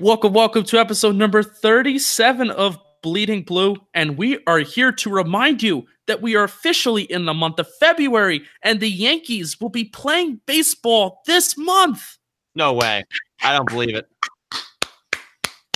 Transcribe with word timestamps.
Welcome, 0.00 0.32
welcome 0.32 0.64
to 0.64 0.78
episode 0.80 1.14
number 1.16 1.42
37 1.42 2.50
of 2.52 2.78
Bleeding 3.02 3.42
Blue. 3.42 3.76
And 3.92 4.16
we 4.16 4.42
are 4.46 4.60
here 4.60 4.92
to 4.92 5.10
remind 5.10 5.62
you 5.62 5.84
that 6.06 6.22
we 6.22 6.36
are 6.36 6.44
officially 6.44 7.02
in 7.02 7.26
the 7.26 7.34
month 7.34 7.58
of 7.58 7.68
February 7.78 8.40
and 8.62 8.80
the 8.80 8.88
Yankees 8.88 9.60
will 9.60 9.68
be 9.68 9.84
playing 9.84 10.40
baseball 10.46 11.20
this 11.26 11.54
month. 11.58 12.16
No 12.54 12.72
way. 12.72 13.04
I 13.42 13.54
don't 13.54 13.68
believe 13.68 13.94
it. 13.94 14.06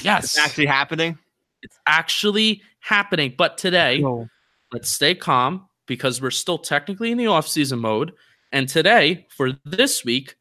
Yes. 0.03 0.25
It's 0.25 0.39
actually 0.39 0.67
happening. 0.67 1.19
It's 1.63 1.79
actually 1.87 2.63
happening. 2.81 3.35
But 3.37 3.59
today, 3.59 3.99
No. 3.99 4.27
let's 4.73 4.89
stay 4.89 5.15
calm 5.15 5.69
because 5.85 6.23
we're 6.23 6.31
still 6.31 6.57
technically 6.57 7.13
in 7.13 7.19
the 7.19 7.27
off-season 7.27 7.79
mode. 7.79 8.13
And 8.53 8.71
today, 8.71 9.27
for 9.29 9.53
this 9.67 10.03
week, 10.03 10.37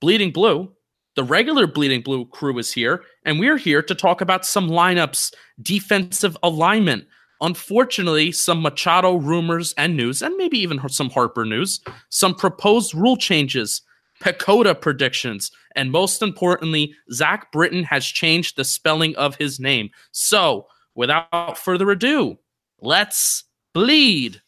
Bleeding 0.00 0.30
Blue, 0.30 0.72
the 1.20 1.24
regular 1.24 1.66
Bleeding 1.66 2.00
Blue 2.00 2.24
crew 2.24 2.56
is 2.56 2.72
here, 2.72 3.04
and 3.26 3.38
we're 3.38 3.58
here 3.58 3.82
to 3.82 3.94
talk 3.94 4.22
about 4.22 4.46
some 4.46 4.70
lineups, 4.70 5.34
defensive 5.60 6.34
alignment. 6.42 7.04
Unfortunately, 7.42 8.32
some 8.32 8.62
Machado 8.62 9.16
rumors 9.16 9.74
and 9.76 9.94
news, 9.94 10.22
and 10.22 10.34
maybe 10.38 10.58
even 10.60 10.80
some 10.88 11.10
Harper 11.10 11.44
news, 11.44 11.80
some 12.08 12.34
proposed 12.34 12.94
rule 12.94 13.18
changes, 13.18 13.82
PECOTA 14.22 14.80
predictions, 14.80 15.50
and 15.76 15.92
most 15.92 16.22
importantly, 16.22 16.94
Zach 17.12 17.52
Britton 17.52 17.84
has 17.84 18.06
changed 18.06 18.56
the 18.56 18.64
spelling 18.64 19.14
of 19.16 19.36
his 19.36 19.60
name. 19.60 19.90
So, 20.12 20.68
without 20.94 21.58
further 21.58 21.90
ado, 21.90 22.38
let's 22.80 23.44
bleed. 23.74 24.40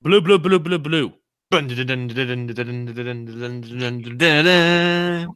Blue, 0.00 0.20
blue, 0.20 0.38
blue, 0.38 0.60
blue, 0.60 0.78
blue. 0.78 1.12
Oh, 1.50 1.62
that 4.18 5.28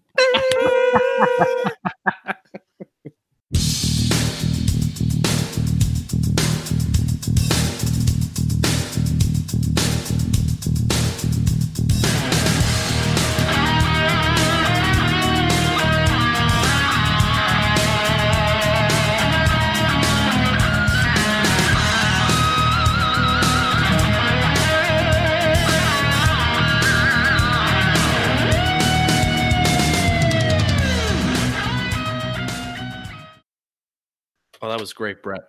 was 34.83 34.93
great, 34.93 35.23
Brett. 35.23 35.43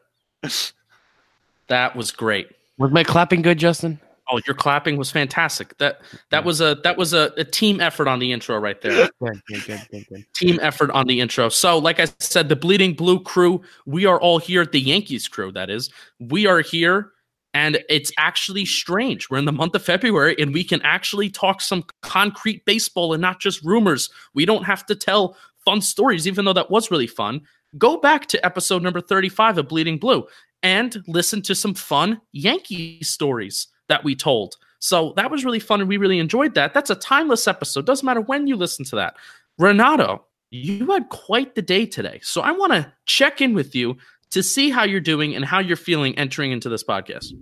that 1.67 1.95
was 1.95 2.11
great. 2.11 2.49
Was 2.77 2.91
my 2.91 3.03
clapping 3.03 3.41
good, 3.41 3.57
Justin? 3.57 3.99
Oh, 4.31 4.39
your 4.45 4.55
clapping 4.55 4.95
was 4.95 5.09
fantastic. 5.09 5.75
That 5.79 6.01
that 6.29 6.45
was 6.45 6.61
a 6.61 6.75
that 6.83 6.97
was 6.97 7.13
a, 7.13 7.33
a 7.35 7.43
team 7.43 7.81
effort 7.81 8.07
on 8.07 8.19
the 8.19 8.31
intro 8.31 8.57
right 8.59 8.79
there. 8.79 9.09
Good, 9.19 9.41
good, 9.47 9.65
good, 9.65 9.87
good, 9.91 10.07
good. 10.07 10.25
team 10.35 10.59
effort 10.61 10.91
on 10.91 11.07
the 11.07 11.19
intro. 11.19 11.49
So, 11.49 11.77
like 11.79 11.99
I 11.99 12.05
said, 12.19 12.47
the 12.47 12.55
Bleeding 12.55 12.93
Blue 12.93 13.19
crew, 13.19 13.61
we 13.85 14.05
are 14.05 14.21
all 14.21 14.37
here. 14.37 14.61
At 14.61 14.71
the 14.71 14.79
Yankees 14.79 15.27
crew, 15.27 15.51
that 15.53 15.69
is, 15.71 15.91
we 16.19 16.45
are 16.45 16.61
here, 16.61 17.11
and 17.55 17.83
it's 17.89 18.11
actually 18.17 18.65
strange. 18.65 19.29
We're 19.29 19.39
in 19.39 19.45
the 19.45 19.51
month 19.51 19.73
of 19.73 19.83
February, 19.83 20.35
and 20.39 20.53
we 20.53 20.63
can 20.63 20.81
actually 20.83 21.29
talk 21.29 21.59
some 21.59 21.83
concrete 22.01 22.63
baseball 22.65 23.13
and 23.13 23.21
not 23.21 23.41
just 23.41 23.63
rumors. 23.63 24.09
We 24.35 24.45
don't 24.45 24.63
have 24.63 24.85
to 24.85 24.95
tell 24.95 25.37
fun 25.65 25.81
stories, 25.81 26.27
even 26.27 26.45
though 26.45 26.53
that 26.53 26.69
was 26.69 26.91
really 26.91 27.07
fun. 27.07 27.41
Go 27.77 27.97
back 27.97 28.27
to 28.27 28.45
episode 28.45 28.83
number 28.83 29.01
35 29.01 29.57
of 29.57 29.67
Bleeding 29.67 29.97
Blue 29.97 30.25
and 30.61 31.03
listen 31.07 31.41
to 31.43 31.55
some 31.55 31.73
fun 31.73 32.21
Yankee 32.31 32.99
stories 33.03 33.67
that 33.89 34.03
we 34.03 34.15
told. 34.15 34.55
So 34.79 35.13
that 35.15 35.31
was 35.31 35.45
really 35.45 35.59
fun, 35.59 35.79
and 35.79 35.89
we 35.89 35.97
really 35.97 36.19
enjoyed 36.19 36.55
that. 36.55 36.73
That's 36.73 36.89
a 36.89 36.95
timeless 36.95 37.47
episode. 37.47 37.85
Doesn't 37.85 38.05
matter 38.05 38.21
when 38.21 38.47
you 38.47 38.55
listen 38.55 38.83
to 38.85 38.97
that. 38.97 39.15
Renato, 39.57 40.25
you 40.51 40.91
had 40.91 41.09
quite 41.09 41.55
the 41.55 41.61
day 41.61 41.85
today. 41.85 42.19
So 42.21 42.41
I 42.41 42.51
want 42.51 42.73
to 42.73 42.91
check 43.05 43.41
in 43.41 43.53
with 43.53 43.75
you 43.75 43.97
to 44.31 44.43
see 44.43 44.69
how 44.69 44.83
you're 44.83 44.99
doing 44.99 45.35
and 45.35 45.45
how 45.45 45.59
you're 45.59 45.77
feeling 45.77 46.17
entering 46.17 46.51
into 46.51 46.67
this 46.67 46.83
podcast. 46.83 47.33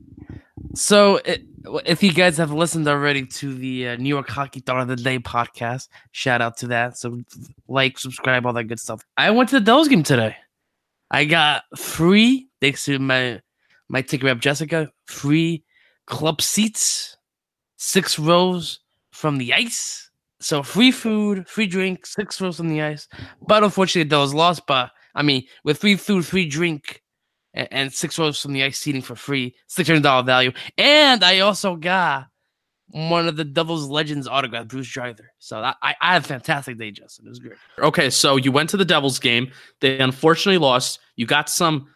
So, 0.73 1.19
if 1.85 2.01
you 2.01 2.13
guys 2.13 2.37
have 2.37 2.51
listened 2.51 2.87
already 2.87 3.25
to 3.25 3.53
the 3.53 3.89
uh, 3.89 3.95
New 3.97 4.09
York 4.09 4.29
Hockey 4.29 4.61
Thought 4.61 4.81
of 4.81 4.87
the 4.87 4.95
Day 4.95 5.19
podcast, 5.19 5.89
shout 6.11 6.41
out 6.41 6.57
to 6.57 6.67
that. 6.67 6.97
So, 6.97 7.21
like, 7.67 7.99
subscribe, 7.99 8.45
all 8.45 8.53
that 8.53 8.65
good 8.65 8.79
stuff. 8.79 9.05
I 9.17 9.31
went 9.31 9.49
to 9.49 9.59
the 9.59 9.65
Devils 9.65 9.89
game 9.89 10.03
today. 10.03 10.35
I 11.09 11.25
got 11.25 11.63
free, 11.77 12.47
thanks 12.61 12.85
to 12.85 12.99
my 12.99 13.41
my 13.89 14.01
ticket 14.01 14.25
rep 14.25 14.39
Jessica, 14.39 14.89
free 15.05 15.65
club 16.07 16.41
seats, 16.41 17.17
six 17.75 18.17
rows 18.17 18.79
from 19.11 19.37
the 19.37 19.53
ice. 19.53 20.09
So 20.39 20.63
free 20.63 20.91
food, 20.91 21.47
free 21.47 21.67
drink, 21.67 22.05
six 22.05 22.39
rows 22.39 22.57
from 22.57 22.69
the 22.69 22.81
ice. 22.81 23.09
But 23.45 23.63
unfortunately, 23.63 24.03
the 24.03 24.09
Devils 24.11 24.33
lost. 24.33 24.65
But 24.65 24.91
I 25.13 25.21
mean, 25.21 25.45
with 25.65 25.79
free 25.79 25.97
food, 25.97 26.25
free 26.25 26.47
drink, 26.47 27.01
and, 27.53 27.67
and 27.71 27.93
six 27.93 28.17
rows 28.19 28.41
from 28.41 28.53
the 28.53 28.63
ice 28.63 28.77
seating 28.79 29.01
for 29.01 29.15
free, 29.15 29.55
six 29.67 29.87
hundred 29.89 30.03
dollar 30.03 30.23
value. 30.23 30.51
And 30.77 31.23
I 31.23 31.39
also 31.39 31.75
got 31.75 32.27
one 32.87 33.27
of 33.27 33.37
the 33.37 33.45
Devils 33.45 33.87
legends 33.87 34.27
autograph, 34.27 34.67
Bruce 34.67 34.89
Driver. 34.89 35.31
So 35.39 35.61
that, 35.61 35.77
I 35.81 35.95
I 36.01 36.13
had 36.13 36.23
a 36.23 36.27
fantastic 36.27 36.77
day, 36.77 36.91
Justin. 36.91 37.25
It 37.25 37.29
was 37.29 37.39
great. 37.39 37.57
Okay, 37.79 38.09
so 38.09 38.35
you 38.35 38.51
went 38.51 38.69
to 38.71 38.77
the 38.77 38.85
Devils 38.85 39.19
game. 39.19 39.51
They 39.79 39.97
unfortunately 39.99 40.57
lost. 40.57 40.99
You 41.15 41.25
got 41.25 41.49
some 41.49 41.87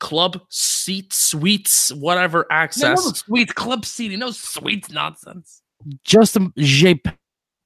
club 0.00 0.40
seat 0.50 1.12
suites, 1.12 1.92
whatever 1.94 2.46
access. 2.50 3.04
no 3.04 3.12
sweet 3.12 3.54
club 3.54 3.84
seating, 3.84 4.18
no 4.18 4.30
sweet 4.32 4.92
nonsense. 4.92 5.62
Justin 6.04 6.52
J. 6.58 7.00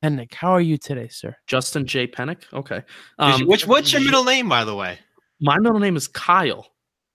Penik, 0.04 0.34
how 0.34 0.52
are 0.52 0.60
you 0.60 0.76
today, 0.78 1.08
sir? 1.08 1.34
Justin 1.46 1.86
J. 1.86 2.06
Penik. 2.06 2.42
Okay. 2.52 2.76
Which- 2.76 2.84
Um, 3.18 3.46
Which 3.46 3.66
what's 3.66 3.92
your 3.92 4.02
middle 4.02 4.24
name, 4.24 4.48
by 4.48 4.64
the 4.64 4.74
way? 4.76 4.98
my 5.40 5.58
middle 5.58 5.78
name 5.78 5.96
is 5.96 6.06
Kyle. 6.08 6.66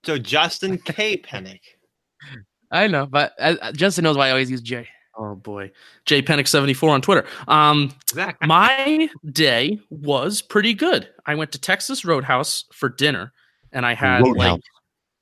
So 0.04 0.18
Justin 0.18 0.78
K. 0.78 1.18
Penik. 1.18 1.62
I 2.72 2.88
know, 2.88 3.06
but 3.06 3.34
uh, 3.40 3.56
uh, 3.62 3.72
Justin 3.72 4.04
knows 4.04 4.18
why 4.18 4.28
I 4.28 4.32
always 4.32 4.50
use 4.50 4.62
J. 4.62 4.88
Oh 5.16 5.36
boy, 5.36 5.72
J 6.06 6.24
Penik 6.24 6.48
seventy 6.48 6.74
four 6.74 6.90
on 6.90 7.02
Twitter. 7.02 7.24
Um, 7.48 7.94
Exactly. 8.10 8.48
my 8.48 9.10
day 9.32 9.80
was 9.92 10.42
pretty 10.42 10.74
good. 10.74 11.08
I 11.28 11.36
went 11.36 11.52
to 11.52 11.60
Texas 11.60 12.04
Roadhouse 12.04 12.66
for 12.74 12.90
dinner, 12.90 13.32
and 13.72 13.86
I 13.86 13.94
had 13.94 14.22
like 14.24 14.60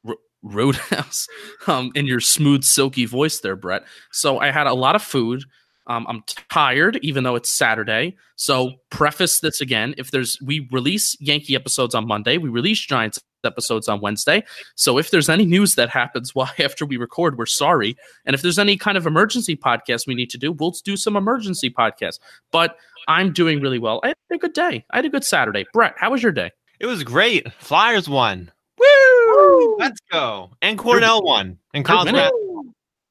Ro- 0.05 0.15
Roadhouse, 0.43 1.27
um, 1.67 1.91
in 1.93 2.05
your 2.05 2.21
smooth, 2.21 2.63
silky 2.63 3.05
voice 3.05 3.39
there, 3.39 3.57
Brett. 3.57 3.83
So 4.11 4.39
I 4.39 4.49
had 4.49 4.65
a 4.65 4.73
lot 4.73 4.95
of 4.95 5.03
food. 5.03 5.43
Um, 5.87 6.05
I'm 6.07 6.23
tired, 6.49 6.97
even 7.01 7.25
though 7.25 7.35
it's 7.35 7.51
Saturday. 7.51 8.15
So 8.37 8.71
preface 8.91 9.41
this 9.41 9.59
again: 9.59 9.93
if 9.97 10.11
there's 10.11 10.39
we 10.41 10.69
release 10.71 11.17
Yankee 11.19 11.53
episodes 11.55 11.95
on 11.95 12.07
Monday, 12.07 12.37
we 12.37 12.47
release 12.47 12.79
Giants 12.79 13.19
episodes 13.45 13.87
on 13.87 14.01
Wednesday. 14.01 14.43
So 14.75 14.97
if 14.97 15.11
there's 15.11 15.29
any 15.29 15.45
news 15.45 15.75
that 15.75 15.89
happens 15.89 16.35
while 16.35 16.51
after 16.59 16.85
we 16.85 16.97
record, 16.97 17.37
we're 17.37 17.45
sorry. 17.45 17.95
And 18.25 18.33
if 18.33 18.41
there's 18.41 18.59
any 18.59 18.77
kind 18.77 18.97
of 18.97 19.07
emergency 19.07 19.55
podcast 19.55 20.07
we 20.07 20.15
need 20.15 20.29
to 20.31 20.37
do, 20.37 20.51
we'll 20.51 20.71
do 20.83 20.97
some 20.97 21.15
emergency 21.15 21.69
podcast. 21.69 22.19
But 22.51 22.77
I'm 23.07 23.33
doing 23.33 23.61
really 23.61 23.79
well. 23.79 23.99
I 24.03 24.07
had 24.09 24.15
a 24.31 24.37
good 24.37 24.53
day. 24.53 24.85
I 24.91 24.97
had 24.97 25.05
a 25.05 25.09
good 25.09 25.23
Saturday. 25.23 25.65
Brett, 25.73 25.95
how 25.97 26.11
was 26.11 26.21
your 26.23 26.31
day? 26.31 26.51
It 26.79 26.85
was 26.85 27.03
great. 27.03 27.51
Flyers 27.53 28.09
won. 28.09 28.51
Woo! 28.77 29.77
Let's 29.77 29.99
go. 30.11 30.51
And 30.61 30.77
Cornell 30.77 31.21
won. 31.23 31.57
And 31.73 31.85
Good 31.85 31.91
College. 31.91 32.31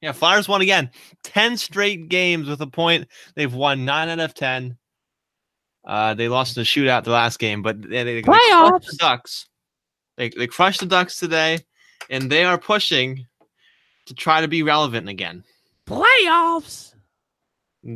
Yeah, 0.01 0.13
Flyers 0.13 0.47
won 0.47 0.61
again. 0.61 0.89
10 1.23 1.57
straight 1.57 2.09
games 2.09 2.49
with 2.49 2.59
a 2.61 2.67
point. 2.67 3.07
They've 3.35 3.53
won 3.53 3.85
9 3.85 4.09
out 4.09 4.19
of 4.19 4.33
10. 4.33 4.77
Uh, 5.85 6.13
they 6.15 6.27
lost 6.27 6.57
in 6.57 6.61
the 6.61 6.65
shootout 6.65 7.03
the 7.03 7.11
last 7.11 7.39
game, 7.39 7.61
but 7.61 7.81
they, 7.81 8.03
they, 8.03 8.15
they 8.15 8.21
crushed 8.21 8.41
Playoffs. 8.51 8.85
the 8.85 8.97
Ducks. 8.97 9.47
They, 10.21 10.29
they 10.29 10.45
crushed 10.45 10.81
the 10.81 10.85
Ducks 10.85 11.17
today, 11.19 11.57
and 12.11 12.31
they 12.31 12.43
are 12.43 12.59
pushing 12.59 13.25
to 14.05 14.13
try 14.13 14.39
to 14.41 14.47
be 14.47 14.61
relevant 14.61 15.09
again. 15.09 15.43
Playoffs. 15.87 16.93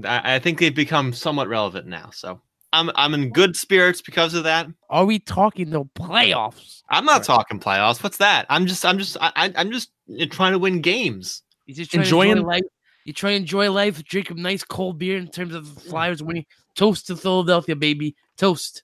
I, 0.04 0.34
I 0.36 0.40
think 0.40 0.58
they've 0.58 0.74
become 0.74 1.14
somewhat 1.14 1.48
relevant 1.50 1.86
now. 1.86 2.10
So 2.12 2.42
I'm 2.74 2.90
I'm 2.96 3.14
in 3.14 3.30
good 3.32 3.56
spirits 3.56 4.02
because 4.02 4.34
of 4.34 4.44
that. 4.46 4.66
Are 4.90 5.06
we 5.06 5.20
talking 5.20 5.70
the 5.70 5.84
playoffs? 5.86 6.82
I'm 6.90 7.06
not 7.06 7.18
Right. 7.18 7.24
talking 7.26 7.60
playoffs. 7.60 8.02
What's 8.02 8.18
that? 8.18 8.48
I'm 8.50 8.66
just 8.66 8.84
I'm 8.84 8.98
just 8.98 9.18
I, 9.22 9.32
I- 9.36 9.54
I'm 9.56 9.72
just 9.72 9.92
trying 10.32 10.54
to 10.54 10.60
win 10.60 10.82
games. 10.82 11.44
You 11.68 11.76
just 11.76 11.94
Enjoying- 11.94 12.32
enjoy 12.32 12.44
life. 12.48 12.64
You 13.06 13.14
try 13.14 13.30
to 13.30 13.36
enjoy 13.36 13.70
life, 13.70 14.04
drink 14.04 14.32
a 14.32 14.34
nice 14.34 14.64
cold 14.64 14.98
beer 14.98 15.18
in 15.18 15.28
terms 15.28 15.54
of 15.54 15.68
Flyers 15.68 16.24
winning. 16.24 16.48
Toast 16.76 17.06
to 17.06 17.16
Philadelphia, 17.16 17.76
baby. 17.76 18.16
Toast. 18.36 18.82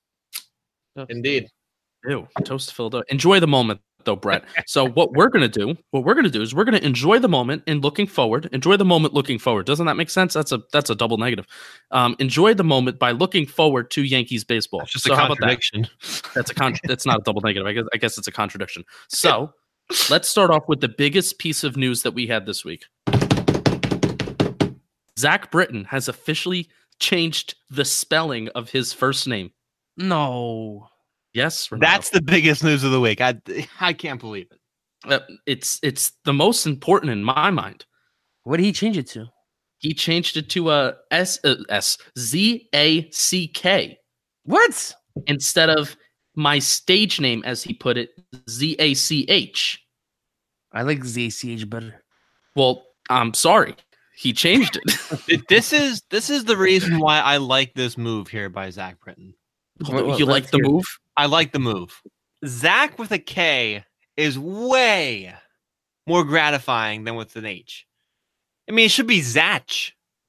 Toast. 0.96 1.10
Indeed. 1.10 1.48
Ew, 2.06 2.28
toast 2.44 2.70
to 2.70 2.76
Philadelphia. 2.76 3.06
Enjoy 3.10 3.40
the 3.40 3.48
moment, 3.48 3.80
though, 4.06 4.16
Brett. 4.16 4.44
So 4.66 4.88
what 4.88 5.12
we're 5.14 5.30
gonna 5.30 5.48
do, 5.48 5.78
what 5.92 6.04
we're 6.04 6.16
gonna 6.16 6.30
do 6.30 6.42
is 6.42 6.56
we're 6.56 6.64
gonna 6.64 6.80
enjoy 6.80 7.20
the 7.20 7.30
moment 7.30 7.64
and 7.68 7.84
looking 7.84 8.08
forward. 8.08 8.50
Enjoy 8.52 8.76
the 8.78 8.86
moment 8.86 9.14
looking 9.14 9.38
forward. 9.38 9.66
Doesn't 9.66 9.86
that 9.86 9.96
make 9.96 10.10
sense? 10.10 10.34
That's 10.34 10.52
a 10.52 10.62
that's 10.72 10.90
a 10.90 10.96
double 10.96 11.18
negative. 11.18 11.46
Um, 11.92 12.16
enjoy 12.20 12.54
the 12.54 12.64
moment 12.64 12.98
by 12.98 13.12
looking 13.12 13.46
forward 13.46 13.92
to 13.92 14.04
Yankees 14.04 14.44
baseball. 14.44 14.80
That's 14.80 14.94
just 14.94 15.06
so 15.06 15.14
a 15.14 15.16
how 15.16 15.26
about 15.26 15.38
that? 15.42 15.60
contradiction. 15.62 15.88
That's 16.34 16.50
a 16.50 16.56
con- 16.56 16.76
that's 16.86 17.06
not 17.06 17.20
a 17.20 17.24
double 17.24 17.42
negative. 17.42 17.68
I 17.68 17.74
guess 17.74 17.86
I 17.94 17.98
guess 17.98 18.18
it's 18.18 18.28
a 18.28 18.32
contradiction. 18.32 18.84
So 19.10 19.54
let's 20.10 20.28
start 20.28 20.50
off 20.50 20.64
with 20.68 20.82
the 20.82 20.90
biggest 20.90 21.38
piece 21.38 21.64
of 21.64 21.78
news 21.78 22.02
that 22.02 22.12
we 22.14 22.28
had 22.28 22.46
this 22.46 22.66
week. 22.66 22.86
Zach 25.20 25.52
Britton 25.52 25.86
has 25.86 26.08
officially 26.08 26.68
changed 26.98 27.56
the 27.70 27.86
spelling 27.86 28.48
of 28.50 28.72
his 28.72 28.94
first 28.94 29.28
name. 29.28 29.52
No. 29.98 30.88
Yes, 31.34 31.72
Renato. 31.72 31.92
That's 31.92 32.10
the 32.10 32.22
biggest 32.22 32.64
news 32.64 32.84
of 32.84 32.92
the 32.92 33.00
week. 33.00 33.22
I 33.22 33.36
I 33.80 33.94
can't 33.94 34.20
believe 34.20 34.48
it. 34.52 34.60
Uh, 35.12 35.20
it's 35.46 35.80
it's 35.82 36.12
the 36.26 36.34
most 36.34 36.66
important 36.66 37.12
in 37.12 37.24
my 37.24 37.50
mind. 37.50 37.86
What 38.44 38.58
did 38.58 38.64
he 38.66 38.72
change 38.74 38.98
it 38.98 39.08
to? 39.10 39.28
He 39.80 39.94
changed 39.94 40.38
it 40.38 40.50
to 40.50 40.72
a 40.72 40.96
S 41.10 41.40
uh, 41.44 41.56
S 41.70 41.98
Z 42.18 42.68
A 42.76 43.10
C 43.12 43.48
K 43.48 43.98
What? 44.44 44.94
instead 45.28 45.70
of 45.70 45.96
my 46.36 46.60
stage 46.60 47.20
name, 47.20 47.44
as 47.46 47.64
he 47.64 47.74
put 47.74 47.98
it, 47.98 48.10
Z 48.50 48.76
A 48.80 48.94
C 48.94 49.26
H. 49.28 49.82
I 50.74 50.84
like 50.84 51.04
Z 51.04 51.26
A 51.28 51.30
C 51.32 51.54
H 51.54 51.70
better. 51.70 52.04
Well, 52.56 52.84
I'm 53.10 53.34
sorry, 53.34 53.76
he 54.16 54.34
changed 54.34 54.78
it. 54.84 55.44
This 55.50 55.74
is 55.74 56.04
this 56.10 56.30
is 56.30 56.46
the 56.46 56.58
reason 56.58 57.00
why 57.00 57.20
I 57.20 57.38
like 57.38 57.74
this 57.74 57.98
move 57.98 58.28
here 58.28 58.50
by 58.50 58.70
Zach 58.70 59.00
Britton. 59.00 59.34
Well, 59.90 60.06
well, 60.06 60.20
you 60.20 60.26
like 60.26 60.52
the 60.52 60.58
hear 60.58 60.66
it. 60.66 60.72
move? 60.72 60.86
I 61.18 61.26
like 61.26 61.52
the 61.52 61.60
move. 61.60 62.02
Zach 62.46 62.98
with 62.98 63.12
a 63.12 63.20
K 63.20 63.84
is 64.18 64.38
way 64.40 65.34
more 66.08 66.24
gratifying 66.24 67.04
than 67.04 67.16
with 67.16 67.36
an 67.36 67.46
H. 67.46 67.86
I 68.68 68.72
mean, 68.72 68.86
it 68.86 68.92
should 68.92 69.08
be 69.08 69.22
Zach 69.22 69.70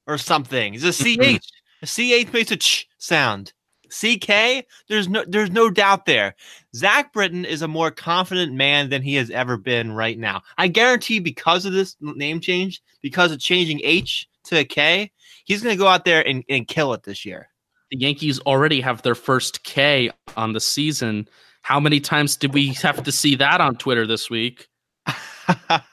or 0.07 0.17
something. 0.17 0.73
It's 0.75 0.83
a 0.83 0.93
CH. 0.93 1.17
Mm-hmm. 1.17 1.37
A 1.81 2.25
CH 2.25 2.31
makes 2.31 2.51
a 2.51 2.57
ch 2.57 2.87
sound. 2.97 3.53
CK, 3.89 4.65
there's 4.87 5.07
no 5.07 5.23
there's 5.27 5.51
no 5.51 5.69
doubt 5.69 6.05
there. 6.05 6.35
Zach 6.75 7.13
Britton 7.13 7.45
is 7.45 7.61
a 7.61 7.67
more 7.67 7.91
confident 7.91 8.53
man 8.53 8.89
than 8.89 9.03
he 9.03 9.15
has 9.15 9.29
ever 9.29 9.55
been 9.55 9.91
right 9.91 10.17
now. 10.17 10.41
I 10.57 10.67
guarantee 10.67 11.19
because 11.19 11.65
of 11.65 11.73
this 11.73 11.95
name 12.01 12.39
change, 12.39 12.81
because 13.01 13.31
of 13.31 13.39
changing 13.39 13.81
H 13.83 14.27
to 14.45 14.57
a 14.57 14.65
K, 14.65 15.11
he's 15.45 15.61
gonna 15.61 15.75
go 15.75 15.87
out 15.87 16.05
there 16.05 16.27
and, 16.27 16.43
and 16.49 16.67
kill 16.67 16.93
it 16.93 17.03
this 17.03 17.23
year. 17.23 17.49
The 17.93 17.99
Yankees 17.99 18.39
already 18.39 18.81
have 18.81 19.03
their 19.03 19.13
first 19.13 19.63
K 19.65 20.09
on 20.35 20.53
the 20.53 20.59
season. 20.59 21.29
How 21.61 21.79
many 21.79 21.99
times 21.99 22.35
did 22.35 22.51
we 22.51 22.69
have 22.69 23.03
to 23.03 23.11
see 23.11 23.35
that 23.35 23.61
on 23.61 23.75
Twitter 23.75 24.07
this 24.07 24.31
week? 24.31 24.67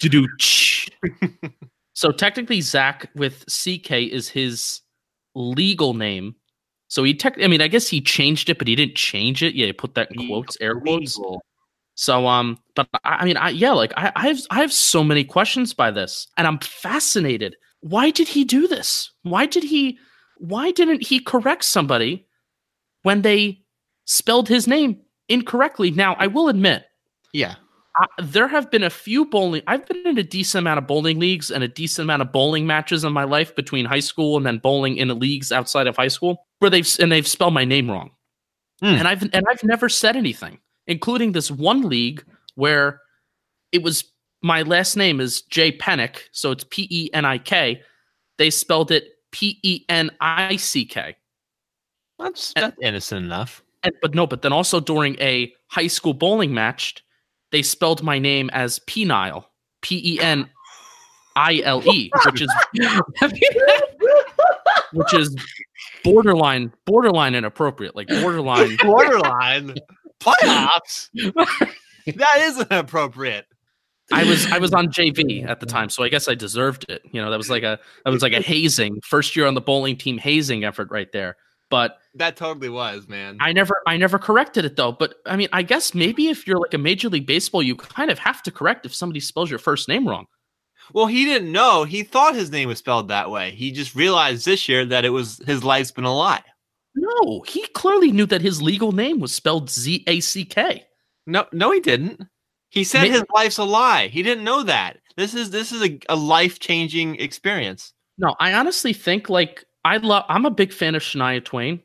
To 0.00 0.08
do 0.08 0.26
so 1.92 2.10
technically 2.10 2.62
zach 2.62 3.10
with 3.14 3.44
ck 3.50 3.90
is 3.92 4.30
his 4.30 4.80
legal 5.34 5.92
name. 5.92 6.34
So 6.88 7.04
he 7.04 7.14
tech 7.14 7.36
i 7.42 7.46
mean 7.46 7.60
i 7.60 7.68
guess 7.68 7.86
he 7.86 8.00
changed 8.00 8.48
it 8.48 8.58
but 8.58 8.66
he 8.66 8.74
didn't 8.74 8.96
change 8.96 9.42
it. 9.42 9.54
Yeah 9.54 9.66
he 9.66 9.74
put 9.74 9.94
that 9.94 10.08
in 10.10 10.26
quotes 10.26 10.56
air 10.60 10.80
quotes. 10.80 11.20
So 11.94 12.26
um 12.26 12.58
but 12.74 12.88
i, 13.04 13.16
I 13.16 13.24
mean 13.26 13.36
i 13.36 13.50
yeah 13.50 13.72
like 13.72 13.92
I, 13.96 14.10
I 14.16 14.28
have 14.28 14.40
i 14.50 14.60
have 14.62 14.72
so 14.72 15.04
many 15.04 15.22
questions 15.22 15.74
by 15.74 15.90
this 15.90 16.26
and 16.38 16.46
i'm 16.46 16.58
fascinated. 16.60 17.56
Why 17.80 18.10
did 18.10 18.26
he 18.26 18.42
do 18.44 18.66
this? 18.66 19.10
Why 19.22 19.44
did 19.44 19.64
he 19.64 19.98
why 20.40 20.70
didn't 20.72 21.06
he 21.06 21.20
correct 21.20 21.64
somebody 21.64 22.26
when 23.02 23.22
they 23.22 23.60
spelled 24.06 24.48
his 24.48 24.66
name 24.66 25.00
incorrectly 25.28 25.90
now 25.92 26.14
i 26.18 26.26
will 26.26 26.48
admit 26.48 26.84
Yeah. 27.32 27.54
I, 27.96 28.06
there 28.22 28.46
have 28.48 28.70
been 28.70 28.84
a 28.84 28.88
few 28.90 29.24
bowling. 29.26 29.62
I've 29.66 29.84
been 29.84 30.06
in 30.06 30.16
a 30.16 30.22
decent 30.22 30.60
amount 30.62 30.78
of 30.78 30.86
bowling 30.86 31.18
leagues 31.18 31.50
and 31.50 31.64
a 31.64 31.68
decent 31.68 32.04
amount 32.06 32.22
of 32.22 32.30
bowling 32.30 32.64
matches 32.66 33.02
in 33.02 33.12
my 33.12 33.24
life 33.24 33.54
between 33.56 33.84
high 33.84 34.00
school 34.00 34.36
and 34.36 34.46
then 34.46 34.58
bowling 34.58 34.96
in 34.96 35.08
the 35.08 35.14
leagues 35.14 35.50
outside 35.50 35.88
of 35.88 35.96
high 35.96 36.08
school 36.08 36.46
where 36.60 36.70
they've 36.70 36.88
and 37.00 37.10
they've 37.10 37.26
spelled 37.26 37.52
my 37.52 37.64
name 37.64 37.90
wrong, 37.90 38.10
Hmm. 38.80 38.94
and 38.94 39.08
I've 39.08 39.22
and 39.22 39.44
I've 39.50 39.64
never 39.64 39.88
said 39.88 40.16
anything, 40.16 40.60
including 40.86 41.32
this 41.32 41.50
one 41.50 41.82
league 41.82 42.24
where 42.54 43.00
it 43.72 43.82
was 43.82 44.04
my 44.40 44.62
last 44.62 44.96
name 44.96 45.20
is 45.20 45.42
Jay 45.42 45.76
Penik, 45.76 46.28
so 46.30 46.52
it's 46.52 46.64
P 46.70 46.86
E 46.90 47.10
N 47.12 47.24
I 47.24 47.38
K. 47.38 47.82
They 48.38 48.50
spelled 48.50 48.92
it 48.92 49.08
P 49.32 49.58
E 49.62 49.84
N 49.88 50.10
I 50.20 50.56
C 50.56 50.84
K. 50.84 51.16
That's 52.18 52.52
And- 52.54 52.64
that's 52.64 52.76
innocent 52.82 53.24
enough. 53.24 53.62
And, 53.82 53.94
but 54.02 54.14
no, 54.14 54.26
but 54.26 54.42
then 54.42 54.52
also 54.52 54.78
during 54.78 55.18
a 55.20 55.52
high 55.68 55.86
school 55.86 56.12
bowling 56.12 56.52
match, 56.52 57.02
they 57.50 57.62
spelled 57.62 58.02
my 58.02 58.18
name 58.18 58.50
as 58.52 58.78
Penile, 58.80 59.44
P 59.80 60.16
E 60.16 60.20
N 60.20 60.48
I 61.36 61.62
L 61.64 61.82
E, 61.88 62.10
which 62.26 62.42
is 62.42 62.52
which 64.92 65.14
is 65.14 65.34
borderline 66.04 66.72
borderline 66.84 67.34
inappropriate, 67.34 67.96
like 67.96 68.08
borderline. 68.08 68.76
Borderline 68.82 69.74
playoffs. 70.20 71.08
that 72.06 72.38
is 72.40 72.60
inappropriate. 72.60 73.46
I 74.12 74.24
was 74.24 74.50
I 74.50 74.58
was 74.58 74.72
on 74.80 74.88
JV 74.88 75.48
at 75.48 75.60
the 75.60 75.66
time, 75.66 75.88
so 75.88 76.02
I 76.02 76.08
guess 76.08 76.28
I 76.28 76.34
deserved 76.34 76.86
it. 76.88 77.02
You 77.12 77.20
know, 77.22 77.30
that 77.30 77.36
was 77.36 77.50
like 77.50 77.62
a 77.62 77.78
that 78.04 78.10
was 78.10 78.22
like 78.22 78.32
a 78.32 78.40
hazing 78.40 79.00
first 79.04 79.36
year 79.36 79.46
on 79.46 79.54
the 79.54 79.60
bowling 79.60 79.96
team 79.96 80.18
hazing 80.18 80.64
effort 80.64 80.90
right 80.90 81.10
there. 81.12 81.36
But 81.70 81.98
That 82.14 82.36
totally 82.36 82.68
was, 82.68 83.06
man. 83.06 83.38
I 83.40 83.52
never 83.52 83.80
I 83.86 83.96
never 83.96 84.18
corrected 84.18 84.64
it 84.64 84.74
though. 84.76 84.90
But 84.92 85.14
I 85.26 85.36
mean, 85.36 85.48
I 85.52 85.62
guess 85.62 85.94
maybe 85.94 86.28
if 86.28 86.46
you're 86.46 86.58
like 86.58 86.74
a 86.74 86.78
major 86.78 87.08
league 87.08 87.26
baseball, 87.26 87.62
you 87.62 87.76
kind 87.76 88.10
of 88.10 88.18
have 88.18 88.42
to 88.42 88.50
correct 88.50 88.84
if 88.86 88.94
somebody 88.94 89.20
spells 89.20 89.50
your 89.50 89.60
first 89.60 89.88
name 89.88 90.08
wrong. 90.08 90.26
well, 90.92 91.06
he 91.06 91.24
didn't 91.24 91.52
know. 91.52 91.84
He 91.84 92.02
thought 92.02 92.34
his 92.34 92.50
name 92.50 92.68
was 92.68 92.78
spelled 92.78 93.06
that 93.08 93.30
way. 93.30 93.52
He 93.52 93.70
just 93.70 93.94
realized 93.94 94.44
this 94.44 94.68
year 94.68 94.84
that 94.86 95.04
it 95.04 95.10
was 95.10 95.40
his 95.46 95.62
life's 95.62 95.92
been 95.92 96.02
a 96.04 96.12
lie. 96.14 96.42
No, 96.96 97.42
he 97.42 97.64
clearly 97.68 98.10
knew 98.10 98.26
that 98.26 98.42
his 98.42 98.60
legal 98.60 98.90
name 98.90 99.20
was 99.20 99.32
spelled 99.32 99.70
Z 99.70 100.02
A 100.08 100.18
C 100.18 100.44
K. 100.44 100.84
No, 101.28 101.46
no, 101.52 101.70
he 101.70 101.78
didn't. 101.78 102.20
He 102.70 102.84
said 102.84 103.08
his 103.08 103.24
life's 103.34 103.58
a 103.58 103.64
lie. 103.64 104.06
He 104.08 104.22
didn't 104.22 104.44
know 104.44 104.62
that. 104.62 104.98
This 105.16 105.34
is 105.34 105.50
this 105.50 105.72
is 105.72 105.82
a, 105.82 105.98
a 106.08 106.16
life 106.16 106.60
changing 106.60 107.16
experience. 107.16 107.92
No, 108.16 108.36
I 108.38 108.54
honestly 108.54 108.92
think 108.92 109.28
like 109.28 109.64
I 109.84 109.96
love. 109.98 110.24
I'm 110.28 110.46
a 110.46 110.50
big 110.50 110.72
fan 110.72 110.94
of 110.94 111.02
Shania 111.02 111.44
Twain, 111.44 111.80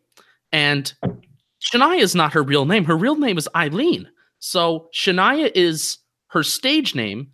and 0.51 0.93
Shania 1.59 1.99
is 1.99 2.13
not 2.13 2.33
her 2.33 2.43
real 2.43 2.65
name. 2.65 2.85
Her 2.85 2.95
real 2.95 3.15
name 3.15 3.37
is 3.37 3.49
Eileen. 3.55 4.07
So 4.39 4.89
Shania 4.93 5.51
is 5.55 5.97
her 6.27 6.43
stage 6.43 6.93
name, 6.93 7.29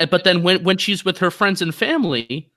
eh, 0.00 0.06
but 0.06 0.24
then 0.24 0.42
when 0.42 0.64
when 0.64 0.76
she's 0.76 1.04
with 1.04 1.18
her 1.18 1.30
friends 1.30 1.62
and 1.62 1.72
family, 1.72 2.50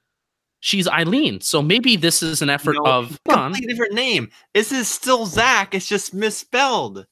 she's 0.61 0.87
Eileen. 0.87 1.41
So 1.41 1.61
maybe 1.61 1.95
this 1.95 2.23
is 2.23 2.41
an 2.41 2.49
effort 2.49 2.75
No, 2.83 2.91
of 2.91 3.19
completely 3.29 3.67
different 3.67 3.93
name. 3.93 4.29
This 4.55 4.71
is 4.71 4.87
still 4.87 5.27
Zach. 5.27 5.75
It's 5.75 5.87
just 5.87 6.13
misspelled. 6.13 7.05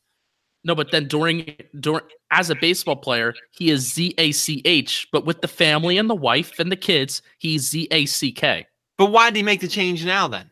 No, 0.68 0.76
but 0.76 0.92
then 0.92 1.08
during 1.08 1.56
during 1.80 2.04
as 2.30 2.50
a 2.50 2.56
baseball 2.56 2.98
player, 2.98 3.34
he 3.52 3.72
is 3.72 3.94
Z 3.94 4.14
A 4.18 4.34
C 4.34 4.62
H, 4.66 5.08
but 5.14 5.26
with 5.26 5.40
the 5.40 5.48
family 5.48 5.98
and 5.98 6.10
the 6.10 6.16
wife 6.16 6.60
and 6.60 6.70
the 6.70 6.76
kids, 6.76 7.22
he's 7.38 7.70
Z 7.70 7.88
A 7.90 8.06
C 8.06 8.34
K. 8.34 8.68
But 8.98 9.12
why 9.12 9.30
did 9.30 9.38
he 9.38 9.44
make 9.44 9.62
the 9.62 9.70
change 9.70 10.06
now 10.06 10.28
then? 10.28 10.50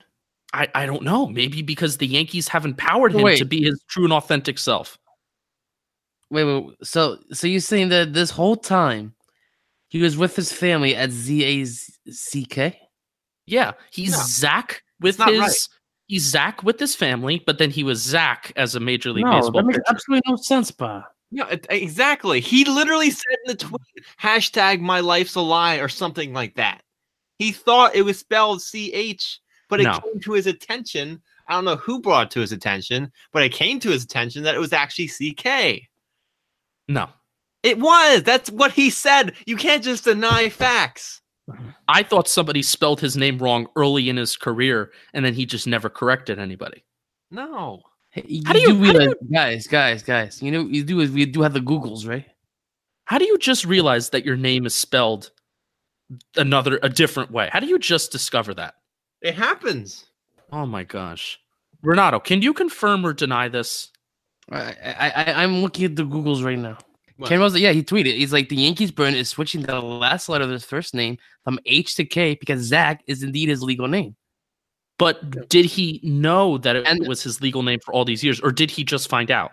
I, 0.53 0.69
I 0.73 0.85
don't 0.85 1.03
know. 1.03 1.27
Maybe 1.27 1.61
because 1.61 1.97
the 1.97 2.07
Yankees 2.07 2.47
have 2.47 2.63
empowered 2.63 3.11
him 3.13 3.23
Wait. 3.23 3.39
to 3.39 3.45
be 3.45 3.63
his 3.63 3.83
true 3.89 4.05
and 4.05 4.13
authentic 4.13 4.57
self. 4.57 4.97
Wait, 6.31 6.45
wait. 6.45 6.65
wait. 6.65 6.75
So, 6.81 7.19
so 7.33 7.45
you're 7.45 7.59
saying 7.59 7.89
that 7.89 8.13
this 8.13 8.29
whole 8.29 8.55
time 8.55 9.13
he 9.89 10.01
was 10.01 10.15
with 10.15 10.33
his 10.33 10.53
family 10.53 10.95
at 10.95 11.11
Z 11.11 11.43
A 11.43 11.65
C 12.09 12.45
K? 12.45 12.79
Yeah, 13.45 13.73
he's 13.91 14.13
No. 14.13 14.23
Zach 14.25 14.81
with 15.01 15.19
not 15.19 15.29
his 15.29 15.39
right. 15.39 15.67
He's 16.07 16.23
Zach 16.23 16.63
with 16.63 16.79
his 16.79 16.95
family, 16.95 17.41
but 17.45 17.57
then 17.57 17.71
he 17.71 17.83
was 17.83 18.01
Zach 18.01 18.51
as 18.55 18.75
a 18.75 18.79
major 18.79 19.11
league 19.11 19.25
No, 19.25 19.31
baseball 19.31 19.51
that 19.61 19.65
makes 19.65 19.77
pitcher. 19.79 19.89
absolutely 19.89 20.31
no 20.31 20.35
sense, 20.37 20.71
pa. 20.71 21.05
Yeah, 21.31 21.47
it- 21.49 21.65
exactly. 21.69 22.39
He 22.39 22.63
literally 22.65 23.09
said 23.11 23.37
in 23.45 23.51
the 23.51 23.57
mm. 23.57 23.69
tweet, 23.69 24.05
hashtag 24.21 24.79
my 24.81 24.99
life's 24.99 25.35
a 25.35 25.41
lie 25.41 25.75
or 25.77 25.89
something 25.89 26.33
like 26.33 26.55
that. 26.55 26.81
He 27.39 27.51
thought 27.51 27.95
it 27.95 28.03
was 28.03 28.19
spelled 28.19 28.61
CH, 28.61 29.39
but 29.69 29.81
it 29.81 29.85
No. 29.85 29.99
came 29.99 30.19
to 30.21 30.33
his 30.33 30.47
attention. 30.47 31.21
I 31.47 31.53
don't 31.53 31.65
know 31.65 31.75
who 31.75 31.99
brought 32.01 32.27
it 32.27 32.31
to 32.31 32.39
his 32.39 32.51
attention, 32.51 33.11
but 33.31 33.43
it 33.43 33.51
came 33.51 33.79
to 33.81 33.89
his 33.89 34.03
attention 34.03 34.43
that 34.43 34.55
it 34.55 34.59
was 34.59 34.73
actually 34.73 35.07
CK. 35.09 35.89
No, 36.87 37.09
It 37.63 37.79
was. 37.79 38.21
That's 38.23 38.51
what 38.51 38.71
he 38.71 38.89
said. 38.91 39.33
You 39.47 39.57
can't 39.57 39.83
just 39.83 40.03
deny 40.03 40.49
facts. 40.49 41.21
I 41.87 42.01
thought 42.03 42.27
somebody 42.27 42.61
spelled 42.63 42.99
his 42.99 43.15
name 43.15 43.37
wrong 43.37 43.67
early 43.75 44.09
in 44.09 44.17
his 44.17 44.35
career, 44.35 44.91
and 45.13 45.23
then 45.23 45.33
he 45.33 45.45
just 45.45 45.67
never 45.67 45.89
corrected 45.89 46.39
anybody. 46.39 46.83
No. 47.31 47.81
Hey, 48.11 48.23
you 48.27 48.41
How 48.45 48.53
do 48.53 48.59
you- 48.61 48.67
do 48.69 48.73
how 48.85 48.93
do 48.93 48.99
realize, 48.99 49.15
guys, 49.31 49.67
guys, 49.67 50.03
guys? 50.03 50.41
You 50.41 50.51
know, 50.51 50.61
you 50.61 50.83
do 50.83 50.99
is 51.01 51.11
we 51.11 51.25
do 51.25 51.41
have 51.41 51.53
the 51.53 51.59
Googles, 51.59 52.07
right? 52.07 52.25
How 53.05 53.17
do 53.19 53.25
you 53.25 53.37
just 53.37 53.65
realize 53.65 54.09
that 54.09 54.25
your 54.25 54.35
name 54.35 54.65
is 54.65 54.73
spelled 54.73 55.29
another 56.35 56.79
a 56.81 56.89
different 56.89 57.31
way? 57.31 57.49
How 57.51 57.59
do 57.59 57.67
you 57.67 57.77
just 57.77 58.11
discover 58.11 58.53
that? 58.55 58.75
It 59.21 59.35
happens. 59.35 60.05
Oh 60.51 60.65
my 60.65 60.83
gosh. 60.83 61.39
Renato, 61.83 62.19
can 62.19 62.41
you 62.41 62.53
confirm 62.53 63.05
or 63.05 63.13
deny 63.13 63.47
this? 63.47 63.91
I, 64.51 64.75
I, 64.83 65.09
I 65.15 65.43
I'm 65.43 65.57
looking 65.61 65.85
at 65.85 65.95
the 65.95 66.03
Googles 66.03 66.43
right 66.43 66.57
now. 66.57 66.77
What? 67.17 67.29
Ken 67.29 67.39
Rosa, 67.39 67.59
yeah, 67.59 67.71
he 67.71 67.81
tweeted. 67.83 68.15
He's 68.17 68.33
like 68.33 68.49
the 68.49 68.57
Yankees 68.57 68.91
burn 68.91 69.13
is 69.15 69.29
switching 69.29 69.61
the 69.61 69.79
last 69.79 70.27
letter 70.27 70.43
of 70.43 70.49
his 70.49 70.65
first 70.65 70.93
name 70.93 71.17
from 71.43 71.59
H 71.65 71.95
to 71.95 72.05
K 72.05 72.35
because 72.35 72.61
Zach 72.61 73.01
is 73.07 73.23
indeed 73.23 73.47
his 73.49 73.61
legal 73.63 73.87
name. 73.87 74.15
But 74.97 75.47
did 75.49 75.65
he 75.65 75.99
know 76.03 76.57
that 76.59 76.75
it 76.75 76.85
And- 76.85 77.07
was 77.07 77.23
his 77.23 77.41
legal 77.41 77.63
name 77.63 77.79
for 77.83 77.93
all 77.93 78.05
these 78.05 78.23
years, 78.23 78.39
or 78.41 78.51
did 78.51 78.71
he 78.71 78.83
just 78.83 79.09
find 79.09 79.31
out? 79.31 79.51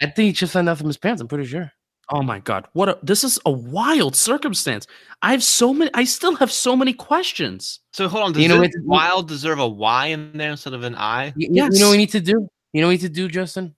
I 0.00 0.06
think 0.06 0.26
he 0.26 0.32
just 0.32 0.52
found 0.52 0.68
out 0.68 0.78
from 0.78 0.86
his 0.86 0.96
parents. 0.96 1.20
I'm 1.20 1.28
pretty 1.28 1.46
sure. 1.46 1.72
Oh 2.10 2.22
my 2.22 2.38
god, 2.38 2.66
what 2.72 2.88
a 2.88 2.98
this 3.02 3.22
is 3.22 3.38
a 3.44 3.50
wild 3.50 4.16
circumstance. 4.16 4.86
I 5.20 5.32
have 5.32 5.42
so 5.44 5.74
many 5.74 5.90
I 5.92 6.04
still 6.04 6.36
have 6.36 6.50
so 6.50 6.74
many 6.74 6.94
questions. 6.94 7.80
So 7.92 8.08
hold 8.08 8.24
on. 8.24 8.32
Does 8.32 8.42
You 8.42 8.48
know, 8.48 8.64
wild 8.84 9.28
deserve 9.28 9.58
a 9.58 9.68
Y 9.68 10.06
in 10.06 10.32
there 10.38 10.50
instead 10.52 10.72
of 10.72 10.84
an 10.84 10.94
I? 10.94 11.34
You, 11.36 11.48
you- 11.52 11.64
you 11.70 11.80
know 11.80 11.86
what 11.88 11.92
we 11.92 11.98
need 11.98 12.10
to 12.12 12.20
do? 12.20 12.48
You 12.72 12.82
know 12.82 12.88
what 12.88 12.90
we 12.90 12.94
need 12.96 13.00
to 13.02 13.08
do, 13.08 13.28
Justin? 13.28 13.74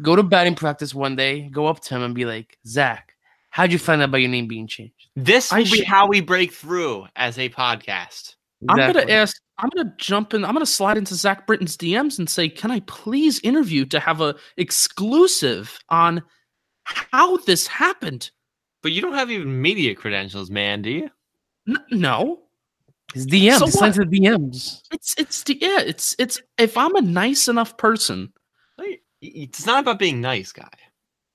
Go 0.00 0.14
to 0.16 0.22
batting 0.22 0.54
practice 0.54 0.94
one 0.94 1.16
day, 1.16 1.48
go 1.48 1.66
up 1.66 1.80
to 1.80 1.94
him 1.96 2.02
and 2.02 2.14
be 2.14 2.24
like, 2.24 2.56
Zach, 2.66 3.14
how'd 3.50 3.72
you 3.72 3.78
find 3.78 4.00
out 4.00 4.10
about 4.10 4.18
your 4.18 4.30
name 4.30 4.46
being 4.46 4.66
changed? 4.66 5.08
This 5.16 5.52
I 5.52 5.58
will 5.58 5.64
be 5.64 5.70
should- 5.78 5.86
how 5.86 6.06
we 6.06 6.20
break 6.20 6.52
through 6.52 7.06
as 7.16 7.38
a 7.38 7.48
podcast. 7.48 8.36
I'm 8.68 8.76
gonna 8.76 9.10
ask 9.10 9.36
I'm 9.58 9.70
gonna 9.74 9.92
jump 9.98 10.34
in, 10.34 10.44
I'm 10.44 10.52
gonna 10.52 10.66
slide 10.66 10.98
into 10.98 11.14
Zach 11.14 11.46
Britton's 11.46 11.76
DMs 11.76 12.18
and 12.18 12.28
say, 12.28 12.48
Can 12.48 12.70
I 12.70 12.80
please 12.80 13.40
interview 13.40 13.84
to 13.86 14.00
have 14.00 14.20
a 14.20 14.34
exclusive 14.56 15.78
on 15.88 16.22
how 16.84 17.36
this 17.38 17.66
happened? 17.66 18.30
But 18.82 18.92
you 18.92 19.02
don't 19.02 19.14
have 19.14 19.30
even 19.30 19.60
media 19.60 19.94
credentials, 19.94 20.50
man, 20.50 20.82
do 20.82 20.90
you? 20.90 21.10
N- 21.68 21.84
no. 21.90 22.40
His 23.14 23.26
DMs. 23.26 23.58
So 23.58 23.64
he 23.66 23.72
sends 23.72 23.96
the 23.96 24.04
DMs. 24.04 24.82
It's 24.92 25.14
it's 25.18 25.42
the 25.44 25.58
yeah, 25.60 25.80
it's 25.80 26.14
it's 26.18 26.40
if 26.58 26.76
I'm 26.76 26.94
a 26.96 27.00
nice 27.00 27.48
enough 27.48 27.76
person. 27.76 28.32
It's 29.20 29.66
not 29.66 29.80
about 29.80 29.98
being 29.98 30.20
nice, 30.20 30.52
guy. 30.52 30.68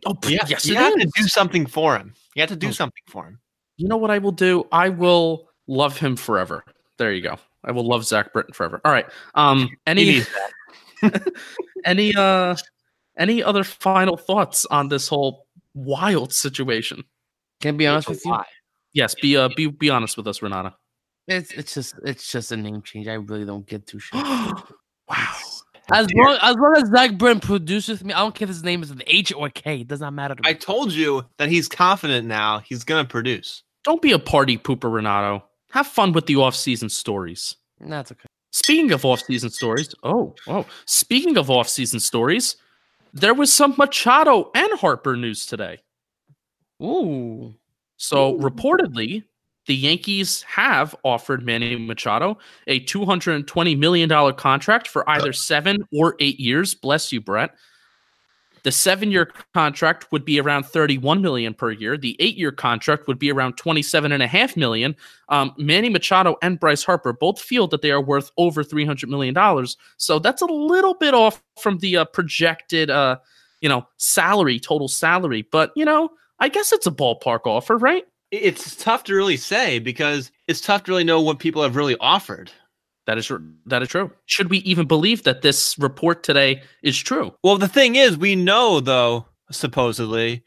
Oh 0.05 0.11
You, 0.25 0.39
pff, 0.39 0.49
yes, 0.49 0.65
you 0.65 0.73
it 0.75 0.77
have 0.77 0.93
is. 0.97 1.03
to 1.03 1.11
do 1.21 1.27
something 1.27 1.65
for 1.65 1.97
him. 1.97 2.13
You 2.35 2.41
have 2.41 2.49
to 2.49 2.55
do 2.55 2.67
Oh. 2.69 2.71
something 2.71 3.03
for 3.07 3.25
him. 3.25 3.39
You 3.77 3.87
know 3.89 3.97
what 3.97 4.11
I 4.11 4.19
will 4.19 4.31
do? 4.31 4.65
I 4.71 4.87
will 4.89 5.49
love 5.67 5.97
him 5.97 6.15
forever. 6.15 6.63
There 6.97 7.11
you 7.11 7.21
go. 7.21 7.37
I 7.65 7.71
will 7.71 7.85
love 7.87 8.05
Zach 8.05 8.31
Britton 8.31 8.53
forever. 8.53 8.79
All 8.85 8.91
right. 8.91 9.05
Um 9.35 9.69
any 9.87 10.21
any 11.85 12.15
uh 12.15 12.55
any 13.17 13.43
other 13.43 13.63
final 13.63 14.15
thoughts 14.17 14.65
on 14.67 14.87
this 14.89 15.07
whole 15.07 15.47
wild 15.73 16.31
situation? 16.33 17.03
Can 17.61 17.75
I 17.75 17.77
be 17.77 17.87
honest 17.87 18.09
with 18.09 18.25
you? 18.25 18.37
Yes, 18.93 19.15
be 19.15 19.35
uh 19.37 19.49
be 19.55 19.67
be 19.67 19.89
honest 19.89 20.15
with 20.17 20.27
us, 20.27 20.41
Renato. 20.41 20.73
It's 21.27 21.51
it's 21.51 21.73
just 21.73 21.95
it's 22.03 22.31
just 22.31 22.51
a 22.51 22.57
name 22.57 22.81
change. 22.81 23.07
I 23.07 23.13
really 23.13 23.45
don't 23.45 23.65
get 23.65 23.87
too 23.87 23.99
sure. 23.99 24.21
wow. 24.21 25.35
As 25.91 26.07
long 26.13 26.37
as 26.41 26.55
long 26.55 26.73
as 26.77 26.89
Zach 26.89 27.17
Britton 27.17 27.39
produces 27.39 28.03
me, 28.03 28.13
I 28.13 28.19
don't 28.19 28.33
care 28.33 28.45
if 28.45 28.49
his 28.49 28.63
name 28.63 28.83
is 28.83 28.91
an 28.91 29.01
H 29.07 29.33
or 29.33 29.47
a 29.47 29.51
K. 29.51 29.81
It 29.81 29.87
does 29.87 29.99
not 29.99 30.13
matter 30.13 30.35
to 30.35 30.41
me. 30.41 30.49
I 30.49 30.53
told 30.53 30.91
you 30.93 31.25
that 31.37 31.49
he's 31.49 31.67
confident 31.67 32.27
now. 32.27 32.59
He's 32.59 32.83
gonna 32.83 33.05
produce. 33.05 33.63
Don't 33.83 34.01
be 34.01 34.13
a 34.13 34.19
party 34.19 34.57
pooper, 34.57 34.91
Renato. 34.93 35.43
Have 35.71 35.87
fun 35.87 36.13
with 36.13 36.25
the 36.25 36.37
off-season 36.37 36.89
stories. 36.89 37.55
That's 37.79 38.11
okay. 38.11 38.27
Speaking 38.51 38.91
of 38.91 39.03
off-season 39.03 39.49
stories, 39.49 39.93
oh, 40.03 40.35
oh, 40.47 40.65
speaking 40.85 41.37
of 41.37 41.49
off-season 41.49 41.99
stories, 41.99 42.55
there 43.13 43.33
was 43.33 43.51
some 43.51 43.73
Machado 43.77 44.51
and 44.55 44.71
Harper 44.79 45.17
news 45.17 45.45
today. 45.45 45.79
Ooh. 46.81 47.55
So 47.97 48.35
Ooh. 48.35 48.39
reportedly, 48.39 49.23
the 49.65 49.75
Yankees 49.75 50.41
have 50.43 50.95
offered 51.03 51.45
Manny 51.45 51.75
Machado 51.75 52.37
a 52.67 52.79
$220 52.81 53.77
million 53.77 54.33
contract 54.35 54.87
for 54.87 55.09
either 55.09 55.31
seven 55.33 55.87
or 55.93 56.15
eight 56.19 56.39
years. 56.39 56.73
Bless 56.73 57.11
you, 57.11 57.21
Brett. 57.21 57.55
The 58.63 58.71
seven-year 58.71 59.31
contract 59.53 60.11
would 60.11 60.23
be 60.23 60.39
around 60.39 60.65
31 60.65 61.21
million 61.21 61.53
per 61.53 61.71
year. 61.71 61.97
The 61.97 62.15
eight-year 62.19 62.53
contract 62.53 63.07
would 63.07 63.19
be 63.19 63.29
around 63.29 63.57
27 63.57 64.13
and 64.13 64.23
a 64.23 64.27
half 64.27 64.55
million. 64.55 64.95
Um, 65.27 65.53
Manny 65.57 65.89
Machado 65.89 66.37
and 66.41 66.57
Bryce 66.59 66.83
Harper 66.83 67.11
both 67.11 67.41
feel 67.41 67.67
that 67.67 67.81
they 67.81 67.91
are 67.91 68.01
worth 68.01 68.31
over 68.37 68.63
300 68.63 69.09
million 69.09 69.33
dollars. 69.33 69.75
So 69.97 70.17
that's 70.17 70.41
a 70.41 70.45
little 70.45 70.93
bit 70.93 71.13
off 71.13 71.43
from 71.59 71.79
the 71.79 71.97
uh, 71.97 72.05
projected, 72.05 72.89
uh, 72.89 73.17
you 73.59 73.67
know, 73.67 73.85
salary, 73.97 74.59
total 74.61 74.87
salary. 74.87 75.45
But 75.51 75.73
you 75.75 75.83
know, 75.83 76.11
I 76.39 76.47
guess 76.47 76.71
it's 76.71 76.87
a 76.87 76.91
ballpark 76.91 77.45
offer, 77.45 77.77
right? 77.77 78.05
I- 78.33 78.37
It's 78.37 78.75
tough 78.75 79.03
to 79.05 79.13
really 79.15 79.37
say 79.37 79.79
because 79.79 80.31
it's 80.47 80.59
tough 80.61 80.83
to 80.85 80.91
really 80.91 81.03
know 81.03 81.21
what 81.21 81.39
people 81.39 81.61
have 81.63 81.75
really 81.75 81.95
offered. 81.99 82.51
That 83.05 83.17
is 83.17 83.31
that 83.65 83.81
is 83.81 83.89
true. 83.89 84.11
Should 84.25 84.49
we 84.49 84.59
even 84.59 84.87
believe 84.87 85.23
that 85.23 85.41
this 85.41 85.77
report 85.77 86.23
today 86.23 86.63
is 86.83 86.97
true? 86.97 87.35
Well, 87.43 87.57
the 87.57 87.67
thing 87.67 87.95
is, 87.95 88.17
we 88.17 88.35
know 88.35 88.79
though, 88.79 89.27
supposedly, 89.51 90.43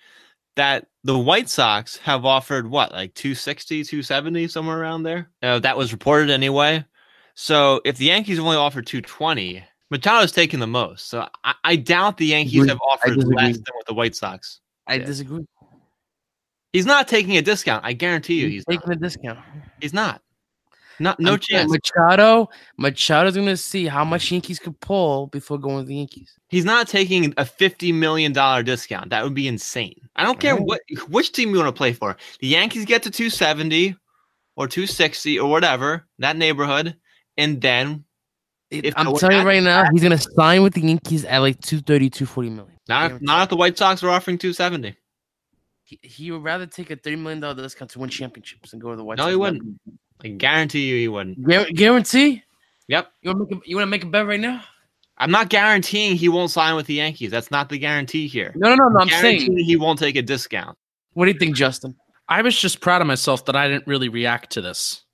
that 0.56 0.86
the 1.04 1.18
White 1.18 1.50
Sox 1.50 1.98
have 1.98 2.24
offered 2.24 2.68
what, 2.70 2.92
like 2.92 3.14
260, 3.14 3.84
270, 3.84 4.48
somewhere 4.48 4.80
around 4.80 5.02
there. 5.02 5.30
Uh, 5.42 5.58
that 5.60 5.76
was 5.76 5.92
reported 5.92 6.30
anyway. 6.30 6.84
So 7.34 7.82
if 7.84 7.98
the 7.98 8.06
Yankees 8.06 8.38
only 8.38 8.56
offered 8.56 8.86
220, 8.86 9.62
Machado's 9.92 10.32
taking 10.32 10.58
the 10.58 10.66
most. 10.66 11.08
So 11.08 11.28
I, 11.44 11.54
I 11.62 11.76
doubt 11.76 12.16
the 12.16 12.26
Yankees 12.26 12.66
have 12.68 12.80
offered 12.80 13.18
less 13.18 13.56
than 13.56 13.64
what 13.74 13.86
the 13.86 13.94
White 13.94 14.16
Sox. 14.16 14.60
I 14.86 14.94
Yeah. 14.94 15.04
disagree. 15.04 15.44
He's 16.76 16.84
not 16.84 17.08
taking 17.08 17.38
a 17.38 17.42
discount. 17.42 17.86
I 17.86 17.94
guarantee 17.94 18.34
you, 18.34 18.48
He's 18.48 18.54
he's 18.56 18.64
taking 18.66 18.90
not. 18.90 18.96
a 18.98 19.00
discount. 19.00 19.38
He's 19.80 19.94
not. 19.94 20.20
Not 21.00 21.18
no 21.18 21.32
I'm 21.32 21.38
chance. 21.38 21.70
Machado, 21.72 22.48
Machado's 22.78 23.34
gonna 23.34 23.56
see 23.56 23.86
how 23.86 24.04
much 24.04 24.30
Yankees 24.30 24.58
could 24.58 24.78
pull 24.80 25.28
before 25.28 25.58
going 25.58 25.84
to 25.84 25.88
the 25.88 25.94
Yankees. 25.96 26.34
He's 26.48 26.66
not 26.66 26.86
taking 26.86 27.32
a 27.38 27.46
fifty 27.46 27.92
million 27.92 28.34
dollar 28.34 28.62
discount. 28.62 29.08
That 29.08 29.24
would 29.24 29.32
be 29.34 29.48
insane. 29.48 29.94
I 30.16 30.22
don't 30.24 30.38
care 30.38 30.54
what 30.54 30.80
which 31.08 31.32
team 31.32 31.50
you 31.50 31.56
want 31.56 31.68
to 31.74 31.78
play 31.78 31.94
for. 31.94 32.14
The 32.40 32.46
Yankees 32.48 32.84
get 32.84 33.02
to 33.04 33.10
two 33.10 33.30
seventy 33.30 33.96
or 34.54 34.68
two 34.68 34.86
sixty 34.86 35.38
or 35.38 35.50
whatever 35.50 36.06
that 36.18 36.36
neighborhood, 36.36 36.94
and 37.38 37.58
then 37.60 38.04
If 38.70 38.92
I'm 38.98 39.14
telling 39.16 39.38
you 39.38 39.46
right 39.46 39.62
now, 39.62 39.84
he's 39.92 40.02
gonna 40.02 40.18
sign 40.18 40.62
with 40.62 40.74
the 40.74 40.82
Yankees 40.82 41.24
at 41.24 41.38
like 41.38 41.58
230, 41.60 42.10
240 42.10 42.50
million. 42.50 42.74
not 42.86 43.22
not 43.22 43.44
if 43.44 43.48
the 43.48 43.56
White 43.56 43.78
Sox 43.78 44.02
are 44.02 44.10
offering 44.10 44.36
two 44.36 44.52
seventy. 44.52 44.94
He, 45.86 46.00
he 46.02 46.30
would 46.32 46.42
rather 46.42 46.66
take 46.66 46.90
a 46.90 46.96
thirty 46.96 47.14
million 47.16 47.38
dollar 47.40 47.54
discount 47.54 47.92
to 47.92 48.00
win 48.00 48.10
championships 48.10 48.72
than 48.72 48.80
go 48.80 48.90
to 48.90 48.96
the 48.96 49.04
White 49.04 49.18
No, 49.18 49.22
Sox. 49.24 49.30
he 49.30 49.36
wouldn't. 49.36 49.80
I 50.24 50.28
guarantee 50.28 50.88
you 50.88 50.96
he 50.96 51.06
wouldn't. 51.08 51.40
Guar- 51.42 51.72
guarantee? 51.74 52.42
Yep. 52.88 53.08
You 53.22 53.30
want 53.30 53.48
to 53.48 53.54
make 53.54 53.64
a, 53.64 53.68
you 53.70 53.76
want 53.76 53.86
to 53.86 53.90
make 53.90 54.02
a 54.02 54.06
bet 54.06 54.26
right 54.26 54.40
now? 54.40 54.62
I'm 55.18 55.30
not 55.30 55.48
guaranteeing 55.48 56.16
he 56.16 56.28
won't 56.28 56.50
sign 56.50 56.74
with 56.74 56.86
the 56.86 56.94
Yankees. 56.94 57.30
That's 57.30 57.52
not 57.52 57.68
the 57.68 57.78
guarantee 57.78 58.26
here. 58.26 58.52
No, 58.56 58.70
no, 58.74 58.74
no, 58.74 58.88
no. 58.88 59.00
I'm 59.00 59.08
saying. 59.08 59.56
he 59.56 59.76
won't 59.76 59.98
take 60.00 60.16
a 60.16 60.22
discount. 60.22 60.76
What 61.14 61.26
do 61.26 61.30
you 61.30 61.38
think, 61.38 61.54
Justin? 61.56 61.94
I 62.28 62.42
was 62.42 62.58
just 62.60 62.80
proud 62.80 63.00
of 63.00 63.06
myself 63.06 63.44
that 63.46 63.54
I 63.56 63.68
didn't 63.68 63.86
really 63.86 64.08
react 64.08 64.50
to 64.52 64.60
this. 64.60 65.04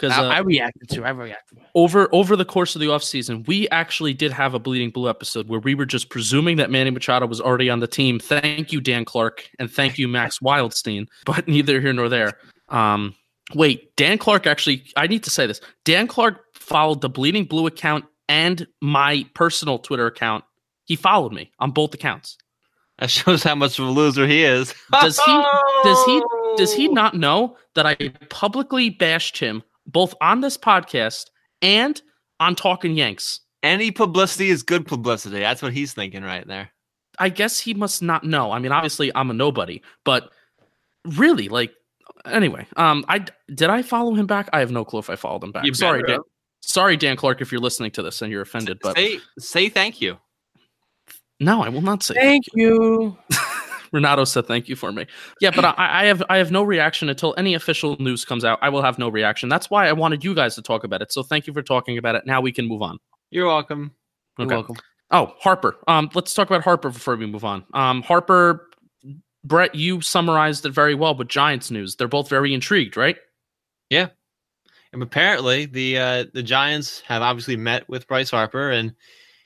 Because 0.00 0.16
I, 0.16 0.24
uh, 0.26 0.28
I 0.30 0.38
reacted 0.38 0.88
to. 0.90 1.04
I 1.04 1.10
reacted. 1.10 1.58
over 1.74 2.08
over 2.12 2.36
the 2.36 2.44
course 2.44 2.74
of 2.74 2.80
the 2.80 2.86
offseason, 2.86 3.46
we 3.46 3.68
actually 3.68 4.14
did 4.14 4.32
have 4.32 4.54
a 4.54 4.58
bleeding 4.58 4.90
blue 4.90 5.08
episode 5.10 5.48
where 5.48 5.60
we 5.60 5.74
were 5.74 5.84
just 5.86 6.08
presuming 6.08 6.56
that 6.56 6.70
Manny 6.70 6.90
Machado 6.90 7.26
was 7.26 7.40
already 7.40 7.68
on 7.68 7.80
the 7.80 7.86
team. 7.86 8.18
Thank 8.18 8.72
you, 8.72 8.80
Dan 8.80 9.04
Clark, 9.04 9.48
and 9.58 9.70
thank 9.70 9.98
you, 9.98 10.08
Max 10.08 10.38
Wildstein. 10.42 11.06
But 11.26 11.46
neither 11.48 11.80
here 11.80 11.92
nor 11.92 12.08
there. 12.08 12.32
Um, 12.70 13.14
wait, 13.54 13.94
Dan 13.96 14.16
Clark 14.16 14.46
actually 14.46 14.84
I 14.96 15.06
need 15.06 15.22
to 15.24 15.30
say 15.30 15.46
this. 15.46 15.60
Dan 15.84 16.06
Clark 16.06 16.40
followed 16.54 17.00
the 17.02 17.08
bleeding 17.10 17.44
blue 17.44 17.66
account 17.66 18.04
and 18.28 18.66
my 18.80 19.26
personal 19.34 19.78
Twitter 19.78 20.06
account. 20.06 20.44
He 20.86 20.96
followed 20.96 21.32
me 21.32 21.52
on 21.58 21.72
both 21.72 21.92
accounts. 21.94 22.38
That 22.98 23.10
shows 23.10 23.42
how 23.42 23.54
much 23.54 23.78
of 23.78 23.86
a 23.86 23.90
loser 23.90 24.26
he 24.26 24.44
is. 24.44 24.74
Does 25.00 25.18
he- 25.18 25.44
does 25.84 26.04
he- 26.04 26.22
Does 26.56 26.74
he 26.74 26.88
not 27.00 27.14
know 27.14 27.56
that 27.74 27.86
I 27.86 27.96
publicly 28.28 28.90
bashed 28.90 29.38
him 29.38 29.62
both 29.92 30.14
on 30.20 30.40
this 30.40 30.56
podcast 30.56 31.26
and 31.62 32.00
on 32.38 32.54
Talking 32.54 32.94
Yanks? 32.94 33.40
Any 33.62 33.90
publicity 33.90 34.50
is 34.50 34.62
good 34.62 34.86
publicity. 34.86 35.40
That's 35.40 35.60
what 35.60 35.72
he's 35.72 35.92
thinking 35.92 36.22
right 36.22 36.46
there. 36.46 36.70
I 37.18 37.28
guess 37.28 37.58
he 37.58 37.74
must 37.74 38.02
not 38.02 38.24
know. 38.24 38.50
I 38.50 38.58
mean, 38.58 38.72
obviously, 38.72 39.12
I'm 39.14 39.30
a 39.30 39.34
nobody, 39.34 39.82
but 40.04 40.30
really, 41.04 41.48
like, 41.48 41.74
anyway, 42.24 42.66
um, 42.76 43.04
I 43.08 43.26
did 43.54 43.68
I 43.68 43.82
follow 43.82 44.14
him 44.14 44.26
back? 44.26 44.48
I 44.54 44.60
have 44.60 44.70
no 44.70 44.84
clue 44.84 45.00
if 45.00 45.10
I 45.10 45.16
followed 45.16 45.44
him 45.44 45.52
back. 45.52 45.66
You 45.66 45.74
sorry, 45.74 46.02
Dan. 46.02 46.20
Sorry, 46.62 46.96
Dan 46.96 47.16
Clark, 47.16 47.42
if 47.42 47.52
you're 47.52 47.60
listening 47.60 47.90
to 47.92 48.02
this 48.02 48.22
and 48.22 48.32
you're 48.32 48.42
offended, 48.42 48.78
but 48.82 48.96
say 48.96 49.18
say 49.38 49.68
thank 49.68 50.00
you. 50.00 50.16
no, 51.40 51.62
I 51.62 51.68
will 51.68 51.82
not 51.82 52.02
say. 52.02 52.14
Thank 52.14 52.44
you. 52.54 53.18
Renato 53.92 54.24
said 54.24 54.46
thank 54.46 54.68
you 54.68 54.76
for 54.76 54.92
me. 54.92 55.06
Yeah, 55.40 55.50
but 55.54 55.64
I, 55.64 55.74
I 55.78 56.04
have 56.06 56.22
I 56.28 56.38
have 56.38 56.50
no 56.50 56.62
reaction 56.62 57.08
until 57.08 57.34
any 57.36 57.54
official 57.54 57.96
news 57.98 58.24
comes 58.24 58.44
out. 58.44 58.58
I 58.62 58.68
will 58.68 58.82
have 58.82 58.98
no 58.98 59.08
reaction. 59.08 59.48
That's 59.48 59.68
why 59.68 59.88
I 59.88 59.92
wanted 59.92 60.24
you 60.24 60.34
guys 60.34 60.54
to 60.54 60.62
talk 60.62 60.84
about 60.84 61.02
it. 61.02 61.12
So 61.12 61.22
thank 61.22 61.46
you 61.46 61.52
for 61.52 61.62
talking 61.62 61.98
about 61.98 62.14
it. 62.14 62.24
Now 62.26 62.40
we 62.40 62.52
can 62.52 62.66
move 62.66 62.82
on. 62.82 62.98
You're 63.30 63.46
welcome. 63.46 63.92
You're 64.38 64.48
welcome. 64.48 64.76
Oh, 65.10 65.34
Harper. 65.40 65.76
Um, 65.88 66.08
let's 66.14 66.34
talk 66.34 66.48
about 66.48 66.62
Harper 66.62 66.90
before 66.90 67.16
we 67.16 67.26
move 67.26 67.44
on. 67.44 67.64
Um, 67.74 68.02
Harper, 68.02 68.68
Brett, 69.44 69.74
you 69.74 70.00
summarized 70.00 70.64
it 70.66 70.70
very 70.70 70.94
well 70.94 71.16
with 71.16 71.28
Giants 71.28 71.70
news. 71.70 71.96
They're 71.96 72.08
both 72.08 72.28
very 72.28 72.54
intrigued, 72.54 72.96
right? 72.96 73.16
Yeah. 73.88 74.08
And 74.92 75.02
apparently, 75.02 75.66
the 75.66 75.98
uh, 75.98 76.24
the 76.32 76.42
Giants 76.42 77.00
have 77.06 77.22
obviously 77.22 77.56
met 77.56 77.88
with 77.88 78.08
Bryce 78.08 78.30
Harper, 78.30 78.70
and 78.70 78.94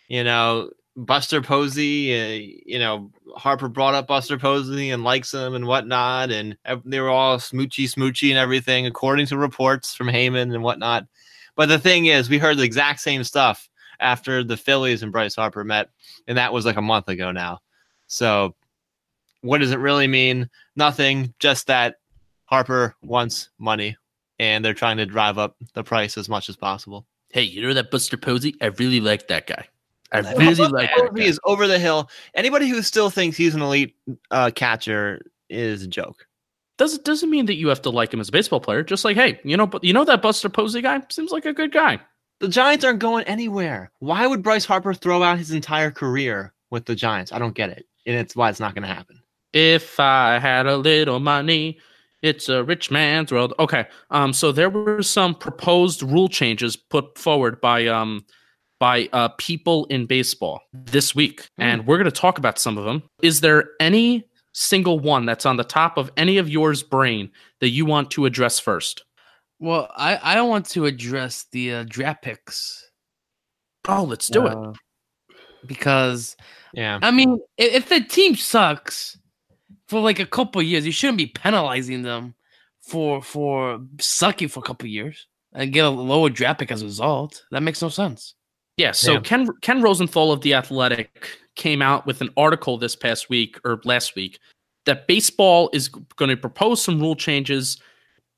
you 0.08 0.24
know 0.24 0.70
Buster 0.96 1.42
Posey, 1.42 2.14
uh, 2.14 2.54
you 2.64 2.78
know, 2.78 3.10
Harper 3.36 3.68
brought 3.68 3.94
up 3.94 4.06
Buster 4.06 4.38
Posey 4.38 4.90
and 4.90 5.02
likes 5.02 5.34
him 5.34 5.54
and 5.54 5.66
whatnot, 5.66 6.30
and 6.30 6.56
they 6.84 7.00
were 7.00 7.10
all 7.10 7.38
smoochy 7.38 7.86
smoochy 7.86 8.30
and 8.30 8.38
everything, 8.38 8.86
according 8.86 9.26
to 9.26 9.36
reports 9.36 9.94
from 9.94 10.06
Heyman 10.06 10.54
and 10.54 10.62
whatnot. 10.62 11.06
But 11.56 11.66
the 11.66 11.78
thing 11.78 12.06
is, 12.06 12.30
we 12.30 12.38
heard 12.38 12.58
the 12.58 12.62
exact 12.62 13.00
same 13.00 13.24
stuff 13.24 13.68
after 13.98 14.44
the 14.44 14.56
Phillies 14.56 15.02
and 15.02 15.10
Bryce 15.10 15.34
Harper 15.34 15.64
met, 15.64 15.90
and 16.28 16.38
that 16.38 16.52
was 16.52 16.64
like 16.64 16.76
a 16.76 16.82
month 16.82 17.08
ago 17.08 17.32
now. 17.32 17.60
So, 18.06 18.54
what 19.40 19.58
does 19.58 19.72
it 19.72 19.78
really 19.78 20.06
mean? 20.06 20.48
Nothing, 20.76 21.34
just 21.40 21.66
that 21.66 21.96
Harper 22.44 22.94
wants 23.02 23.50
money, 23.58 23.96
and 24.38 24.64
they're 24.64 24.74
trying 24.74 24.98
to 24.98 25.06
drive 25.06 25.38
up 25.38 25.56
the 25.74 25.82
price 25.82 26.16
as 26.16 26.28
much 26.28 26.48
as 26.48 26.56
possible. 26.56 27.04
Hey, 27.32 27.42
you 27.42 27.62
know 27.62 27.74
that 27.74 27.90
Buster 27.90 28.16
Posey? 28.16 28.54
I 28.60 28.66
really 28.66 29.00
like 29.00 29.26
that 29.26 29.48
guy. 29.48 29.66
I 30.12 30.20
really 30.34 30.54
like 30.54 30.90
that 30.96 31.14
guy. 31.14 31.22
is 31.22 31.40
over 31.44 31.66
the 31.66 31.78
hill. 31.78 32.08
Anybody 32.34 32.68
who 32.68 32.82
still 32.82 33.10
thinks 33.10 33.36
he's 33.36 33.54
an 33.54 33.62
elite 33.62 33.96
uh, 34.30 34.50
catcher 34.54 35.20
is 35.50 35.82
a 35.82 35.88
joke. 35.88 36.26
Doesn't 36.76 37.04
doesn't 37.04 37.30
mean 37.30 37.46
that 37.46 37.54
you 37.54 37.68
have 37.68 37.82
to 37.82 37.90
like 37.90 38.12
him 38.12 38.20
as 38.20 38.28
a 38.28 38.32
baseball 38.32 38.60
player. 38.60 38.82
Just 38.82 39.04
like, 39.04 39.16
hey, 39.16 39.40
you 39.44 39.56
know, 39.56 39.66
but 39.66 39.84
you 39.84 39.92
know 39.92 40.04
that 40.04 40.22
Buster 40.22 40.48
Posey 40.48 40.82
guy 40.82 41.00
seems 41.08 41.30
like 41.30 41.46
a 41.46 41.52
good 41.52 41.72
guy. 41.72 42.00
The 42.40 42.48
Giants 42.48 42.84
aren't 42.84 42.98
going 42.98 43.24
anywhere. 43.26 43.92
Why 44.00 44.26
would 44.26 44.42
Bryce 44.42 44.64
Harper 44.64 44.92
throw 44.92 45.22
out 45.22 45.38
his 45.38 45.52
entire 45.52 45.90
career 45.90 46.52
with 46.70 46.84
the 46.84 46.96
Giants? 46.96 47.32
I 47.32 47.38
don't 47.38 47.54
get 47.54 47.70
it, 47.70 47.86
and 48.06 48.16
it's 48.16 48.34
why 48.34 48.50
it's 48.50 48.60
not 48.60 48.74
going 48.74 48.86
to 48.86 48.92
happen. 48.92 49.22
If 49.52 50.00
I 50.00 50.40
had 50.40 50.66
a 50.66 50.76
little 50.76 51.20
money, 51.20 51.78
it's 52.22 52.48
a 52.48 52.64
rich 52.64 52.90
man's 52.90 53.30
world. 53.30 53.54
Okay. 53.60 53.86
Um. 54.10 54.32
So 54.32 54.50
there 54.50 54.70
were 54.70 55.02
some 55.02 55.34
proposed 55.34 56.02
rule 56.02 56.28
changes 56.28 56.74
put 56.74 57.16
forward 57.16 57.60
by 57.60 57.86
um 57.86 58.24
by 58.84 59.08
uh 59.12 59.28
people 59.48 59.78
in 59.94 60.04
baseball 60.16 60.60
this 60.72 61.14
week, 61.14 61.38
Hmm. 61.56 61.62
and 61.66 61.86
we're 61.86 61.96
going 62.00 62.12
to 62.14 62.20
talk 62.26 62.36
about 62.38 62.58
some 62.58 62.76
of 62.80 62.84
them. 62.84 62.98
Is 63.22 63.40
there 63.40 63.60
any 63.80 64.06
single 64.52 64.98
one 65.14 65.24
that's 65.28 65.46
on 65.46 65.56
the 65.56 65.64
top 65.64 65.96
of 65.96 66.10
any 66.16 66.36
of 66.42 66.46
yours 66.50 66.82
brain 66.82 67.30
that 67.60 67.70
you 67.70 67.86
want 67.86 68.10
to 68.10 68.26
address 68.26 68.58
first? 68.60 69.04
Well, 69.58 69.88
I 69.96 70.16
I 70.36 70.40
want 70.42 70.66
to 70.74 70.84
address 70.92 71.46
the 71.52 71.64
uh, 71.76 71.84
draft 71.88 72.20
picks. 72.22 72.56
Oh, 73.88 74.04
let's 74.04 74.28
do 74.28 74.46
it. 74.46 74.56
uh, 74.56 74.72
because 75.66 76.36
Yeah, 76.74 76.98
I 77.02 77.10
mean, 77.10 77.30
i- 77.58 77.74
if 77.78 77.88
the 77.88 78.00
team 78.16 78.34
sucks 78.36 79.18
for 79.88 80.00
like 80.08 80.18
a 80.20 80.26
couple 80.26 80.60
years, 80.62 80.84
you 80.84 80.92
shouldn't 80.92 81.18
be 81.24 81.26
penalizing 81.42 82.02
them 82.02 82.34
for 82.82 83.22
for 83.22 83.80
sucking 84.00 84.48
for 84.48 84.60
a 84.60 84.66
couple 84.68 84.88
years 84.88 85.26
and 85.54 85.72
get 85.72 85.84
a 85.86 85.90
lower 85.90 86.30
draft 86.30 86.58
pick 86.60 86.70
as 86.72 86.82
a 86.82 86.86
result. 86.86 87.44
That 87.50 87.62
makes 87.62 87.80
no 87.82 87.88
sense. 87.88 88.34
Yeah, 88.76 88.92
so 88.92 89.14
Yeah. 89.14 89.20
Ken 89.20 89.48
Ken 89.62 89.82
Rosenthal 89.82 90.32
of 90.32 90.40
the 90.40 90.54
Athletic 90.54 91.38
came 91.54 91.80
out 91.80 92.06
with 92.06 92.20
an 92.20 92.30
article 92.36 92.78
this 92.78 92.96
past 92.96 93.28
week 93.28 93.58
or 93.64 93.80
last 93.84 94.16
week 94.16 94.38
that 94.86 95.06
baseball 95.06 95.70
is 95.72 95.88
going 95.88 96.28
to 96.28 96.36
propose 96.36 96.82
some 96.82 97.00
rule 97.00 97.16
changes. 97.16 97.78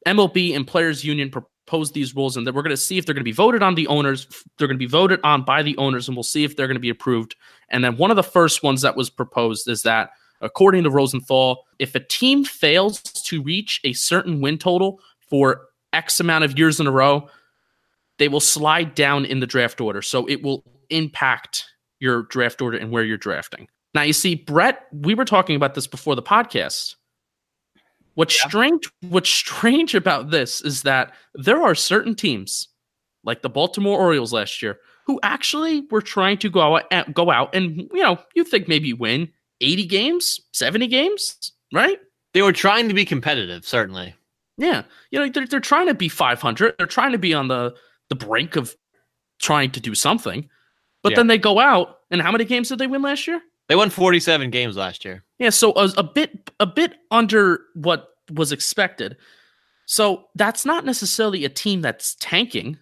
MLB 0.07 0.55
and 0.55 0.67
Players 0.67 1.05
Union 1.05 1.31
proposed 1.31 1.95
these 1.95 2.15
rules, 2.15 2.37
and 2.37 2.47
that 2.47 2.55
we're 2.55 2.63
going 2.63 2.71
to 2.71 2.77
see 2.77 2.99
if 2.99 3.07
they're 3.07 3.15
going 3.15 3.23
to 3.23 3.25
be 3.25 3.33
voted 3.33 3.63
on 3.63 3.75
the 3.75 3.87
owners. 3.89 4.27
They're 4.59 4.69
going 4.69 4.79
to 4.79 4.85
be 4.85 4.87
voted 4.87 5.21
on 5.25 5.43
by 5.43 5.63
the 5.63 5.77
owners, 5.79 6.09
and 6.09 6.17
we'll 6.17 6.23
see 6.23 6.45
if 6.45 6.57
they're 6.57 6.69
going 6.69 6.77
to 6.77 6.81
be 6.81 6.91
approved. 6.91 7.35
And 7.71 7.83
then 7.83 7.97
one 7.97 8.11
of 8.11 8.17
the 8.17 8.23
first 8.23 8.63
ones 8.63 8.83
that 8.83 8.97
was 8.97 9.11
proposed 9.11 9.69
is 9.69 9.83
that, 9.83 10.11
according 10.41 10.85
to 10.85 10.91
Rosenthal, 10.91 11.65
if 11.79 11.95
a 11.95 12.01
team 12.01 12.45
fails 12.45 13.03
to 13.03 13.43
reach 13.43 13.81
a 13.83 13.93
certain 13.95 14.41
win 14.41 14.59
total 14.59 15.01
for 15.29 15.63
X 15.93 16.21
amount 16.21 16.45
of 16.45 16.57
years 16.57 16.79
in 16.79 16.87
a 16.87 16.93
row, 16.93 17.29
they 18.19 18.29
will 18.29 18.41
slide 18.41 18.95
down 18.95 19.25
in 19.25 19.41
the 19.41 19.47
draft 19.47 19.81
order. 19.81 20.03
So 20.03 20.27
it 20.27 20.43
will 20.43 20.65
impact 20.91 21.65
your 22.01 22.23
draft 22.25 22.61
order 22.63 22.77
and 22.79 22.91
where 22.91 23.05
you're 23.05 23.17
drafting. 23.17 23.69
Now, 23.95 24.03
you 24.03 24.13
see, 24.13 24.35
Brett, 24.35 24.87
we 24.93 25.15
were 25.15 25.25
talking 25.25 25.57
about 25.57 25.75
this 25.75 25.87
before 25.87 26.15
the 26.15 26.23
podcast. 26.23 26.95
What's 28.15 28.39
Yeah. 28.43 28.49
strange 28.49 28.91
what's 29.03 29.29
strange 29.31 29.95
about 29.95 30.31
this 30.31 30.61
is 30.63 30.83
that 30.83 31.15
there 31.35 31.63
are 31.63 31.75
certain 31.75 32.15
teams, 32.15 32.69
like 33.25 33.43
the 33.43 33.51
Baltimore 33.51 33.99
Orioles 33.99 34.33
last 34.33 34.63
year, 34.63 34.79
who 35.07 35.21
actually 35.23 35.83
were 35.91 36.01
trying 36.03 36.39
to 36.39 36.49
go 36.51 36.77
out 36.77 36.85
eh, 36.91 37.05
go 37.13 37.31
out 37.31 37.55
and 37.55 37.77
you 37.93 38.03
know, 38.03 38.19
you 38.35 38.45
think 38.45 38.69
maybe 38.69 38.93
win 38.93 39.31
80 39.61 39.85
games, 39.87 40.41
70 40.53 40.87
games, 40.87 41.53
right? 41.73 41.99
they 42.35 42.43
were 42.43 42.53
trying 42.53 42.87
to 42.89 42.93
be 42.95 43.05
competitive. 43.07 43.65
Certainly, 43.67 44.15
Yeah, 44.59 44.83
you 45.11 45.19
know 45.19 45.29
they're 45.31 45.47
they're 45.47 45.61
trying 45.61 45.87
to 45.87 45.95
be 45.95 46.09
500. 46.09 46.75
They're 46.79 46.87
trying 46.87 47.13
to 47.13 47.19
be 47.19 47.33
on 47.35 47.49
the 47.49 47.75
the 48.09 48.15
brink 48.17 48.57
of 48.57 48.75
trying 49.41 49.71
to 49.73 49.81
do 49.81 49.95
something, 49.95 50.49
but 51.03 51.13
Yeah. 51.13 51.17
then 51.17 51.27
they 51.27 51.39
go 51.39 51.59
out 51.59 51.99
and 52.11 52.23
how 52.23 52.33
many 52.33 52.45
games 52.45 52.69
did 52.69 52.79
they 52.79 52.87
win 52.87 53.03
last 53.03 53.27
year? 53.27 53.41
they 53.69 53.75
won 53.75 53.91
forty-seven 53.91 54.51
games 54.51 54.77
last 54.77 55.05
year. 55.05 55.25
Yeah, 55.41 55.51
so 55.51 55.73
a, 55.73 55.91
a 55.97 56.03
bit 56.05 56.53
a 56.61 56.67
bit 56.67 56.95
under 57.11 57.61
what 57.75 58.11
was 58.33 58.53
expected. 58.53 59.17
So 59.87 60.25
that's 60.37 60.65
not 60.65 60.85
necessarily 60.85 61.45
a 61.45 61.49
team 61.49 61.81
that's 61.81 62.15
tanking. 62.21 62.79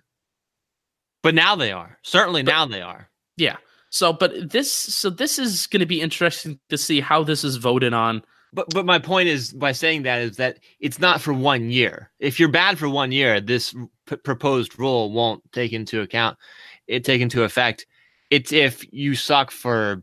But 1.22 1.34
now 1.34 1.56
they 1.56 1.72
are. 1.72 1.98
Certainly 2.02 2.42
now 2.42 2.66
they 2.66 2.82
are. 2.82 3.08
Yeah. 3.38 3.56
So, 3.88 4.12
but 4.12 4.50
this 4.50 4.70
so 4.70 5.08
this 5.08 5.38
is 5.38 5.66
going 5.66 5.80
to 5.80 5.86
be 5.86 6.00
interesting 6.02 6.58
to 6.68 6.76
see 6.76 7.00
how 7.00 7.24
this 7.24 7.44
is 7.44 7.56
voted 7.56 7.94
on. 7.94 8.22
But 8.54 8.70
but 8.70 8.86
my 8.86 8.98
point 8.98 9.28
is 9.28 9.52
by 9.52 9.72
saying 9.72 10.04
that 10.04 10.22
is 10.22 10.36
that 10.36 10.60
it's 10.80 11.00
not 11.00 11.20
for 11.20 11.32
one 11.32 11.70
year. 11.70 12.10
If 12.20 12.38
you're 12.38 12.48
bad 12.48 12.78
for 12.78 12.88
one 12.88 13.12
year, 13.12 13.40
this 13.40 13.74
p- 14.06 14.16
proposed 14.16 14.78
rule 14.78 15.12
won't 15.12 15.42
take 15.52 15.72
into 15.72 16.00
account 16.00 16.38
it 16.86 17.04
take 17.04 17.20
into 17.20 17.42
effect. 17.44 17.86
It's 18.30 18.52
if 18.52 18.84
you 18.92 19.14
suck 19.14 19.50
for 19.50 20.02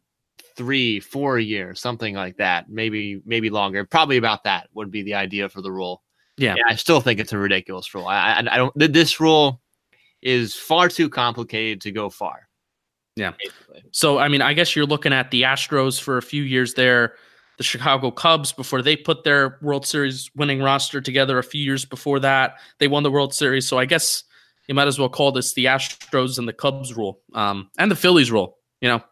three, 0.55 0.99
four 0.99 1.39
years, 1.39 1.79
something 1.79 2.15
like 2.15 2.37
that, 2.37 2.69
maybe 2.69 3.21
maybe 3.25 3.49
longer. 3.49 3.85
Probably 3.85 4.17
about 4.17 4.43
that 4.43 4.67
would 4.73 4.91
be 4.91 5.03
the 5.03 5.15
idea 5.15 5.49
for 5.49 5.61
the 5.61 5.71
rule. 5.71 6.03
Yeah. 6.37 6.55
I 6.67 6.75
still 6.75 7.01
think 7.01 7.19
it's 7.19 7.33
a 7.33 7.37
ridiculous 7.37 7.93
rule. 7.93 8.07
I 8.07 8.33
I, 8.33 8.39
I 8.39 8.57
don't. 8.57 8.73
th- 8.77 8.91
This 8.91 9.19
rule 9.19 9.61
is 10.21 10.55
far 10.55 10.87
too 10.87 11.09
complicated 11.09 11.81
to 11.81 11.91
go 11.91 12.09
far. 12.09 12.47
Yeah. 13.15 13.33
Basically. 13.43 13.83
So, 13.91 14.19
I 14.19 14.27
mean, 14.27 14.41
I 14.41 14.53
guess 14.53 14.75
you're 14.75 14.85
looking 14.85 15.13
at 15.13 15.31
the 15.31 15.43
Astros 15.43 15.99
for 15.99 16.17
a 16.17 16.21
few 16.21 16.43
years 16.43 16.73
there, 16.75 17.15
the 17.62 17.67
Chicago 17.67 18.10
Cubs 18.10 18.52
before 18.52 18.82
they 18.82 18.95
put 18.95 19.24
their 19.24 19.60
World 19.62 19.86
Series 19.86 20.32
winning 20.36 20.63
roster 20.63 21.00
together 21.00 21.38
a 21.38 21.43
few 21.43 21.63
years 21.63 21.86
before 21.86 22.19
that. 22.19 22.56
They 22.80 22.88
won 22.88 23.04
the 23.04 23.12
World 23.12 23.36
Series. 23.36 23.67
So, 23.67 23.78
I 23.78 23.86
guess 23.86 24.24
you 24.67 24.74
might 24.74 24.88
as 24.88 24.97
well 24.97 25.10
call 25.10 25.32
this 25.32 25.54
the 25.54 25.65
Astros 25.65 26.39
and 26.39 26.47
the 26.47 26.54
Cubs 26.54 26.95
rule 26.95 27.21
um, 27.36 27.69
and 27.78 27.91
the 27.91 27.95
Phillies 27.95 28.32
rule. 28.32 28.58
You 28.82 28.89
know, 28.89 29.04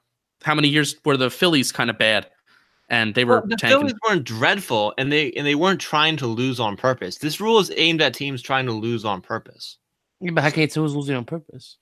how 0.42 0.56
many 0.56 0.68
years 0.68 0.96
were 1.06 1.16
the 1.16 1.30
Phillies 1.30 1.72
kind 1.72 1.92
of 1.92 2.00
bad 2.00 2.28
and 2.90 3.14
they 3.14 3.24
were 3.24 3.42
Well, 3.42 3.50
the 3.50 3.56
tanking? 3.56 3.82
Phillies 3.82 3.96
weren't 4.08 4.24
dreadful, 4.24 4.96
and 4.98 5.12
they 5.12 5.32
and 5.34 5.46
they 5.46 5.54
weren't 5.54 5.80
trying 5.80 6.18
to 6.18 6.28
lose 6.28 6.60
on 6.60 6.76
purpose. 6.76 7.20
This 7.20 7.40
rule 7.40 7.60
is 7.60 7.72
aimed 7.78 8.02
at 8.02 8.16
teams 8.16 8.42
trying 8.42 8.66
to 8.66 8.72
lose 8.72 9.06
on 9.06 9.22
purpose. 9.22 9.78
Yeah, 10.22 10.32
but 10.32 10.44
how 10.44 10.50
can 10.50 10.62
you 10.62 10.68
tell 10.68 10.84
who's 10.84 10.96
losing 10.96 11.16
on 11.16 11.26
purpose? 11.26 11.78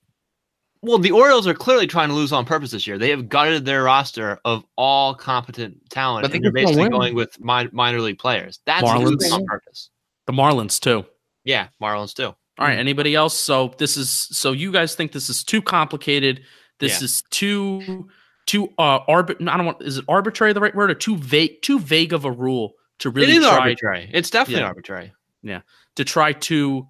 Well, 0.82 0.98
the 1.00 1.12
Orioles 1.12 1.48
are 1.48 1.54
clearly 1.54 1.88
trying 1.88 2.10
to 2.10 2.16
lose 2.16 2.32
on 2.32 2.46
purpose 2.46 2.72
this 2.72 2.86
year. 2.88 2.98
They 2.98 3.10
have 3.10 3.30
gutted 3.30 3.66
their 3.66 3.84
roster 3.84 4.40
of 4.46 4.64
all 4.76 5.14
competent 5.16 5.90
talent, 5.90 6.24
But 6.24 6.32
they 6.32 6.38
and 6.38 6.46
they're 6.46 6.52
basically 6.52 6.90
going 6.90 7.16
with 7.16 7.40
min- 7.40 7.70
minor 7.74 8.00
league 8.02 8.20
players. 8.20 8.60
That's 8.66 8.84
Marlins. 8.84 9.32
on 9.32 9.46
purpose. 9.46 9.90
the 10.28 10.34
Marlins, 10.34 10.80
too. 10.80 11.06
Yeah, 11.44 11.68
Marlins 11.82 12.14
too. 12.14 12.26
All 12.26 12.36
right. 12.68 12.78
Anybody 12.78 13.16
else? 13.16 13.40
So 13.40 13.74
this 13.78 13.96
is 13.98 14.10
so 14.12 14.52
you 14.52 14.72
guys 14.72 14.96
think 14.96 15.12
this 15.14 15.30
is 15.30 15.44
too 15.44 15.62
complicated. 15.62 16.42
This 16.80 17.00
Yeah. 17.00 17.06
is 17.06 17.24
too 17.30 18.10
too 18.48 18.68
uh 18.78 19.00
arbit. 19.06 19.48
I 19.48 19.56
don't 19.58 19.66
want. 19.66 19.82
Is 19.82 19.98
it 20.00 20.06
arbitrary 20.10 20.54
the 20.54 20.60
right 20.60 20.76
word 20.76 20.92
or 20.92 20.96
too 20.96 21.16
vague? 21.18 21.62
Too 21.62 21.80
vague 21.80 22.12
of 22.14 22.26
a 22.26 22.32
rule 22.32 22.74
to 23.00 23.10
really 23.12 23.32
it 23.34 23.38
is 23.38 23.46
try 23.46 23.58
arbitrary. 23.60 24.10
It's 24.14 24.30
definitely 24.30 24.62
Yeah. 24.64 24.68
arbitrary. 24.68 25.14
Yeah. 25.44 25.62
To 25.96 26.04
try 26.04 26.34
to 26.34 26.88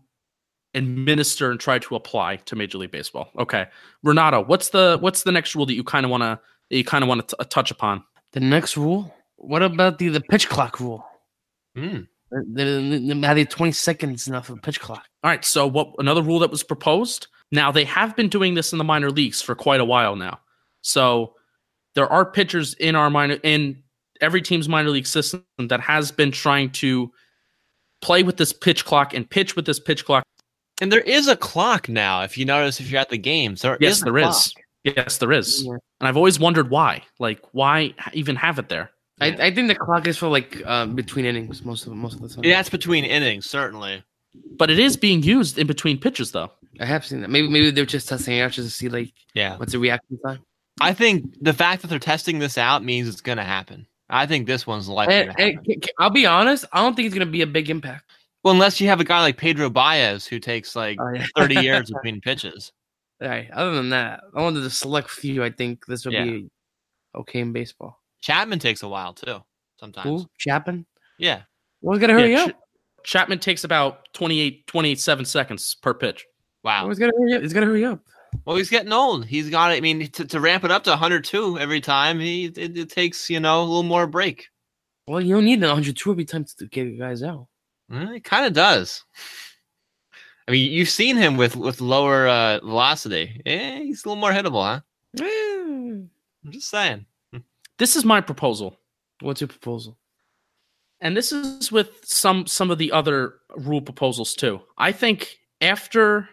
administer 0.78 1.52
and 1.52 1.60
try 1.60 1.80
to 1.80 1.96
apply 1.96 2.38
to 2.38 2.56
Major 2.56 2.78
League 2.78 2.92
Baseball. 2.92 3.30
Okay, 3.40 3.66
Renato, 4.04 4.44
what's 4.44 4.70
the 4.70 4.98
what's 5.02 5.24
the 5.24 5.32
next 5.32 5.56
rule 5.56 5.66
that 5.66 5.74
you 5.74 5.84
kind 5.84 6.06
of 6.06 6.10
want 6.10 6.24
to 6.24 6.40
you 6.70 6.84
kind 6.84 7.04
of 7.04 7.08
want 7.08 7.28
to 7.28 7.36
touch 7.46 7.72
upon? 7.72 8.04
The 8.34 8.40
next 8.40 8.78
rule. 8.78 9.14
What 9.36 9.64
about 9.64 10.00
the 10.00 10.10
the 10.10 10.22
pitch 10.22 10.50
clock 10.50 10.80
rule? 10.80 11.06
Mm. 11.78 12.08
The, 12.30 12.64
the, 12.64 13.14
the, 13.14 13.28
how 13.28 13.34
they 13.34 13.46
twenty 13.46 13.72
seconds 13.72 14.28
enough 14.28 14.50
of 14.50 14.62
pitch 14.62 14.80
clock. 14.80 15.06
All 15.24 15.30
right. 15.32 15.46
So 15.46 15.66
what 15.68 15.94
another 15.98 16.22
rule 16.22 16.40
that 16.40 16.52
was 16.52 16.64
proposed? 16.64 17.28
Now 17.52 17.72
they 17.72 17.86
have 17.86 18.16
been 18.16 18.30
doing 18.30 18.54
this 18.54 18.72
in 18.72 18.78
the 18.78 18.84
minor 18.84 19.10
leagues 19.10 19.42
for 19.42 19.56
quite 19.56 19.80
a 19.80 19.86
while 19.86 20.16
now. 20.16 20.40
So 20.82 21.36
there 21.96 22.08
are 22.08 22.30
pitchers 22.30 22.74
in 22.76 22.96
our 22.96 23.10
minor 23.10 23.38
in 23.44 23.82
every 24.20 24.42
team's 24.42 24.68
minor 24.68 24.90
league 24.90 25.08
system 25.08 25.46
that 25.58 25.80
has 25.80 26.12
been 26.12 26.32
trying 26.32 26.72
to 26.72 27.12
play 28.02 28.24
with 28.24 28.38
this 28.38 28.54
pitch 28.54 28.86
clock 28.86 29.14
and 29.14 29.30
pitch 29.30 29.56
with 29.56 29.66
this 29.66 29.80
pitch 29.80 30.06
clock. 30.06 30.24
And 30.82 30.92
there 30.92 31.02
is 31.02 31.28
a 31.28 31.36
clock 31.36 31.90
now. 31.90 32.22
If 32.24 32.38
you 32.38 32.46
notice, 32.46 32.80
if 32.80 32.90
you're 32.92 33.02
at 33.02 33.10
the 33.10 33.18
games, 33.18 33.62
there 33.62 33.78
Yes, 33.82 33.98
is 33.98 34.02
there 34.04 34.18
is. 34.18 34.26
clock. 34.26 34.96
Yes, 34.96 35.18
there 35.18 35.32
is. 35.32 35.64
Yeah. 35.66 35.74
And 36.00 36.08
I've 36.08 36.18
always 36.18 36.40
wondered 36.40 36.70
why. 36.70 37.04
Like, 37.20 37.40
why 37.52 37.94
even 38.14 38.36
have 38.36 38.60
it 38.60 38.70
there? 38.70 38.92
I, 39.20 39.28
I 39.28 39.52
think 39.54 39.68
the 39.68 39.76
clock 39.76 40.08
is 40.08 40.18
for 40.18 40.28
like 40.28 40.62
uh, 40.66 40.86
between 40.86 41.26
innings 41.26 41.66
most 41.66 41.88
of 41.88 41.94
most 41.94 42.16
of 42.16 42.22
the 42.22 42.30
time. 42.30 42.44
Yeah, 42.44 42.60
it's 42.60 42.70
between 42.70 43.04
innings, 43.04 43.50
certainly. 43.50 44.04
But 44.58 44.70
it 44.70 44.78
is 44.78 44.96
being 44.96 45.24
used 45.24 45.58
in 45.58 45.66
between 45.66 45.98
pitches, 46.00 46.32
though. 46.32 46.52
I 46.80 46.86
have 46.86 47.04
seen 47.04 47.22
that. 47.22 47.30
Maybe 47.32 47.48
maybe 47.50 47.72
they're 47.72 47.86
just 47.86 48.08
testing 48.08 48.38
it 48.38 48.42
out 48.42 48.52
just 48.52 48.70
to 48.70 48.74
see 48.74 48.88
like 48.90 49.12
Yeah. 49.34 49.58
what's 49.58 49.72
the 49.72 49.80
reaction 49.80 50.20
time. 50.24 50.40
I 50.80 50.94
think 50.94 51.34
the 51.42 51.54
fact 51.54 51.82
that 51.82 51.88
they're 51.88 51.98
testing 51.98 52.38
this 52.38 52.56
out 52.60 52.84
means 52.84 53.08
it's 53.10 53.22
going 53.22 53.40
to 53.40 53.44
happen. 53.44 53.88
I 54.12 54.28
think 54.28 54.46
this 54.46 54.68
one's 54.68 54.88
likely 54.88 55.16
And, 55.16 55.26
to 55.32 55.32
happen. 55.32 55.58
and 55.58 55.66
c- 55.66 55.80
c- 55.84 55.92
I'll 55.98 56.12
be 56.12 56.28
honest, 56.28 56.66
I 56.72 56.84
don't 56.84 56.96
think 56.96 57.08
it's 57.08 57.16
gonna 57.16 57.26
be 57.26 57.42
a 57.42 57.48
big 57.48 57.70
impact. 57.72 58.06
Well, 58.48 58.54
unless 58.54 58.80
you 58.80 58.88
have 58.88 59.02
a 59.02 59.04
guy 59.04 59.20
like 59.20 59.36
Pedro 59.36 59.70
Baez 59.70 60.26
who 60.26 60.40
takes 60.40 60.74
like 60.74 60.98
Oh, 61.02 61.12
yeah. 61.14 61.26
30 61.36 61.56
years 61.62 61.92
between 61.92 62.22
pitches. 62.22 62.72
All 63.22 63.28
right. 63.28 63.52
Other 63.52 63.74
than 63.76 63.90
that, 63.90 64.22
I 64.34 64.42
wanted 64.42 64.62
to 64.62 64.70
select 64.70 65.10
few. 65.10 65.44
I 65.44 65.50
think 65.50 65.86
this 65.86 66.06
would 66.06 66.14
Yeah. 66.14 66.24
be 66.24 66.50
okay 67.14 67.40
in 67.42 67.52
baseball. 67.52 68.00
Chapman 68.22 68.60
takes 68.60 68.84
a 68.84 68.88
while 68.88 69.14
too. 69.14 69.40
Sometimes. 69.82 70.06
Who? 70.24 70.30
Chapman? 70.38 70.86
Yeah. 71.20 71.42
Well, 71.82 71.96
we 71.96 72.00
gotta 72.00 72.14
hurry 72.14 72.32
Yeah, 72.32 72.46
up. 72.46 72.52
Ch- 73.04 73.10
Chapman 73.10 73.40
takes 73.40 73.66
about 73.66 74.08
28, 74.14 74.66
27 74.68 75.26
seconds 75.26 75.76
per 75.82 75.94
pitch. 75.94 76.26
Wow. 76.64 76.84
Always 76.84 77.00
gotta 77.00 77.12
hurry 77.18 77.34
up. 77.34 77.42
He's 77.42 77.52
gotta 77.54 77.66
hurry 77.66 77.84
up. 77.84 78.00
Well, 78.46 78.56
he's 78.56 78.70
getting 78.70 78.94
old. 78.94 79.26
He's 79.26 79.50
got. 79.50 79.72
I 79.72 79.82
mean, 79.82 80.10
to, 80.12 80.26
to 80.26 80.40
ramp 80.40 80.64
it 80.64 80.72
up 80.72 80.84
to 80.86 80.92
102 80.92 81.60
every 81.60 81.82
time, 81.82 82.20
he 82.20 82.46
it, 82.46 82.78
it 82.78 82.90
takes 82.90 83.30
you 83.30 83.40
know 83.40 83.60
a 83.60 83.66
little 83.66 83.84
more 83.84 84.08
break. 84.08 84.48
Well, 85.06 85.20
you 85.22 85.36
don't 85.36 85.46
need 85.46 85.60
102 85.62 86.12
every 86.12 86.26
time 86.26 86.46
to 86.60 86.68
get 86.68 86.88
you 86.88 86.98
guys 86.98 87.24
out. 87.24 87.48
It 87.90 88.24
kind 88.24 88.46
of 88.46 88.54
does. 88.54 89.04
I 90.48 90.52
mean, 90.52 90.72
you've 90.72 90.90
seen 90.90 91.18
him 91.18 91.38
with 91.38 91.56
with 91.56 91.82
lower 91.82 92.28
uh, 92.28 92.60
velocity. 92.60 93.42
Eh, 93.46 93.80
he's 93.84 94.04
a 94.06 94.10
little 94.10 94.20
more 94.22 94.32
hittable, 94.32 94.64
huh? 94.64 94.82
Eh. 95.22 96.04
I'm 96.46 96.52
just 96.52 96.70
saying. 96.70 97.06
This 97.78 97.96
is 97.96 98.06
my 98.06 98.22
proposal. 98.22 98.78
What's 99.22 99.42
your 99.42 99.48
proposal? 99.48 99.98
and 101.00 101.16
this 101.16 101.32
is 101.32 101.72
with 101.72 101.92
some 102.04 102.48
some 102.48 102.72
of 102.72 102.80
the 102.80 102.92
other 102.92 103.36
rule 103.56 103.82
proposals 103.82 104.34
too. 104.34 104.60
I 104.80 104.92
think 104.92 105.38
after 105.62 106.28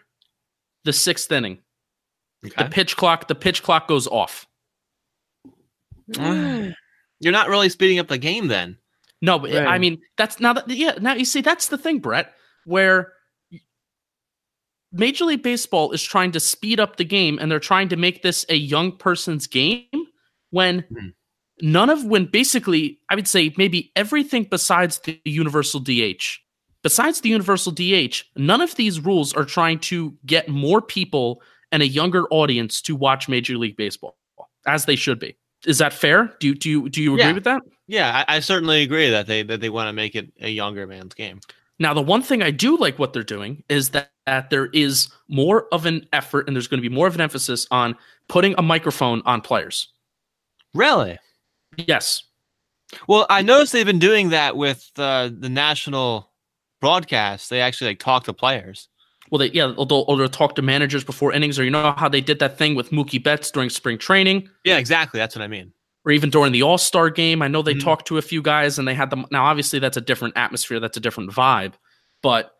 the 0.85 0.93
sixth 0.93 1.31
inning, 1.31 1.59
Okay. 2.47 2.64
the 2.64 2.71
pitch 2.71 2.97
clock 2.97 3.29
the 3.29 3.35
pitch 3.35 3.62
clock 3.62 3.88
goes 3.88 4.07
off. 4.07 4.47
Mm. 6.12 6.75
You're 7.21 7.33
not 7.33 7.49
really 7.49 7.69
speeding 7.69 7.99
up 7.99 8.09
the 8.09 8.19
game 8.19 8.49
then. 8.49 8.79
No, 9.25 9.39
but 9.39 9.55
I 9.57 9.79
mean 9.79 10.01
that's 10.19 10.39
now 10.41 10.53
that 10.53 10.69
yeah 10.69 10.97
now 11.01 11.15
you 11.15 11.25
see 11.25 11.41
that's 11.41 11.69
the 11.69 11.79
thing, 11.79 11.99
Brett, 11.99 12.35
where 12.65 13.13
Major 14.93 15.25
League 15.25 15.43
Baseball 15.43 15.91
is 15.93 16.03
trying 16.03 16.31
to 16.33 16.41
speed 16.41 16.79
up 16.79 16.97
the 16.97 17.05
game 17.05 17.39
and 17.41 17.51
they're 17.51 17.59
trying 17.59 17.89
to 17.89 17.97
make 17.97 18.23
this 18.23 18.45
a 18.49 18.55
young 18.57 18.93
person's 18.97 19.47
game 19.47 19.87
when 20.51 20.83
Mhm. 20.83 21.15
none 21.63 21.91
of 21.91 22.05
when 22.05 22.27
basically 22.27 23.01
I 23.11 23.15
would 23.17 23.27
say 23.27 23.53
maybe 23.57 23.91
everything 23.97 24.45
besides 24.45 24.99
the 25.01 25.21
universal 25.25 25.81
DH. 25.81 26.41
Besides 26.83 27.23
the 27.23 27.31
universal 27.31 27.73
DH, 27.73 28.25
none 28.37 28.61
of 28.61 28.75
these 28.77 29.01
rules 29.01 29.33
are 29.33 29.47
trying 29.47 29.79
to 29.81 30.17
get 30.27 30.49
more 30.49 30.83
people 30.83 31.43
and 31.73 31.83
a 31.83 31.89
younger 31.89 32.27
audience 32.31 32.81
to 32.83 32.95
watch 32.95 33.29
Major 33.29 33.57
League 33.57 33.77
Baseball 33.77 34.17
as 34.67 34.85
they 34.85 34.97
should 34.97 35.19
be. 35.19 35.35
Is 35.66 35.79
that 35.79 35.92
fair? 35.92 36.35
Do 36.40 36.48
you 36.48 36.55
do 36.55 36.70
you, 36.70 36.88
do 36.88 37.03
you 37.03 37.14
agree 37.14 37.24
Yeah. 37.24 37.33
with 37.33 37.44
that? 37.44 37.62
Yeah, 37.87 38.24
I, 38.29 38.37
I 38.37 38.40
certainly 38.40 38.83
agree 38.83 39.11
that 39.11 39.27
they 39.27 39.42
that 39.42 39.61
they 39.61 39.70
want 39.70 39.88
to 39.88 39.92
make 39.92 40.14
it 40.14 40.33
a 40.40 40.48
younger 40.50 40.87
man's 40.87 41.14
game. 41.14 41.40
Now, 41.79 41.92
the 41.92 42.03
one 42.03 42.22
thing 42.22 42.42
I 42.42 42.50
do 42.53 42.77
like 42.77 42.98
what 42.98 43.12
they're 43.12 43.24
doing 43.24 43.64
is 43.68 43.90
that, 43.90 44.12
that 44.27 44.48
there 44.50 44.66
is 44.66 45.09
more 45.29 45.66
of 45.72 45.87
an 45.87 46.07
effort 46.12 46.46
and 46.46 46.55
there's 46.55 46.68
going 46.68 46.81
to 46.81 46.88
be 46.88 46.94
more 46.94 47.09
of 47.09 47.16
an 47.16 47.20
emphasis 47.20 47.66
on 47.72 47.96
putting 48.29 48.55
a 48.59 48.62
microphone 48.62 49.22
on 49.27 49.40
players. 49.40 49.88
Really? 50.72 51.18
Yes. 51.77 52.22
Well, 53.09 53.27
I 53.29 53.42
noticed 53.42 53.72
they've 53.72 53.85
been 53.85 53.98
doing 53.98 54.29
that 54.29 54.57
with 54.57 54.88
uh, 54.96 55.31
the 55.37 55.48
national 55.48 56.31
broadcast. 56.81 57.50
They 57.50 57.61
actually 57.61 57.90
like 57.90 57.98
talk 57.98 58.24
to 58.24 58.33
players. 58.33 58.88
Well, 59.35 59.40
they, 59.40 59.51
yeah, 59.51 59.73
they'll, 59.77 59.85
they'll 60.07 60.29
talk 60.29 60.55
to 60.55 60.62
managers 60.62 61.03
before 61.03 61.33
innings, 61.33 61.59
or 61.59 61.64
you 61.64 61.70
know 61.73 61.92
how 61.97 62.09
they 62.09 62.20
did 62.20 62.38
that 62.38 62.57
thing 62.57 62.77
with 62.77 62.90
Mookie 62.90 63.20
Betts 63.20 63.51
during 63.51 63.68
spring 63.68 63.99
training, 63.99 64.49
Yeah, 64.62 64.77
exactly. 64.79 65.18
That's 65.18 65.35
what 65.35 65.42
I 65.42 65.49
mean. 65.49 65.73
or 66.05 66.12
even 66.12 66.31
during 66.31 66.53
the 66.53 66.62
All 66.62 66.79
Star 66.79 67.11
game. 67.11 67.42
I 67.42 67.49
know 67.49 67.61
they 67.61 67.75
Mhm. 67.75 67.83
talked 67.83 68.07
to 68.07 68.16
a 68.18 68.23
few 68.23 68.42
guys 68.42 68.79
and 68.79 68.87
they 68.87 68.94
had 68.94 69.11
them. 69.11 69.27
Now, 69.33 69.47
obviously, 69.47 69.81
that's 69.81 69.97
a 69.97 70.01
different 70.01 70.35
atmosphere, 70.37 70.79
that's 70.79 70.97
a 70.97 71.01
different 71.01 71.33
vibe, 71.33 71.73
but 72.23 72.53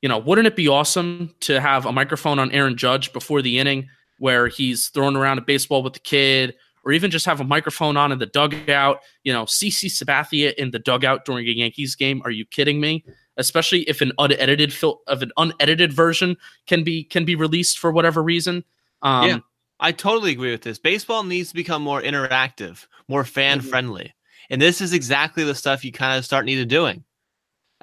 you 0.00 0.08
know, 0.08 0.16
wouldn't 0.16 0.46
it 0.46 0.56
be 0.56 0.68
awesome 0.68 1.34
to 1.40 1.60
have 1.60 1.84
a 1.84 1.92
microphone 1.92 2.38
on 2.38 2.50
Aaron 2.50 2.78
Judge 2.78 3.12
before 3.12 3.42
the 3.42 3.58
inning 3.58 3.88
where 4.18 4.48
he's 4.48 4.88
throwing 4.88 5.16
around 5.16 5.36
a 5.36 5.42
baseball 5.42 5.82
with 5.82 5.92
the 5.92 6.00
kid, 6.00 6.54
or 6.82 6.92
even 6.92 7.10
just 7.10 7.26
have 7.26 7.40
a 7.42 7.44
microphone 7.44 7.98
on 7.98 8.10
in 8.10 8.18
the 8.18 8.26
dugout? 8.26 9.00
You 9.22 9.34
know, 9.34 9.44
CC 9.44 9.88
Sabathia 9.90 10.54
in 10.54 10.70
the 10.70 10.78
dugout 10.78 11.26
during 11.26 11.46
a 11.46 11.50
Yankees 11.50 11.94
game. 11.94 12.22
Are 12.24 12.30
you 12.30 12.46
kidding 12.46 12.80
me? 12.80 13.04
Especially 13.36 13.82
if 13.82 14.00
an 14.00 14.12
unedited 14.18 14.72
fil- 14.72 15.02
of 15.06 15.22
an 15.22 15.30
unedited 15.36 15.92
version 15.92 16.36
can 16.66 16.82
be 16.84 17.04
can 17.04 17.24
be 17.24 17.34
released 17.34 17.78
for 17.78 17.90
whatever 17.92 18.22
reason. 18.22 18.64
Um, 19.02 19.28
Yeah. 19.28 19.38
I 19.78 19.92
totally 19.92 20.32
agree 20.32 20.50
with 20.52 20.62
this. 20.62 20.78
Baseball 20.78 21.22
needs 21.22 21.50
to 21.50 21.54
become 21.54 21.82
more 21.82 22.00
interactive, 22.00 22.86
more 23.08 23.24
fan 23.24 23.60
friendly. 23.60 24.14
And 24.48 24.62
this 24.62 24.80
is 24.80 24.94
exactly 24.94 25.44
the 25.44 25.54
stuff 25.54 25.84
you 25.84 25.92
kind 25.92 26.16
of 26.18 26.24
start 26.24 26.46
needed 26.46 26.68
doing. 26.68 27.04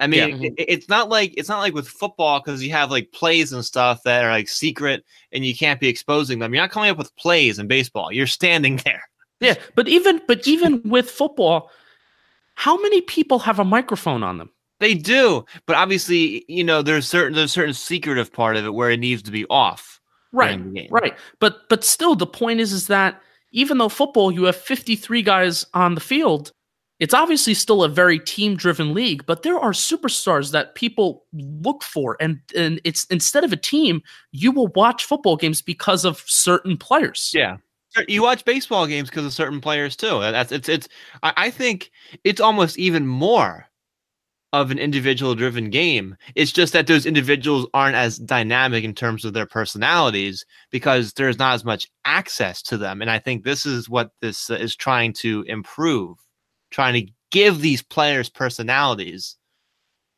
I 0.00 0.08
mean, 0.08 0.40
Yeah. 0.42 0.48
it- 0.58 0.64
it's 0.68 0.88
not 0.88 1.08
like 1.08 1.32
it's 1.36 1.48
not 1.48 1.60
like 1.60 1.72
with 1.72 1.86
football 1.88 2.40
because 2.40 2.64
you 2.64 2.72
have 2.72 2.90
like 2.90 3.12
plays 3.12 3.52
and 3.52 3.64
stuff 3.64 4.02
that 4.02 4.24
are 4.24 4.30
like 4.32 4.48
secret 4.48 5.04
and 5.30 5.46
you 5.46 5.54
can't 5.54 5.78
be 5.78 5.86
exposing 5.86 6.40
them. 6.40 6.52
You're 6.52 6.64
not 6.64 6.72
coming 6.72 6.90
up 6.90 6.98
with 6.98 7.14
plays 7.14 7.60
in 7.60 7.68
baseball. 7.68 8.10
You're 8.10 8.26
standing 8.26 8.76
there. 8.84 9.02
Yeah, 9.38 9.54
but 9.76 9.86
even 9.86 10.20
but 10.26 10.48
even 10.48 10.82
with 10.84 11.08
football, 11.08 11.70
how 12.56 12.76
many 12.80 13.02
people 13.02 13.38
have 13.38 13.60
a 13.60 13.64
microphone 13.64 14.24
on 14.24 14.38
them? 14.38 14.50
They 14.80 14.94
do, 14.94 15.44
but 15.66 15.76
obviously, 15.76 16.44
you 16.48 16.64
know, 16.64 16.82
there's 16.82 17.08
certain 17.08 17.34
there's 17.34 17.52
certain 17.52 17.74
secretive 17.74 18.32
part 18.32 18.56
of 18.56 18.64
it 18.64 18.74
where 18.74 18.90
it 18.90 19.00
needs 19.00 19.22
to 19.22 19.30
be 19.30 19.46
off. 19.46 20.00
Right, 20.32 20.62
the 20.62 20.70
game. 20.70 20.88
right. 20.90 21.16
But 21.38 21.68
but 21.68 21.84
still, 21.84 22.16
the 22.16 22.26
point 22.26 22.60
is 22.60 22.72
is 22.72 22.88
that 22.88 23.20
even 23.52 23.78
though 23.78 23.88
football, 23.88 24.32
you 24.32 24.44
have 24.44 24.56
fifty 24.56 24.96
three 24.96 25.22
guys 25.22 25.64
on 25.74 25.94
the 25.94 26.00
field, 26.00 26.52
it's 26.98 27.14
obviously 27.14 27.54
still 27.54 27.84
a 27.84 27.88
very 27.88 28.18
team 28.18 28.56
driven 28.56 28.94
league. 28.94 29.24
But 29.26 29.42
there 29.42 29.58
are 29.58 29.70
superstars 29.70 30.50
that 30.50 30.74
people 30.74 31.24
look 31.32 31.84
for, 31.84 32.16
and 32.20 32.40
and 32.56 32.80
it's 32.82 33.04
instead 33.04 33.44
of 33.44 33.52
a 33.52 33.56
team, 33.56 34.02
you 34.32 34.50
will 34.50 34.68
watch 34.74 35.04
football 35.04 35.36
games 35.36 35.62
because 35.62 36.04
of 36.04 36.22
certain 36.26 36.76
players. 36.76 37.30
Yeah. 37.32 37.58
You 38.08 38.24
watch 38.24 38.44
baseball 38.44 38.88
games 38.88 39.08
because 39.08 39.24
of 39.24 39.32
certain 39.32 39.60
players 39.60 39.94
too. 39.94 40.18
That's 40.18 40.50
it's 40.50 40.68
it's. 40.68 40.88
I, 41.22 41.32
I 41.36 41.50
think 41.50 41.92
it's 42.24 42.40
almost 42.40 42.76
even 42.76 43.06
more 43.06 43.68
of 44.60 44.70
an 44.70 44.78
individual 44.78 45.34
driven 45.34 45.68
game. 45.68 46.16
It's 46.36 46.52
just 46.52 46.72
that 46.74 46.86
those 46.86 47.06
individuals 47.06 47.66
aren't 47.74 47.96
as 47.96 48.18
dynamic 48.18 48.84
in 48.84 48.94
terms 48.94 49.24
of 49.24 49.32
their 49.32 49.46
personalities 49.46 50.46
because 50.70 51.12
there's 51.14 51.38
not 51.38 51.54
as 51.54 51.64
much 51.64 51.90
access 52.04 52.62
to 52.62 52.78
them. 52.78 53.02
And 53.02 53.10
I 53.10 53.18
think 53.18 53.42
this 53.42 53.66
is 53.66 53.88
what 53.88 54.12
this 54.20 54.50
uh, 54.50 54.54
is 54.54 54.76
trying 54.76 55.12
to 55.14 55.44
improve, 55.48 56.18
trying 56.70 56.94
to 56.94 57.12
give 57.32 57.60
these 57.60 57.82
players 57.82 58.28
personalities, 58.28 59.36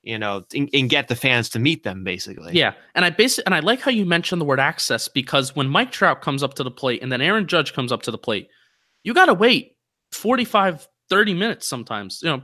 you 0.03 0.19
know, 0.19 0.45
and, 0.55 0.69
and 0.75 0.91
get 0.91 1.09
the 1.09 1.17
fans 1.17 1.49
to 1.51 1.59
meet 1.59 1.83
them 1.83 2.05
basically. 2.05 2.53
Yeah, 2.53 2.75
and 2.95 3.07
I 3.07 3.11
base 3.11 3.39
and 3.39 3.55
I 3.55 3.61
like 3.61 3.81
how 3.81 3.91
you 3.91 4.05
mentioned 4.05 4.41
the 4.41 4.45
word 4.45 4.61
access 4.61 5.09
because 5.09 5.57
when 5.57 5.69
Mike 5.69 5.93
Trout 5.93 6.21
comes 6.21 6.43
up 6.43 6.53
to 6.55 6.63
the 6.63 6.71
plate 6.71 7.03
and 7.03 7.11
then 7.11 7.23
Aaron 7.23 7.47
Judge 7.47 7.73
comes 7.73 7.91
up 7.91 8.03
to 8.03 8.11
the 8.11 8.19
plate, 8.19 8.49
you 9.03 9.15
got 9.15 9.27
to 9.27 9.35
wait 9.35 9.77
45 10.13 10.87
30 11.09 11.35
minutes 11.35 11.67
sometimes, 11.67 12.21
you 12.23 12.29
know, 12.29 12.43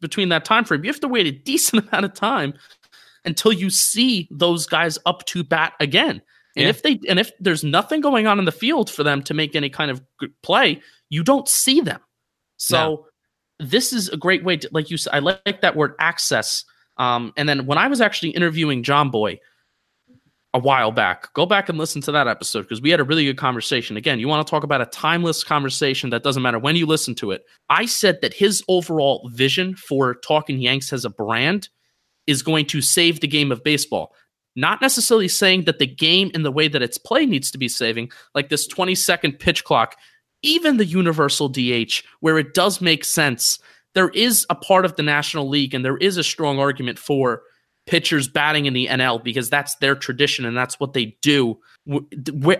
between 0.00 0.28
that 0.30 0.44
time 0.44 0.64
frame. 0.64 0.84
You 0.84 0.90
have 0.90 1.00
to 1.00 1.08
wait 1.08 1.26
a 1.26 1.32
decent 1.32 1.88
amount 1.92 2.04
of 2.04 2.14
time 2.14 2.54
until 3.24 3.52
you 3.52 3.70
see 3.70 4.28
those 4.30 4.66
guys 4.66 4.98
up 5.06 5.24
to 5.26 5.42
bat 5.42 5.74
again. 5.80 6.22
And 6.56 6.64
Yeah. 6.64 6.68
if 6.68 6.82
they 6.82 7.00
and 7.08 7.18
if 7.18 7.32
there's 7.40 7.64
nothing 7.64 8.00
going 8.00 8.26
on 8.26 8.38
in 8.38 8.44
the 8.44 8.52
field 8.52 8.90
for 8.90 9.02
them 9.04 9.22
to 9.24 9.34
make 9.34 9.54
any 9.54 9.68
kind 9.68 9.90
of 9.90 10.02
play, 10.42 10.80
you 11.10 11.22
don't 11.22 11.48
see 11.48 11.80
them. 11.80 12.00
So 12.56 13.06
this 13.58 13.92
is 13.92 14.08
a 14.08 14.16
great 14.16 14.44
way 14.44 14.56
to 14.56 14.68
like 14.72 14.90
you 14.90 14.96
said 14.96 15.14
I 15.14 15.18
like 15.18 15.60
that 15.60 15.76
word 15.76 15.94
access. 15.98 16.64
Um, 16.98 17.32
and 17.36 17.48
then 17.48 17.66
when 17.66 17.76
I 17.76 17.88
was 17.88 18.00
actually 18.00 18.30
interviewing 18.30 18.82
John 18.82 19.10
Boy 19.10 19.38
a 20.54 20.58
while 20.58 20.90
back, 20.90 21.32
go 21.34 21.44
back 21.44 21.68
and 21.68 21.76
listen 21.76 22.00
to 22.02 22.12
that 22.12 22.28
episode 22.28 22.62
because 22.62 22.80
we 22.80 22.90
had 22.90 23.00
a 23.00 23.04
really 23.04 23.24
good 23.24 23.36
conversation. 23.36 23.96
Again, 23.96 24.18
you 24.18 24.28
want 24.28 24.46
to 24.46 24.50
talk 24.50 24.64
about 24.64 24.80
a 24.80 24.86
timeless 24.86 25.44
conversation 25.44 26.10
that 26.10 26.22
doesn't 26.22 26.42
matter 26.42 26.58
when 26.58 26.76
you 26.76 26.86
listen 26.86 27.14
to 27.16 27.30
it. 27.30 27.44
I 27.68 27.84
said 27.86 28.20
that 28.22 28.32
his 28.32 28.62
overall 28.68 29.28
vision 29.32 29.76
for 29.76 30.14
Talking 30.14 30.60
Yanks 30.60 30.92
as 30.92 31.04
a 31.04 31.10
brand 31.10 31.68
is 32.26 32.42
going 32.42 32.66
to 32.66 32.80
save 32.80 33.20
the 33.20 33.28
game 33.28 33.52
of 33.52 33.62
baseball. 33.62 34.14
Not 34.54 34.80
necessarily 34.80 35.28
saying 35.28 35.64
that 35.64 35.78
the 35.78 35.86
game 35.86 36.30
in 36.32 36.42
the 36.42 36.50
way 36.50 36.68
that 36.68 36.82
it's 36.82 36.96
played 36.96 37.28
needs 37.28 37.50
to 37.50 37.58
be 37.58 37.68
saving, 37.68 38.10
like 38.34 38.48
this 38.48 38.66
20 38.66 38.94
second 38.94 39.38
pitch 39.38 39.64
clock, 39.64 39.96
even 40.42 40.78
the 40.78 40.86
universal 40.86 41.48
DH, 41.48 42.02
where 42.20 42.38
it 42.38 42.54
does 42.54 42.80
make 42.80 43.04
sense. 43.04 43.58
There 43.94 44.08
is 44.10 44.46
a 44.48 44.54
part 44.54 44.86
of 44.86 44.96
the 44.96 45.02
National 45.02 45.48
League, 45.48 45.74
and 45.74 45.84
there 45.84 45.98
is 45.98 46.16
a 46.16 46.24
strong 46.24 46.58
argument 46.58 46.98
for 46.98 47.42
pitchers 47.86 48.28
batting 48.28 48.66
in 48.66 48.74
the 48.74 48.86
NL 48.86 49.22
because 49.22 49.48
that's 49.48 49.76
their 49.76 49.94
tradition 49.94 50.44
and 50.44 50.56
that's 50.56 50.78
what 50.78 50.92
they 50.92 51.16
do. 51.22 51.58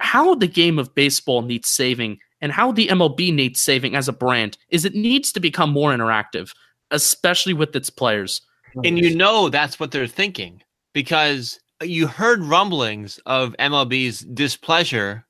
How 0.01 0.35
the 0.35 0.47
game 0.47 0.79
of 0.79 0.95
baseball 0.95 1.43
needs 1.43 1.69
saving 1.69 2.19
and 2.41 2.53
how 2.53 2.73
the 2.73 2.89
MLB 2.89 3.35
needs 3.35 3.61
saving 3.61 3.97
as 3.97 4.09
a 4.09 4.13
brand 4.13 4.57
is 4.69 4.85
it 4.85 4.95
needs 4.95 5.33
to 5.33 5.41
become 5.41 5.71
more 5.71 5.93
interactive, 5.93 6.55
especially 6.91 7.55
with 7.55 7.75
its 7.75 7.91
players. 7.91 8.41
and 8.85 8.99
you 8.99 9.17
know 9.17 9.49
that's 9.49 9.81
what 9.81 9.91
they're 9.91 10.07
thinking 10.07 10.63
because 10.93 11.59
you 11.83 12.07
heard 12.07 12.43
rumblings 12.43 13.19
of 13.27 13.55
MLB's 13.59 14.21
displeasure 14.21 15.27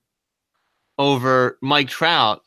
over 0.98 1.58
Mike 1.62 1.88
Trout 1.88 2.42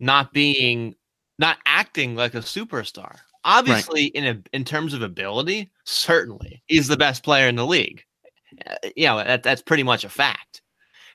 not 0.00 0.32
being 0.32 0.94
not 1.38 1.58
acting 1.66 2.14
like 2.14 2.34
a 2.34 2.38
superstar. 2.38 3.16
Obviously, 3.44 4.06
in 4.06 4.24
a, 4.24 4.56
in 4.56 4.64
terms 4.64 4.94
of 4.94 5.02
ability, 5.02 5.70
certainly 5.84 6.62
he's 6.66 6.88
the 6.88 6.96
best 6.96 7.24
player 7.24 7.48
in 7.48 7.56
the 7.56 7.66
league. 7.66 8.04
Uh, 8.66 8.74
you 8.96 9.06
know 9.06 9.18
that, 9.18 9.42
that's 9.42 9.62
pretty 9.62 9.82
much 9.82 10.04
a 10.04 10.08
fact. 10.08 10.62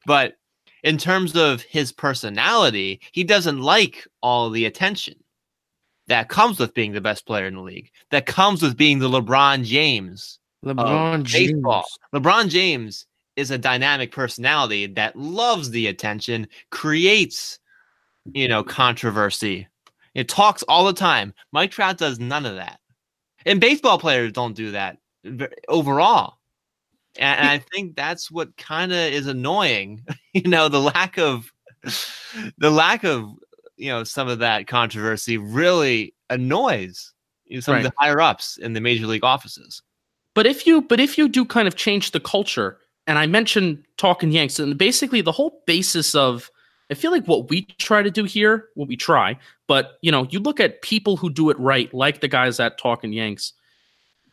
But 0.06 0.38
in 0.84 0.98
terms 0.98 1.36
of 1.36 1.62
his 1.62 1.92
personality, 1.92 3.02
he 3.12 3.24
doesn't 3.24 3.62
like 3.62 4.08
all 4.22 4.50
the 4.50 4.66
attention 4.66 5.16
that 6.08 6.30
comes 6.30 6.60
with 6.60 6.74
being 6.74 6.94
the 6.94 7.02
best 7.02 7.26
player 7.26 7.48
in 7.48 7.56
the 7.56 7.62
league. 7.62 7.92
That 8.12 8.26
comes 8.26 8.62
with 8.62 8.78
being 8.78 9.00
the 9.00 9.10
LeBron 9.10 9.64
James 9.64 10.40
LeBron 10.66 11.24
James. 11.24 11.52
baseball. 11.54 11.86
LeBron 12.14 12.50
James 12.50 13.06
is 13.36 13.52
a 13.52 13.58
dynamic 13.58 14.12
personality 14.12 14.88
that 14.88 15.16
loves 15.16 15.70
the 15.70 15.88
attention, 15.88 16.48
creates, 16.72 17.60
you 18.34 18.48
know, 18.48 18.64
controversy. 18.64 19.68
It 20.18 20.28
talks 20.28 20.64
all 20.64 20.84
the 20.84 20.94
time. 20.94 21.34
Mike 21.52 21.70
Trout 21.72 21.98
does 22.00 22.20
none 22.20 22.46
of 22.46 22.56
that. 22.56 22.80
And 23.46 23.62
baseball 23.62 24.00
players 24.00 24.34
don't 24.34 24.56
do 24.56 24.72
that 24.72 24.98
overall. 25.70 26.40
And, 27.20 27.48
I 27.48 27.60
think 27.60 27.96
that's 27.96 28.30
what 28.30 28.58
kind 28.58 28.92
of 28.92 28.98
is 28.98 29.28
annoying, 29.28 30.04
you 30.34 30.50
know, 30.50 30.70
the 30.70 30.82
lack 30.82 31.18
of 31.18 31.52
the 32.58 32.72
lack 32.72 33.04
of, 33.04 33.30
you 33.78 33.90
know, 33.90 34.04
some 34.04 34.28
of 34.28 34.40
that 34.40 34.68
controversy 34.68 35.38
really 35.38 36.14
annoys 36.30 37.14
you 37.46 37.58
know, 37.58 37.62
some 37.62 37.76
Right. 37.76 37.86
of 37.86 37.92
the 37.92 37.98
higher 37.98 38.20
ups 38.20 38.58
in 38.58 38.74
the 38.74 38.82
major 38.82 39.08
league 39.08 39.24
offices. 39.24 39.82
But 40.34 40.46
if 40.46 40.68
you 40.68 40.82
but 40.82 41.00
if 41.00 41.18
you 41.18 41.30
do 41.30 41.46
kind 41.46 41.68
of 41.68 41.76
change 41.76 42.12
the 42.12 42.20
culture, 42.20 42.80
and 43.06 43.18
I 43.18 43.26
mentioned 43.28 43.84
talking 43.98 44.32
Yanks, 44.32 44.60
and 44.60 44.78
basically 44.78 45.22
the 45.22 45.32
whole 45.32 45.64
basis 45.66 46.14
of 46.16 46.52
I 46.92 46.94
feel 46.94 47.12
like 47.12 47.26
what 47.28 47.50
we 47.50 47.64
try 47.80 48.02
to 48.02 48.12
do 48.12 48.24
here, 48.24 48.70
what 48.76 48.88
we 48.88 48.96
try, 48.96 49.38
but 49.68 49.98
you 50.02 50.12
know, 50.12 50.28
you 50.30 50.40
look 50.40 50.60
at 50.60 50.82
people 50.82 51.18
who 51.18 51.30
do 51.30 51.50
it 51.50 51.60
right, 51.60 51.94
like 51.94 52.22
the 52.22 52.28
guys 52.28 52.60
at 52.60 52.78
Talking 52.78 53.14
Yanks, 53.14 53.54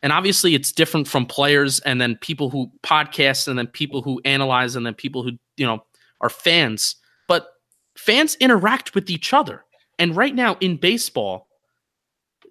and 0.02 0.12
obviously 0.12 0.54
it's 0.54 0.70
different 0.70 1.08
from 1.08 1.26
players 1.26 1.80
and 1.80 2.00
then 2.00 2.16
people 2.20 2.50
who 2.50 2.70
podcast 2.82 3.48
and 3.48 3.58
then 3.58 3.66
people 3.66 4.02
who 4.02 4.20
analyze 4.24 4.76
and 4.76 4.84
then 4.86 4.94
people 4.94 5.22
who 5.22 5.32
you 5.56 5.66
know 5.66 5.84
are 6.20 6.28
fans. 6.28 6.96
But 7.26 7.48
fans 7.96 8.36
interact 8.36 8.94
with 8.94 9.10
each 9.10 9.32
other, 9.32 9.64
and 9.98 10.16
right 10.16 10.34
now 10.34 10.56
in 10.60 10.76
baseball, 10.76 11.48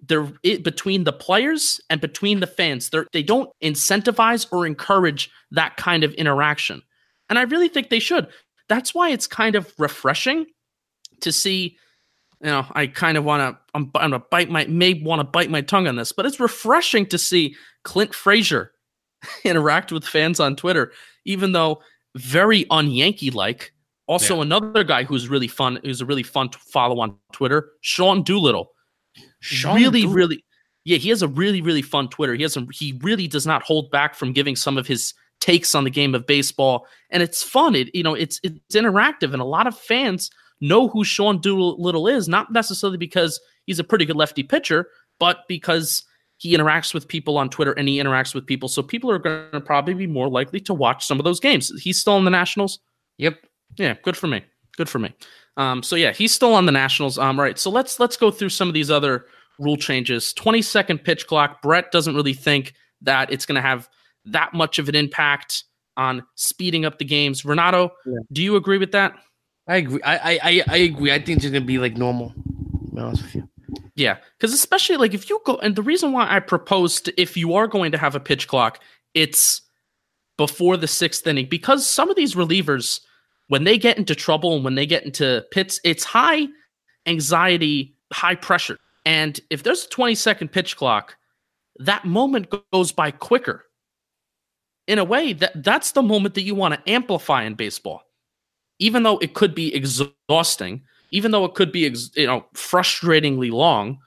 they're 0.06 0.30
it, 0.42 0.62
between 0.62 1.04
the 1.04 1.12
players 1.12 1.80
and 1.88 2.00
between 2.00 2.40
the 2.40 2.46
fans. 2.46 2.90
They 2.90 3.04
they 3.12 3.22
don't 3.22 3.50
incentivize 3.62 4.46
or 4.52 4.66
encourage 4.66 5.30
that 5.52 5.76
kind 5.76 6.04
of 6.04 6.12
interaction, 6.14 6.82
and 7.30 7.38
I 7.38 7.42
really 7.42 7.68
think 7.68 7.88
they 7.88 7.98
should. 7.98 8.28
That's 8.68 8.94
why 8.94 9.10
it's 9.10 9.26
kind 9.26 9.56
of 9.56 9.72
refreshing 9.78 10.46
to 11.20 11.32
see. 11.32 11.78
You 12.40 12.50
know, 12.50 12.66
I 12.72 12.86
kind 12.86 13.16
of 13.16 13.24
want 13.24 13.40
to. 13.40 13.60
I'm, 13.74 13.90
I'm 13.94 14.10
gonna 14.10 14.24
bite 14.30 14.50
my 14.50 14.66
may 14.66 14.94
want 14.94 15.20
to 15.20 15.24
bite 15.24 15.50
my 15.50 15.60
tongue 15.60 15.86
on 15.86 15.96
this, 15.96 16.12
but 16.12 16.26
it's 16.26 16.40
refreshing 16.40 17.06
to 17.06 17.18
see 17.18 17.56
Clint 17.84 18.14
Frazier 18.14 18.72
interact 19.44 19.92
with 19.92 20.04
fans 20.04 20.40
on 20.40 20.56
Twitter, 20.56 20.92
even 21.24 21.52
though 21.52 21.80
very 22.16 22.66
un 22.70 22.90
Yankee 22.90 23.30
like. 23.30 23.72
Also, 24.06 24.42
another 24.42 24.84
guy 24.84 25.02
who's 25.02 25.28
really 25.28 25.48
fun, 25.48 25.80
who's 25.82 26.02
a 26.02 26.06
really 26.06 26.22
fun 26.22 26.50
to 26.50 26.58
follow 26.58 27.00
on 27.00 27.16
Twitter, 27.32 27.70
Sean 27.80 28.22
Doolittle 28.22 28.70
Sean 29.40 29.76
really, 29.76 30.02
Doolittle. 30.02 30.14
really, 30.14 30.44
yeah, 30.84 30.96
he 30.96 31.08
has 31.10 31.22
a 31.22 31.28
really, 31.28 31.60
really 31.60 31.82
fun 31.82 32.08
Twitter. 32.08 32.34
He 32.34 32.42
has 32.42 32.56
a, 32.56 32.66
he 32.72 32.98
really 33.02 33.26
does 33.26 33.46
not 33.46 33.62
hold 33.62 33.90
back 33.90 34.14
from 34.14 34.32
giving 34.32 34.56
some 34.56 34.78
of 34.78 34.86
his 34.86 35.14
takes 35.40 35.74
on 35.74 35.84
the 35.84 35.90
game 35.90 36.14
of 36.14 36.26
baseball, 36.26 36.86
and 37.10 37.22
it's 37.22 37.42
fun. 37.42 37.74
It 37.74 37.94
you 37.94 38.02
know, 38.02 38.14
it's 38.14 38.40
it's 38.42 38.74
interactive, 38.74 39.32
and 39.32 39.42
a 39.42 39.46
lot 39.46 39.66
of 39.66 39.78
fans 39.78 40.30
know 40.60 40.88
who 40.88 41.04
Sean 41.04 41.40
Doolittle 41.40 42.06
is, 42.08 42.28
not 42.28 42.52
necessarily 42.52 42.98
because 42.98 43.40
he's 43.66 43.78
a 43.78 43.84
pretty 43.84 44.04
good 44.04 44.16
lefty 44.16 44.42
pitcher, 44.42 44.86
but 45.18 45.40
because 45.48 46.04
he 46.38 46.56
interacts 46.56 46.92
with 46.92 47.06
people 47.08 47.38
on 47.38 47.48
Twitter 47.48 47.72
and 47.72 47.88
he 47.88 47.98
interacts 47.98 48.34
with 48.34 48.46
people. 48.46 48.68
So 48.68 48.82
people 48.82 49.10
are 49.10 49.18
going 49.18 49.50
to 49.52 49.60
probably 49.60 49.94
be 49.94 50.06
more 50.06 50.28
likely 50.28 50.60
to 50.60 50.74
watch 50.74 51.04
some 51.06 51.18
of 51.20 51.24
those 51.24 51.40
games. 51.40 51.70
He's 51.80 52.00
still 52.00 52.16
in 52.18 52.24
the 52.24 52.30
Nationals. 52.30 52.80
Yep. 53.18 53.38
Yeah, 53.78 53.94
good 54.02 54.16
for 54.16 54.26
me. 54.26 54.42
Good 54.76 54.88
for 54.88 54.98
me. 54.98 55.14
Um, 55.56 55.82
so 55.82 55.94
yeah, 55.96 56.12
he's 56.12 56.34
still 56.34 56.54
on 56.54 56.66
the 56.66 56.72
Nationals. 56.72 57.18
Um, 57.18 57.38
all 57.38 57.44
right, 57.44 57.58
so 57.58 57.70
let's 57.70 58.00
let's 58.00 58.16
go 58.16 58.30
through 58.30 58.48
some 58.48 58.66
of 58.68 58.74
these 58.74 58.90
other 58.90 59.26
rule 59.60 59.76
changes. 59.76 60.32
Twenty 60.32 60.62
second 60.62 60.98
pitch 61.04 61.26
clock. 61.28 61.62
Brett 61.62 61.92
doesn't 61.92 62.14
really 62.16 62.34
think 62.34 62.74
that 63.02 63.32
it's 63.32 63.46
going 63.46 63.54
to 63.56 63.62
have 63.62 63.88
that 64.24 64.52
much 64.54 64.78
of 64.80 64.88
an 64.88 64.96
impact 64.96 65.64
on 65.96 66.24
speeding 66.34 66.84
up 66.84 66.98
the 66.98 67.04
games. 67.04 67.44
Renato, 67.44 67.92
Yeah. 68.04 68.18
do 68.32 68.42
you 68.42 68.56
agree 68.56 68.78
with 68.78 68.90
that? 68.92 69.14
I 69.66 69.76
agree. 69.76 70.00
I, 70.04 70.38
I 70.42 70.62
I 70.68 70.76
agree. 70.76 71.12
I 71.12 71.18
think 71.18 71.38
it's 71.38 71.46
gonna 71.46 71.60
be 71.60 71.78
like 71.78 71.96
normal. 71.96 72.32
Be 72.94 73.00
honest 73.00 73.22
with 73.22 73.34
you. 73.34 73.48
Yeah, 73.96 74.16
because 74.36 74.52
especially 74.52 74.96
like 74.96 75.14
if 75.14 75.30
you 75.30 75.40
go, 75.44 75.56
and 75.56 75.76
the 75.76 75.82
reason 75.82 76.12
why 76.12 76.26
I 76.28 76.40
proposed 76.40 77.10
if 77.16 77.36
you 77.36 77.54
are 77.54 77.68
going 77.68 77.92
to 77.92 77.98
have 77.98 78.14
a 78.14 78.20
pitch 78.20 78.48
clock, 78.48 78.80
it's 79.14 79.62
before 80.36 80.76
the 80.76 80.88
sixth 80.88 81.26
inning 81.26 81.46
because 81.48 81.88
some 81.88 82.10
of 82.10 82.16
these 82.16 82.34
relievers, 82.34 83.00
when 83.48 83.64
they 83.64 83.78
get 83.78 83.96
into 83.96 84.14
trouble 84.14 84.54
and 84.56 84.64
when 84.64 84.74
they 84.74 84.86
get 84.86 85.04
into 85.04 85.44
pits, 85.52 85.80
it's 85.84 86.04
high 86.04 86.46
anxiety, 87.06 87.94
high 88.12 88.34
pressure. 88.34 88.78
And 89.06 89.38
if 89.50 89.62
there's 89.62 89.84
a 89.84 89.88
20 89.88 90.14
second 90.14 90.48
pitch 90.48 90.76
clock, 90.76 91.16
that 91.76 92.04
moment 92.04 92.52
goes 92.72 92.92
by 92.92 93.10
quicker. 93.10 93.64
In 94.86 94.98
a 94.98 95.04
way, 95.04 95.32
that 95.34 95.62
that's 95.62 95.92
the 95.92 96.02
moment 96.02 96.34
that 96.34 96.42
you 96.42 96.54
want 96.54 96.74
to 96.74 96.90
amplify 96.90 97.44
in 97.44 97.54
baseball. 97.54 98.02
Even 98.78 99.02
though 99.02 99.18
it 99.18 99.34
could 99.34 99.54
be 99.54 99.74
exhausting, 99.74 100.82
even 101.10 101.30
though 101.30 101.44
it 101.44 101.54
could 101.54 101.72
be 101.72 101.86
ex- 101.86 102.10
you 102.16 102.26
know 102.26 102.44
frustratingly 102.54 103.50
long, 103.50 103.98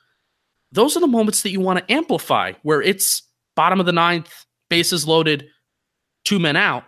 those 0.71 0.97
are 0.97 1.01
the 1.01 1.07
moments 1.07 1.41
that 1.43 1.51
you 1.51 1.61
want 1.61 1.79
to 1.79 1.93
amplify 1.93 2.53
where 2.63 2.81
it's 2.81 3.23
bottom 3.55 3.79
of 3.79 3.85
the 3.85 3.91
ninth, 3.91 4.45
bases 4.69 5.07
loaded, 5.07 5.47
two 6.25 6.39
men 6.39 6.55
out, 6.55 6.83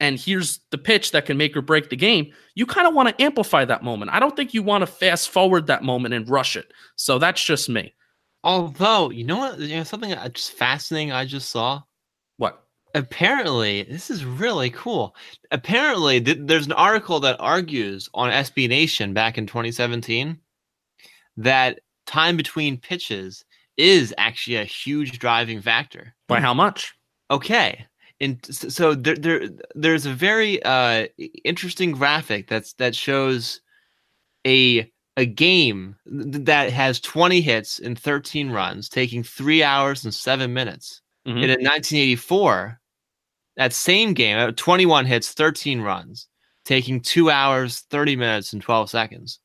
and 0.00 0.18
here's 0.18 0.60
the 0.70 0.78
pitch 0.78 1.12
that 1.12 1.26
can 1.26 1.36
make 1.36 1.56
or 1.56 1.62
break 1.62 1.90
the 1.90 1.96
game. 1.96 2.32
You 2.54 2.64
kind 2.64 2.88
of 2.88 2.94
want 2.94 3.08
to 3.10 3.22
amplify 3.22 3.66
that 3.66 3.84
moment. 3.84 4.10
I 4.12 4.18
don't 4.18 4.34
think 4.34 4.54
you 4.54 4.62
want 4.62 4.82
to 4.82 4.86
fast 4.86 5.28
forward 5.28 5.66
that 5.66 5.84
moment 5.84 6.14
and 6.14 6.28
rush 6.28 6.56
it. 6.56 6.72
So 6.96 7.18
that's 7.18 7.44
just 7.44 7.68
me. 7.68 7.94
Although, 8.42 9.10
you 9.10 9.24
know 9.24 9.36
what? 9.36 9.58
You 9.58 9.76
know 9.76 9.84
something 9.84 10.12
uh, 10.12 10.28
just 10.30 10.52
fascinating 10.52 11.12
I 11.12 11.26
just 11.26 11.50
saw. 11.50 11.82
Apparently, 12.94 13.84
this 13.84 14.10
is 14.10 14.24
really 14.24 14.70
cool. 14.70 15.14
Apparently, 15.50 16.20
th- 16.20 16.38
there's 16.40 16.66
an 16.66 16.72
article 16.72 17.20
that 17.20 17.36
argues 17.40 18.08
on 18.14 18.30
SB 18.30 18.68
Nation 18.68 19.14
back 19.14 19.38
in 19.38 19.46
2017 19.46 20.38
that 21.36 21.80
time 22.06 22.36
between 22.36 22.76
pitches 22.76 23.44
is 23.76 24.14
actually 24.18 24.56
a 24.56 24.64
huge 24.64 25.18
driving 25.18 25.60
factor. 25.62 26.14
By 26.28 26.40
how 26.40 26.54
much? 26.54 26.94
Okay. 27.30 27.86
And 28.20 28.44
so 28.44 28.94
there, 28.94 29.16
there 29.16 29.48
there's 29.74 30.04
a 30.04 30.12
very 30.12 30.62
uh 30.64 31.06
interesting 31.44 31.92
graphic 31.92 32.48
that's 32.48 32.74
that 32.74 32.94
shows 32.94 33.60
a 34.46 34.90
a 35.16 35.26
game 35.26 35.96
th- 36.08 36.44
that 36.44 36.72
has 36.72 37.00
20 37.00 37.40
hits 37.40 37.78
and 37.78 37.98
13 37.98 38.50
runs 38.50 38.88
taking 38.88 39.22
3 39.22 39.62
hours 39.62 40.04
and 40.04 40.14
7 40.14 40.52
minutes. 40.52 41.02
Mhm. 41.26 41.42
And 41.42 41.50
in 41.52 41.62
1984 41.62 42.79
that 43.60 43.74
same 43.74 44.14
game 44.14 44.38
uh, 44.38 44.50
21 44.56 45.04
hits 45.04 45.32
13 45.32 45.82
runs 45.82 46.28
taking 46.64 47.00
2 47.00 47.30
hours 47.30 47.80
30 47.90 48.16
minutes 48.16 48.52
and 48.52 48.62
12 48.62 48.88
seconds. 48.90 49.38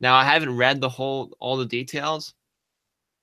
Now 0.00 0.14
I 0.16 0.24
haven't 0.24 0.56
read 0.56 0.80
the 0.80 0.88
whole 0.88 1.36
all 1.38 1.56
the 1.56 1.66
details 1.66 2.34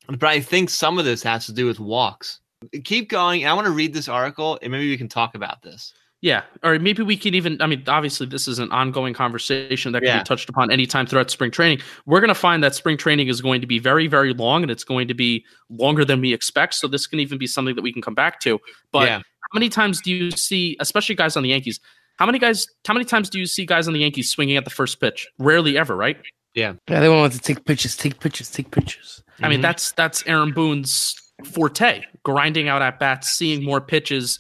but 0.08 0.24
I 0.24 0.40
think 0.42 0.70
some 0.70 1.00
of 1.00 1.06
this 1.06 1.24
has 1.24 1.48
to 1.48 1.54
do 1.54 1.66
with 1.66 1.80
walks 1.80 2.40
keep 2.84 3.10
going. 3.10 3.46
I 3.46 3.54
want 3.54 3.66
to 3.66 3.72
read 3.72 3.94
this 3.94 4.08
article 4.08 4.60
and 4.62 4.72
maybe 4.72 4.90
we 4.90 4.98
can 4.98 5.10
talk 5.10 5.36
about 5.36 5.62
this. 5.62 5.94
Yeah, 6.22 6.44
or 6.64 6.80
maybe 6.80 7.04
we 7.04 7.18
can 7.18 7.36
even. 7.36 7.62
I 7.62 7.68
mean, 7.68 7.84
obviously, 7.86 8.26
this 8.28 8.48
is 8.48 8.58
an 8.58 8.72
ongoing 8.72 9.14
conversation 9.14 9.92
that 9.92 10.00
can 10.00 10.08
Yeah. 10.08 10.20
be 10.20 10.24
touched 10.24 10.48
upon 10.48 10.72
anytime 10.72 11.06
throughout 11.06 11.30
spring 11.30 11.52
training. 11.52 11.82
We're 12.06 12.22
going 12.22 12.30
to 12.30 12.34
find 12.34 12.64
that 12.64 12.74
spring 12.74 12.96
training 12.96 13.28
is 13.28 13.42
going 13.42 13.60
to 13.60 13.68
be 13.68 13.78
very, 13.78 14.08
very 14.08 14.34
long, 14.34 14.62
and 14.62 14.72
it's 14.72 14.86
going 14.86 15.10
to 15.10 15.14
be 15.14 15.44
longer 15.70 16.06
than 16.06 16.22
we 16.22 16.34
expect. 16.34 16.76
So 16.76 16.88
this 16.88 17.08
can 17.08 17.20
even 17.20 17.38
be 17.38 17.46
something 17.46 17.76
that 17.76 17.82
we 17.82 17.92
can 17.92 18.02
come 18.02 18.16
back 18.16 18.40
to. 18.40 18.58
But 18.94 19.10
yeah, 19.10 19.22
many 19.54 19.70
times 19.70 20.02
do 20.02 20.12
you 20.12 20.32
see, 20.32 20.76
especially 20.80 21.16
guys 21.16 21.36
on 21.38 21.44
the 21.44 21.50
Yankees? 21.50 21.80
How 22.18 22.26
many 22.26 22.40
guys? 22.40 22.68
How 22.86 22.94
many 22.94 23.06
times 23.06 23.30
do 23.30 23.40
you 23.40 23.46
see 23.46 23.66
guys 23.66 23.88
on 23.88 23.94
the 23.94 24.00
Yankees 24.00 24.30
swinging 24.30 24.58
at 24.58 24.64
the 24.66 24.70
first 24.72 25.00
pitch? 25.00 25.28
Rarely 25.40 25.78
ever, 25.78 25.96
right? 25.96 26.18
Yeah, 26.54 26.74
Yeah, 26.88 27.00
they 27.00 27.10
want 27.10 27.34
to 27.34 27.40
take 27.40 27.66
pitches, 27.66 27.96
take 27.98 28.20
pitches, 28.20 28.52
take 28.52 28.70
pictures. 28.70 29.24
I 29.42 29.50
mean, 29.50 29.60
Mhm. 29.60 29.64
that's 29.64 29.92
that's 29.94 30.24
Aaron 30.28 30.52
Boone's 30.52 31.16
forte, 31.44 32.04
grinding 32.22 32.68
out 32.68 32.84
at 32.84 33.00
bats, 33.00 33.30
seeing 33.32 33.64
more 33.64 33.82
pitches. 33.82 34.38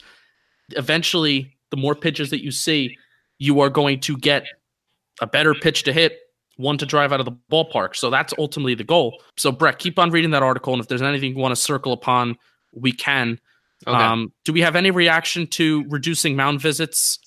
Eventually, 0.71 1.55
the 1.71 1.77
more 1.77 1.95
pitches 1.95 2.29
that 2.29 2.43
you 2.43 2.51
see, 2.51 2.97
you 3.39 3.59
are 3.61 3.69
going 3.69 3.99
to 4.01 4.15
get 4.17 4.45
a 5.21 5.27
better 5.27 5.53
pitch 5.53 5.83
to 5.83 5.93
hit, 5.93 6.19
one 6.57 6.77
to 6.77 6.85
drive 6.85 7.11
out 7.11 7.19
of 7.19 7.25
the 7.25 7.31
ballpark. 7.51 7.95
So 7.95 8.09
that's 8.11 8.33
ultimately 8.37 8.75
the 8.75 8.83
goal. 8.83 9.21
So 9.37 9.51
Brett, 9.51 9.79
keep 9.79 9.97
on 9.97 10.11
reading 10.11 10.31
that 10.31 10.43
article, 10.43 10.73
and 10.73 10.81
if 10.81 10.87
there's 10.87 11.01
anything 11.01 11.31
you 11.35 11.41
want 11.41 11.51
to 11.55 11.61
circle 11.61 11.93
upon, 11.93 12.37
we 12.71 12.91
can. 12.91 13.39
Okay. 13.87 13.97
Um, 13.97 14.31
do 14.45 14.53
we 14.53 14.61
have 14.61 14.75
any 14.75 14.91
reaction 14.91 15.47
to 15.47 15.85
reducing 15.89 16.35
mound 16.35 16.61
visits? 16.61 17.19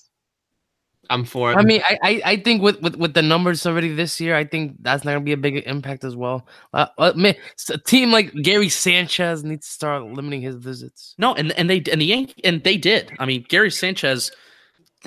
I'm 1.09 1.23
for 1.23 1.51
it. 1.51 1.57
I 1.57 1.63
mean, 1.63 1.81
I, 1.87 1.97
I, 2.03 2.21
I 2.25 2.37
think 2.37 2.61
with, 2.61 2.81
with, 2.81 2.95
with 2.97 3.13
the 3.13 3.21
numbers 3.21 3.65
already 3.65 3.93
this 3.93 4.19
year, 4.19 4.35
I 4.35 4.43
think 4.43 4.75
that's 4.81 5.05
not 5.05 5.11
gonna 5.11 5.23
be 5.23 5.31
a 5.31 5.37
big 5.37 5.63
impact 5.65 6.03
as 6.03 6.15
well. 6.15 6.47
Uh, 6.73 6.87
uh, 6.97 7.13
man, 7.15 7.35
a 7.69 7.77
team 7.77 8.11
like 8.11 8.33
Gary 8.41 8.69
Sanchez 8.69 9.43
needs 9.43 9.67
to 9.67 9.73
start 9.73 10.03
limiting 10.03 10.41
his 10.41 10.55
visits. 10.55 11.15
No, 11.17 11.33
and 11.35 11.51
and 11.53 11.69
they 11.69 11.81
and 11.91 12.01
the 12.01 12.05
Yank 12.05 12.33
and 12.43 12.63
they 12.63 12.77
did. 12.77 13.11
I 13.19 13.25
mean, 13.25 13.45
Gary 13.47 13.71
Sanchez 13.71 14.31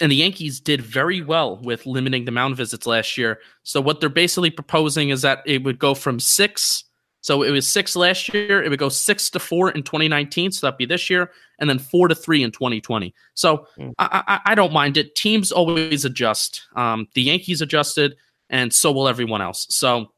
and 0.00 0.10
the 0.10 0.16
Yankees 0.16 0.60
did 0.60 0.80
very 0.80 1.20
well 1.20 1.58
with 1.58 1.84
limiting 1.84 2.24
the 2.24 2.30
mound 2.30 2.56
visits 2.56 2.86
last 2.86 3.18
year. 3.18 3.38
So 3.62 3.80
what 3.80 4.00
they're 4.00 4.08
basically 4.08 4.50
proposing 4.50 5.10
is 5.10 5.22
that 5.22 5.40
it 5.44 5.64
would 5.64 5.78
go 5.78 5.94
from 5.94 6.20
six. 6.20 6.84
So 7.22 7.42
it 7.42 7.50
was 7.50 7.68
six 7.68 7.94
last 7.96 8.32
year. 8.32 8.62
It 8.62 8.70
would 8.70 8.78
go 8.78 8.88
six 8.88 9.28
to 9.30 9.38
four 9.38 9.70
in 9.70 9.82
2019. 9.82 10.52
So 10.52 10.66
that'd 10.66 10.78
be 10.78 10.86
this 10.86 11.10
year, 11.10 11.30
and 11.58 11.68
then 11.68 11.78
four 11.78 12.08
to 12.08 12.14
three 12.14 12.42
in 12.42 12.50
2020. 12.50 13.14
So 13.34 13.66
Mm. 13.78 13.92
I, 13.98 14.22
I, 14.26 14.52
I 14.52 14.54
don't 14.54 14.72
mind 14.72 14.96
it. 14.96 15.14
Teams 15.14 15.52
always 15.52 16.04
adjust. 16.04 16.62
Um, 16.76 17.08
the 17.14 17.22
Yankees 17.22 17.60
adjusted, 17.60 18.16
and 18.48 18.72
so 18.72 18.90
will 18.92 19.06
everyone 19.08 19.42
else. 19.42 19.66
So 19.70 20.12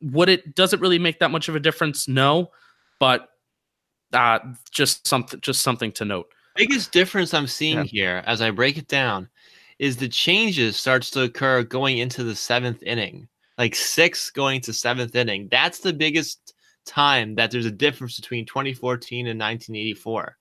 would 0.00 0.28
it 0.28 0.54
does 0.54 0.72
it 0.72 0.80
really 0.80 0.98
make 0.98 1.18
that 1.20 1.30
much 1.30 1.48
of 1.48 1.56
a 1.56 1.60
difference? 1.60 2.06
No, 2.08 2.50
but 3.00 3.28
uh, 4.12 4.38
just 4.70 5.06
something 5.06 5.40
just 5.40 5.62
something 5.62 5.90
to 5.92 6.04
note. 6.04 6.26
biggest 6.54 6.92
difference 6.92 7.32
I'm 7.34 7.46
seeing 7.46 7.78
Yeah. 7.78 7.84
here 7.84 8.22
as 8.26 8.42
I 8.42 8.50
break 8.50 8.76
it 8.78 8.86
down 8.88 9.28
is 9.78 9.96
the 9.96 10.08
changes 10.08 10.76
starts 10.76 11.10
to 11.12 11.22
occur 11.22 11.62
going 11.64 11.98
into 11.98 12.22
the 12.22 12.36
seventh 12.36 12.82
inning, 12.84 13.26
like 13.58 13.74
six 13.74 14.30
going 14.30 14.60
to 14.62 14.72
seventh 14.72 15.14
inning. 15.14 15.48
That's 15.50 15.80
the 15.80 15.92
biggest 15.92 16.54
time 16.86 17.34
that 17.36 17.50
there's 17.50 17.66
a 17.66 17.70
difference 17.70 18.18
between 18.18 18.46
2014 18.46 19.26
and 19.26 19.38
1984. 19.38 20.36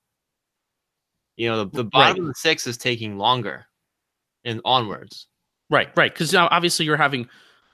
You 1.38 1.50
know, 1.50 1.64
the, 1.66 1.78
the 1.78 1.84
bottom 1.86 2.18
Right. 2.18 2.20
of 2.20 2.26
the 2.28 2.34
six 2.36 2.68
is 2.68 2.78
taking 2.78 3.18
longer 3.18 3.66
and 4.44 4.62
onwards. 4.66 5.28
Right, 5.70 5.90
right. 5.96 6.14
Because 6.14 6.34
now 6.34 6.48
obviously 6.52 6.86
you're 6.86 6.98
having 6.98 7.28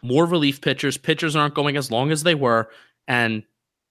more 0.03 0.25
relief 0.25 0.61
pitchers. 0.61 0.97
Pitchers 0.97 1.35
aren't 1.35 1.55
going 1.55 1.77
as 1.77 1.89
long 1.91 2.11
as 2.11 2.23
they 2.23 2.35
were, 2.35 2.69
and 3.07 3.43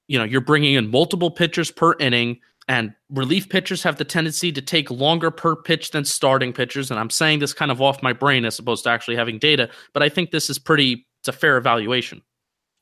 you 0.08 0.18
know 0.18 0.24
you're 0.24 0.40
bringing 0.40 0.74
in 0.74 0.90
multiple 0.90 1.30
pitchers 1.30 1.70
per 1.70 1.94
inning. 1.98 2.38
And 2.68 2.94
relief 3.10 3.48
pitchers 3.48 3.82
have 3.84 3.96
the 3.96 4.04
tendency 4.04 4.50
to 4.50 4.60
take 4.60 4.90
longer 4.90 5.30
per 5.30 5.54
pitch 5.54 5.92
than 5.92 6.04
starting 6.04 6.52
pitchers. 6.52 6.90
And 6.90 6.98
I'm 6.98 7.10
saying 7.10 7.38
this 7.38 7.52
kind 7.52 7.70
of 7.70 7.80
off 7.80 8.02
my 8.02 8.12
brain 8.12 8.44
as 8.44 8.58
opposed 8.58 8.84
to 8.84 8.90
actually 8.90 9.14
having 9.16 9.38
data, 9.38 9.68
but 9.92 10.02
I 10.02 10.08
think 10.08 10.30
this 10.30 10.50
is 10.50 10.58
pretty. 10.58 11.05
It's 11.26 11.36
a 11.36 11.38
fair 11.38 11.56
evaluation. 11.56 12.22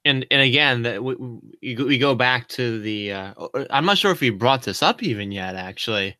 And 0.05 0.27
and 0.31 0.43
again, 0.43 0.83
that 0.83 1.03
we, 1.03 1.15
we 1.15 1.75
we 1.77 1.99
go 1.99 2.15
back 2.15 2.47
to 2.49 2.79
the. 2.79 3.13
Uh, 3.13 3.49
I'm 3.71 3.87
not 3.87 3.97
sure 3.97 4.11
if 4.11 4.21
we 4.21 4.29
brought 4.29 4.65
this 4.65 4.83
up 4.83 5.03
even 5.03 5.33
yet. 5.33 5.57
Actually, 5.57 6.19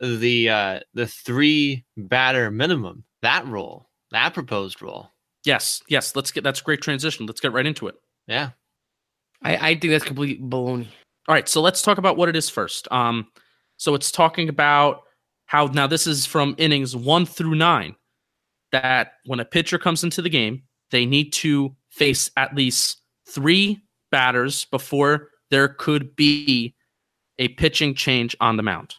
the 0.00 0.48
uh, 0.48 0.80
the 0.94 1.08
three 1.08 1.84
batter 1.96 2.52
minimum 2.52 3.02
that 3.22 3.44
rule 3.44 3.90
that 4.12 4.34
proposed 4.34 4.80
rule. 4.80 5.12
Yes, 5.44 5.82
yes. 5.88 6.14
Let's 6.14 6.30
get 6.30 6.44
that's 6.44 6.60
a 6.60 6.64
great 6.64 6.80
transition. 6.80 7.26
Let's 7.26 7.40
get 7.40 7.52
right 7.52 7.66
into 7.66 7.88
it. 7.88 7.96
Yeah. 8.28 8.50
I, 9.42 9.56
I 9.56 9.74
think 9.74 9.90
that's 9.90 10.04
complete 10.04 10.40
baloney. 10.40 10.86
All 11.26 11.34
right, 11.34 11.48
so 11.48 11.60
let's 11.60 11.82
talk 11.82 11.98
about 11.98 12.16
what 12.16 12.28
it 12.28 12.36
is 12.36 12.48
first. 12.48 12.90
Um, 12.92 13.26
so 13.78 13.94
it's 13.94 14.12
talking 14.12 14.48
about 14.48 15.02
how 15.46 15.66
now 15.66 15.88
this 15.88 16.06
is 16.06 16.24
from 16.24 16.54
innings 16.56 16.94
one 16.94 17.26
through 17.26 17.56
nine 17.56 17.96
that 18.70 19.14
when 19.24 19.40
a 19.40 19.44
pitcher 19.44 19.78
comes 19.78 20.04
into 20.04 20.22
the 20.22 20.30
game, 20.30 20.62
they 20.90 21.06
need 21.06 21.32
to 21.34 21.74
face 21.90 22.30
at 22.36 22.54
least 22.54 23.02
three 23.28 23.82
batters 24.10 24.64
before 24.66 25.28
there 25.50 25.68
could 25.68 26.14
be 26.16 26.74
a 27.38 27.48
pitching 27.48 27.94
change 27.94 28.36
on 28.40 28.56
the 28.56 28.62
mound. 28.62 28.94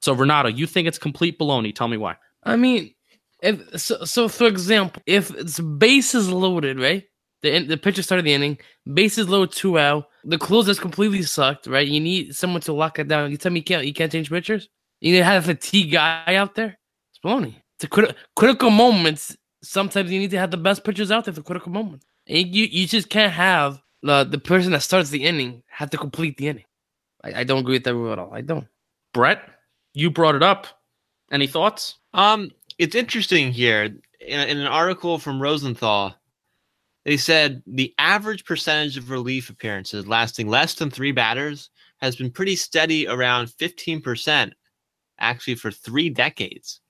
So 0.00 0.12
Renato, 0.12 0.48
you 0.48 0.66
think 0.66 0.88
it's 0.88 0.98
complete 0.98 1.38
baloney? 1.38 1.74
Tell 1.74 1.88
me 1.88 1.96
why. 1.96 2.16
I 2.44 2.56
mean, 2.56 2.94
if 3.42 3.80
so, 3.80 4.04
so 4.04 4.28
for 4.28 4.46
example, 4.46 5.02
if 5.06 5.30
it's 5.30 5.60
bases 5.60 6.30
loaded, 6.30 6.80
right? 6.80 7.04
The 7.42 7.64
the 7.64 7.76
pitcher 7.76 8.02
started 8.02 8.24
the 8.24 8.34
inning, 8.34 8.58
bases 8.92 9.28
loaded 9.28 9.54
two 9.54 9.78
out. 9.78 10.06
The 10.24 10.38
closer's 10.38 10.78
completely 10.78 11.22
sucked, 11.22 11.66
right? 11.66 11.86
You 11.86 12.00
need 12.00 12.34
someone 12.34 12.60
to 12.62 12.72
lock 12.72 12.98
it 12.98 13.08
down. 13.08 13.30
You 13.30 13.36
tell 13.36 13.52
me 13.52 13.60
you 13.60 13.64
can't 13.64 13.86
you 13.86 13.94
can't 13.94 14.12
change 14.12 14.30
pitchers. 14.30 14.68
You 15.00 15.12
need 15.12 15.18
to 15.18 15.24
have 15.24 15.44
a 15.44 15.54
fatigue 15.54 15.92
guy 15.92 16.34
out 16.34 16.54
there. 16.54 16.78
It's 17.10 17.18
baloney. 17.24 17.56
To 17.80 17.88
crit- 17.88 18.16
critical 18.36 18.70
moments, 18.70 19.36
sometimes 19.62 20.10
you 20.10 20.18
need 20.18 20.30
to 20.30 20.38
have 20.38 20.50
the 20.50 20.56
best 20.56 20.84
pitchers 20.84 21.10
out 21.10 21.24
there 21.24 21.34
for 21.34 21.42
critical 21.42 21.72
moments. 21.72 22.06
And 22.26 22.54
you 22.54 22.64
you 22.64 22.86
just 22.86 23.10
can't 23.10 23.32
have 23.32 23.82
the 24.02 24.24
the 24.24 24.38
person 24.38 24.72
that 24.72 24.82
starts 24.82 25.10
the 25.10 25.24
inning 25.24 25.62
have 25.68 25.90
to 25.90 25.98
complete 25.98 26.36
the 26.36 26.48
inning. 26.48 26.64
I, 27.24 27.40
I 27.40 27.44
don't 27.44 27.60
agree 27.60 27.76
with 27.76 27.84
that 27.84 27.94
rule 27.94 28.12
at 28.12 28.18
all. 28.18 28.32
I 28.32 28.40
don't. 28.40 28.66
Brett, 29.12 29.42
you 29.94 30.10
brought 30.10 30.34
it 30.34 30.42
up. 30.42 30.66
Any 31.32 31.46
thoughts? 31.46 31.98
Um, 32.12 32.50
it's 32.78 32.94
interesting 32.94 33.52
here 33.52 33.84
in, 33.84 34.00
in 34.20 34.58
an 34.58 34.66
article 34.66 35.18
from 35.18 35.40
Rosenthal. 35.40 36.14
They 37.04 37.16
said 37.16 37.62
the 37.66 37.94
average 37.98 38.44
percentage 38.44 38.96
of 38.96 39.10
relief 39.10 39.48
appearances 39.48 40.06
lasting 40.06 40.48
less 40.48 40.74
than 40.74 40.90
three 40.90 41.12
batters 41.12 41.70
has 42.00 42.16
been 42.16 42.30
pretty 42.30 42.56
steady 42.56 43.06
around 43.06 43.46
15%, 43.48 44.52
actually 45.18 45.54
for 45.54 45.70
three 45.70 46.10
decades. 46.10 46.80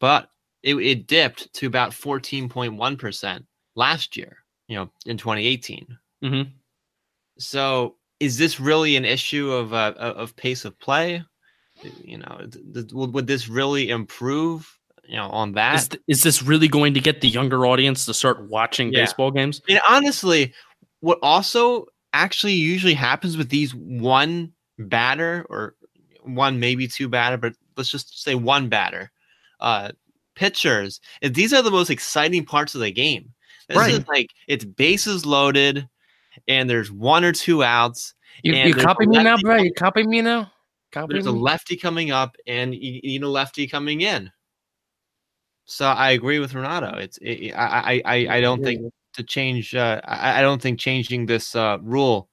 But 0.00 0.28
it, 0.62 0.74
it 0.76 1.06
dipped 1.06 1.52
to 1.54 1.66
about 1.66 1.90
14.1% 1.90 3.44
last 3.76 4.16
year, 4.16 4.38
you 4.66 4.76
know, 4.76 4.90
in 5.06 5.16
2018. 5.16 5.86
Mm-hmm. 6.24 6.50
So 7.38 7.96
is 8.20 8.38
this 8.38 8.58
really 8.58 8.96
an 8.96 9.04
issue 9.04 9.52
of 9.52 9.72
uh, 9.72 9.94
of 9.96 10.34
pace 10.36 10.64
of 10.64 10.78
play? 10.78 11.22
You 12.02 12.18
know, 12.18 12.46
th- 12.50 12.64
th- 12.74 12.92
would, 12.92 13.14
would 13.14 13.26
this 13.26 13.48
really 13.48 13.90
improve? 13.90 14.74
You 15.06 15.16
know, 15.16 15.28
on 15.30 15.52
that. 15.52 15.76
Is, 15.76 15.88
th- 15.88 16.02
is 16.08 16.22
this 16.22 16.42
really 16.42 16.68
going 16.68 16.92
to 16.94 17.00
get 17.00 17.22
the 17.22 17.28
younger 17.28 17.64
audience 17.64 18.04
to 18.06 18.12
start 18.12 18.50
watching 18.50 18.92
Yeah. 18.92 19.04
baseball 19.04 19.30
games? 19.30 19.62
And 19.68 19.80
honestly, 19.88 20.52
what 21.00 21.18
also 21.22 21.86
actually 22.12 22.52
usually 22.52 22.94
happens 22.94 23.36
with 23.36 23.48
these 23.48 23.74
one 23.74 24.52
batter 24.78 25.46
or 25.48 25.76
one 26.24 26.60
maybe 26.60 26.88
two 26.88 27.08
batter, 27.08 27.38
but 27.38 27.54
let's 27.76 27.88
just 27.88 28.22
say 28.22 28.34
one 28.34 28.68
batter 28.68 29.10
uh 29.60 29.90
pitchers 30.38 31.00
these 31.20 31.52
are 31.52 31.62
the 31.62 31.70
most 31.70 31.90
exciting 31.90 32.44
parts 32.44 32.74
of 32.76 32.80
the 32.80 32.92
game. 32.92 33.34
This 33.68 33.76
Right. 33.76 33.94
is 33.94 34.06
like 34.06 34.30
it's 34.46 34.64
bases 34.64 35.26
loaded 35.26 35.88
and 36.46 36.70
there's 36.70 36.92
one 36.92 37.24
or 37.24 37.32
two 37.32 37.64
outs. 37.64 38.14
You, 38.44 38.54
you 38.54 38.74
copy 38.74 39.06
me 39.06 39.22
now, 39.22 39.36
bro? 39.38 39.56
You 39.56 39.72
copy 39.74 40.04
me 40.04 40.22
now? 40.22 40.52
Copy 40.92 41.12
There's 41.12 41.26
a 41.26 41.32
lefty 41.32 41.76
coming 41.76 42.12
up 42.12 42.36
and 42.46 42.72
you 42.74 43.00
you 43.02 43.18
need 43.18 43.22
a 43.24 43.28
lefty 43.28 43.66
coming 43.66 44.00
in. 44.00 44.30
So 45.64 45.86
I 45.86 46.12
agree 46.12 46.38
with 46.38 46.54
Renato. 46.54 46.96
It's 46.96 47.18
it, 47.20 47.52
I, 47.52 48.02
I 48.04 48.16
I 48.16 48.36
I 48.36 48.40
don't 48.40 48.62
think 48.62 48.92
to 49.14 49.22
change. 49.24 49.74
Uh, 49.74 50.00
I, 50.04 50.38
I 50.38 50.42
don't 50.42 50.62
think 50.62 50.78
changing 50.78 51.26
this 51.26 51.54
uh, 51.56 51.78
rule 51.82 52.30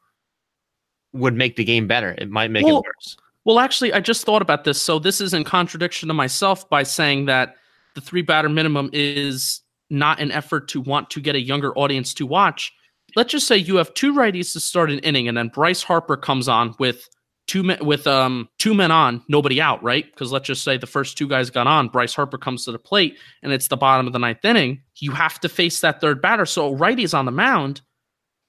would 1.12 1.34
make 1.34 1.56
the 1.56 1.64
game 1.64 1.88
better. 1.88 2.16
It 2.18 2.30
might 2.30 2.52
make 2.52 2.66
Well, 2.66 2.78
it 2.78 2.86
worse. 2.86 3.18
Well, 3.44 3.60
actually, 3.60 3.94
I 3.94 4.00
just 4.00 4.26
thought 4.26 4.42
about 4.42 4.64
this. 4.64 4.82
So 4.82 5.00
this 5.00 5.20
is 5.20 5.34
in 5.34 5.44
contradiction 5.44 6.08
to 6.08 6.14
myself 6.14 6.70
by 6.70 6.84
saying 6.84 7.26
that 7.26 7.56
the 7.96 8.02
three 8.02 8.22
batter 8.22 8.50
minimum 8.50 8.90
is 8.94 9.62
not 9.90 10.20
an 10.20 10.32
effort 10.32 10.68
to 10.70 10.82
want 10.82 11.10
to 11.12 11.22
get 11.22 11.36
a 11.36 11.42
younger 11.42 11.76
audience 11.78 12.14
to 12.16 12.26
watch. 12.26 12.74
Let's 13.16 13.32
just 13.32 13.48
say 13.48 13.58
you 13.58 13.78
have 13.78 13.94
two 13.94 14.14
righties 14.14 14.54
to 14.54 14.60
start 14.60 14.92
an 14.92 15.00
inning, 15.00 15.28
and 15.28 15.38
then 15.38 15.48
Bryce 15.48 15.84
Harper 15.84 16.18
comes 16.18 16.48
on 16.48 16.76
with 16.80 17.08
two 17.48 17.64
men 17.64 17.78
with 17.82 18.08
um 18.08 18.50
two 18.60 18.74
men 18.74 18.92
on, 18.92 19.24
nobody 19.30 19.62
out, 19.62 19.82
right? 19.84 20.06
Because 20.06 20.32
let's 20.32 20.48
just 20.48 20.64
say 20.64 20.78
the 20.78 20.88
first 20.88 21.18
two 21.18 21.28
guys 21.28 21.50
got 21.50 21.68
on, 21.68 21.88
Bryce 21.88 22.14
Harper 22.14 22.38
comes 22.38 22.66
to 22.66 22.72
the 22.72 22.80
plate, 22.80 23.18
and 23.42 23.54
it's 23.54 23.68
the 23.68 23.78
bottom 23.78 24.08
of 24.08 24.14
the 24.14 24.20
ninth 24.20 24.44
inning. 24.44 24.82
You 24.98 25.12
have 25.12 25.40
to 25.42 25.50
face 25.50 25.80
that 25.82 26.02
third 26.02 26.22
batter. 26.22 26.46
So 26.46 26.76
righties 26.76 27.18
on 27.18 27.26
the 27.26 27.32
mound. 27.32 27.82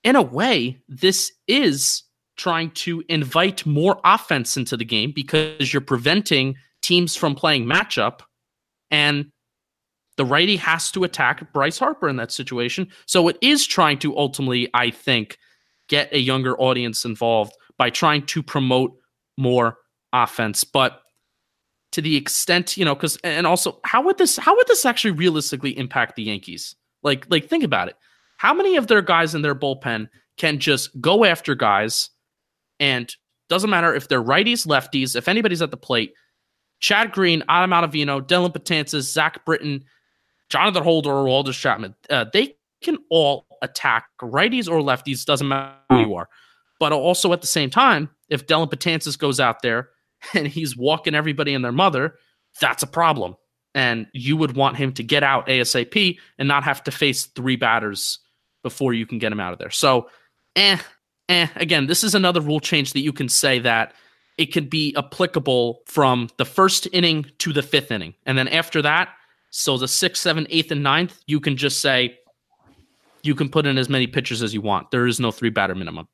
In 0.04 0.14
a 0.14 0.22
way, 0.22 0.78
this 0.88 1.32
is 1.48 2.04
trying 2.36 2.70
to 2.70 3.02
invite 3.08 3.66
more 3.66 3.98
offense 4.04 4.56
into 4.56 4.76
the 4.76 4.84
game 4.84 5.12
because 5.14 5.72
you're 5.72 5.80
preventing 5.80 6.54
teams 6.82 7.16
from 7.16 7.34
playing 7.34 7.64
matchup 7.64 8.20
and 8.90 9.32
the 10.16 10.24
righty 10.24 10.56
has 10.56 10.90
to 10.92 11.04
attack 11.04 11.52
Bryce 11.52 11.78
Harper 11.78 12.08
in 12.08 12.16
that 12.16 12.32
situation. 12.32 12.88
So 13.06 13.28
it 13.28 13.36
is 13.42 13.66
trying 13.66 13.98
to 13.98 14.16
ultimately, 14.16 14.68
I 14.74 14.90
think, 14.90 15.38
get 15.88 16.12
a 16.12 16.18
younger 16.18 16.58
audience 16.58 17.04
involved 17.04 17.52
by 17.78 17.90
trying 17.90 18.24
to 18.26 18.42
promote 18.42 18.96
more 19.36 19.76
offense. 20.12 20.64
But 20.64 21.02
to 21.92 22.00
the 22.00 22.16
extent, 22.16 22.76
you 22.76 22.84
know, 22.84 22.94
because 22.94 23.16
and 23.22 23.46
also 23.46 23.80
how 23.84 24.02
would 24.02 24.18
this 24.18 24.36
how 24.36 24.56
would 24.56 24.66
this 24.66 24.84
actually 24.84 25.12
realistically 25.12 25.76
impact 25.78 26.16
the 26.16 26.24
Yankees? 26.24 26.74
Like, 27.02 27.26
like 27.30 27.48
think 27.48 27.64
about 27.64 27.88
it. 27.88 27.96
How 28.38 28.52
many 28.52 28.76
of 28.76 28.86
their 28.86 29.02
guys 29.02 29.34
in 29.34 29.42
their 29.42 29.54
bullpen 29.54 30.08
can 30.36 30.58
just 30.58 30.98
go 31.00 31.24
after 31.24 31.54
guys 31.54 32.10
and 32.80 33.14
doesn't 33.48 33.70
matter 33.70 33.94
if 33.94 34.08
they're 34.08 34.22
righties, 34.22 34.66
lefties, 34.66 35.16
if 35.16 35.28
anybody's 35.28 35.62
at 35.62 35.70
the 35.70 35.76
plate, 35.76 36.12
Chad 36.80 37.12
Green, 37.12 37.42
Adam 37.48 37.70
Ottavino, 37.70 38.20
Dellin 38.20 38.52
Betances, 38.52 39.02
Zack 39.02 39.44
Britton, 39.44 39.84
Jonathan 40.48 40.82
Holder, 40.82 41.10
or 41.10 41.24
Aroldis 41.24 41.58
Chapman, 41.58 41.94
uh, 42.10 42.24
they 42.32 42.56
can 42.82 42.98
all 43.10 43.46
attack 43.62 44.06
righties 44.20 44.68
or 44.68 44.80
lefties, 44.80 45.24
doesn't 45.24 45.48
matter 45.48 45.74
who 45.90 46.00
you 46.00 46.14
are. 46.14 46.28
But 46.78 46.92
also 46.92 47.32
at 47.32 47.40
the 47.40 47.46
same 47.46 47.70
time, 47.70 48.10
if 48.28 48.46
Dellin 48.46 48.70
Betances 48.70 49.18
goes 49.18 49.40
out 49.40 49.62
there 49.62 49.88
and 50.34 50.46
he's 50.46 50.76
walking 50.76 51.14
everybody 51.14 51.54
and 51.54 51.64
their 51.64 51.72
mother, 51.72 52.16
that's 52.60 52.82
a 52.82 52.86
problem. 52.86 53.36
and 53.76 54.06
you 54.14 54.38
would 54.38 54.56
want 54.56 54.78
him 54.78 54.90
to 54.94 55.02
get 55.04 55.22
out 55.22 55.46
ASAP 55.48 56.18
and 56.38 56.48
not 56.48 56.64
have 56.64 56.82
to 56.84 56.90
face 56.90 57.26
three 57.26 57.56
batters 57.56 58.18
before 58.62 58.94
you 58.94 59.06
can 59.06 59.18
get 59.18 59.30
him 59.30 59.38
out 59.38 59.52
of 59.52 59.58
there. 59.58 59.70
So, 59.70 60.08
eh, 60.56 60.78
eh. 61.28 61.46
Again, 61.56 61.86
this 61.86 62.02
is 62.02 62.14
another 62.14 62.40
rule 62.40 62.58
change 62.58 62.94
that 62.94 63.00
you 63.00 63.12
can 63.12 63.28
say 63.28 63.58
that 63.60 63.92
it 64.38 64.46
could 64.46 64.70
be 64.70 64.94
applicable 64.96 65.82
from 65.86 66.30
the 66.38 66.46
first 66.46 66.88
inning 66.92 67.26
to 67.38 67.52
the 67.52 67.62
fifth 67.62 67.90
inning. 67.92 68.14
And 68.24 68.38
then 68.38 68.48
after 68.48 68.80
that, 68.80 69.10
so 69.58 69.78
the 69.78 69.88
sixth, 69.88 70.20
seventh, 70.20 70.48
eighth, 70.50 70.70
and 70.70 70.82
ninth, 70.82 71.18
you 71.26 71.40
can 71.40 71.56
just 71.56 71.80
say 71.80 72.18
you 73.22 73.34
can 73.34 73.48
put 73.48 73.64
in 73.64 73.78
as 73.78 73.88
many 73.88 74.06
pitchers 74.06 74.42
as 74.42 74.52
you 74.52 74.60
want. 74.60 74.90
There 74.90 75.06
is 75.06 75.18
no 75.18 75.30
three 75.30 75.48
batter 75.48 75.74
minimum. 75.74 76.08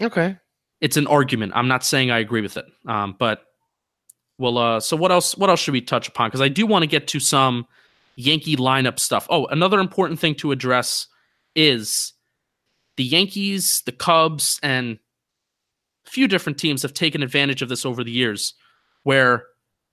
Okay. 0.00 0.38
It's 0.80 0.96
an 0.96 1.06
argument. 1.06 1.52
I'm 1.54 1.68
not 1.68 1.84
saying 1.84 2.10
I 2.10 2.20
agree 2.20 2.40
with 2.40 2.56
it. 2.56 2.64
Um, 2.86 3.14
but 3.18 3.42
well, 4.38 4.56
uh, 4.56 4.80
so 4.80 4.96
what 4.96 5.12
else? 5.12 5.36
What 5.36 5.50
else 5.50 5.60
should 5.60 5.72
we 5.72 5.82
touch 5.82 6.08
upon? 6.08 6.28
Because 6.28 6.40
I 6.40 6.48
do 6.48 6.64
want 6.64 6.82
to 6.82 6.86
get 6.86 7.08
to 7.08 7.20
some 7.20 7.66
Yankee 8.16 8.56
lineup 8.56 8.98
stuff. 8.98 9.26
Oh, 9.28 9.44
another 9.48 9.78
important 9.78 10.18
thing 10.18 10.34
to 10.36 10.50
address 10.50 11.08
is 11.54 12.14
the 12.96 13.04
Yankees, 13.04 13.82
the 13.84 13.92
Cubs, 13.92 14.58
and 14.62 14.98
a 16.06 16.10
few 16.10 16.26
different 16.26 16.58
teams 16.58 16.80
have 16.80 16.94
taken 16.94 17.22
advantage 17.22 17.60
of 17.60 17.68
this 17.68 17.84
over 17.84 18.02
the 18.02 18.10
years. 18.10 18.54
Where 19.02 19.44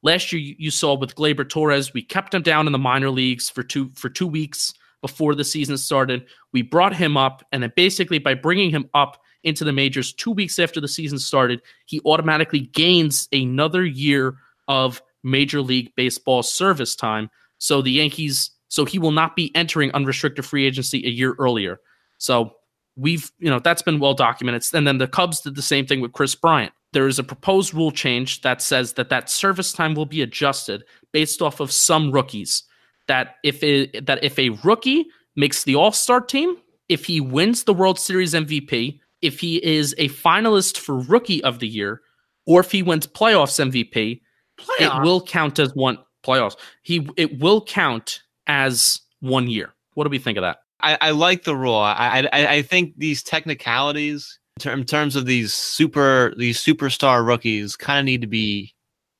last 0.01 0.31
year 0.31 0.55
you 0.57 0.71
saw 0.71 0.95
with 0.95 1.15
Gleyber 1.15 1.47
Torres, 1.47 1.93
we 1.93 2.01
kept 2.01 2.33
him 2.33 2.41
down 2.41 2.67
in 2.67 2.71
the 2.71 2.79
minor 2.79 3.09
leagues 3.09 3.49
for 3.49 3.63
two 3.63 3.91
for 3.95 4.09
two 4.09 4.27
weeks 4.27 4.73
before 5.01 5.35
the 5.35 5.43
season 5.43 5.77
started. 5.77 6.25
We 6.51 6.61
brought 6.61 6.95
him 6.95 7.17
up, 7.17 7.43
and 7.51 7.63
then 7.63 7.71
basically 7.75 8.19
by 8.19 8.33
bringing 8.33 8.69
him 8.69 8.89
up 8.93 9.21
into 9.43 9.63
the 9.63 9.71
majors 9.71 10.13
two 10.13 10.31
weeks 10.31 10.59
after 10.59 10.81
the 10.81 10.87
season 10.87 11.17
started, 11.17 11.61
he 11.85 12.01
automatically 12.05 12.59
gains 12.59 13.29
another 13.31 13.85
year 13.85 14.35
of 14.67 15.01
Major 15.23 15.61
League 15.61 15.93
Baseball 15.95 16.43
service 16.43 16.95
time. 16.95 17.29
So 17.57 17.81
the 17.81 17.91
Yankees, 17.91 18.51
so 18.67 18.85
he 18.85 18.99
will 18.99 19.11
not 19.11 19.35
be 19.35 19.53
entering 19.55 19.91
unrestricted 19.91 20.45
free 20.45 20.65
agency 20.65 21.05
a 21.05 21.09
year 21.09 21.35
earlier. 21.39 21.79
So 22.17 22.55
we've, 22.95 23.31
you 23.39 23.49
know, 23.49 23.59
that's 23.59 23.81
been 23.81 23.99
well 23.99 24.13
documented. 24.13 24.63
And 24.73 24.85
then 24.85 24.97
the 24.97 25.07
Cubs 25.07 25.41
did 25.41 25.55
the 25.55 25.61
same 25.61 25.85
thing 25.85 26.01
with 26.01 26.13
Kris 26.13 26.35
Bryant. 26.35 26.73
There 26.93 27.07
is 27.07 27.19
a 27.19 27.23
proposed 27.23 27.73
rule 27.73 27.91
change 27.91 28.41
that 28.41 28.61
says 28.61 28.93
that 28.93 29.09
that 29.09 29.29
service 29.29 29.71
time 29.71 29.93
will 29.93 30.05
be 30.05 30.21
adjusted 30.21 30.83
based 31.11 31.41
off 31.41 31.59
of 31.59 31.71
some 31.71 32.11
rookies. 32.11 32.63
That 33.07 33.35
if 33.43 33.63
it, 33.63 34.05
that 34.05 34.23
if 34.23 34.37
a 34.39 34.49
rookie 34.63 35.05
makes 35.35 35.63
the 35.63 35.75
All 35.75 35.91
Star 35.91 36.21
team, 36.21 36.57
if 36.87 37.05
he 37.05 37.21
wins 37.21 37.63
the 37.63 37.73
World 37.73 37.99
Series 37.99 38.33
MVP, 38.33 38.99
if 39.21 39.39
he 39.39 39.63
is 39.63 39.93
a 39.97 40.09
finalist 40.09 40.77
for 40.77 40.99
Rookie 40.99 41.43
of 41.43 41.59
the 41.59 41.67
Year, 41.67 42.01
or 42.45 42.61
if 42.61 42.71
he 42.71 42.81
wins 42.81 43.05
Playoffs 43.05 43.59
MVP, 43.59 44.21
Playoffs. 44.59 44.97
it 44.97 45.03
will 45.03 45.21
count 45.21 45.59
as 45.59 45.73
one 45.75 45.99
playoffs. 46.23 46.57
He 46.81 47.07
it 47.17 47.39
will 47.39 47.63
count 47.63 48.23
as 48.47 49.01
one 49.19 49.47
year. 49.47 49.73
What 49.93 50.05
do 50.05 50.09
we 50.09 50.19
think 50.19 50.37
of 50.37 50.41
that? 50.43 50.57
I, 50.81 50.97
I 51.01 51.11
like 51.11 51.43
the 51.43 51.55
rule. 51.55 51.75
I, 51.75 52.27
I 52.31 52.47
I 52.55 52.61
think 52.61 52.93
these 52.97 53.21
technicalities 53.23 54.39
in 54.59 54.71
ter- 54.71 54.77
in 54.77 54.85
terms 54.85 55.15
of 55.15 55.25
these 55.25 55.53
super 55.53 56.33
these 56.37 56.59
superstar 56.63 57.25
rookies 57.25 57.75
kind 57.75 57.99
of 57.99 58.05
need 58.05 58.21
to 58.21 58.27
be 58.27 58.73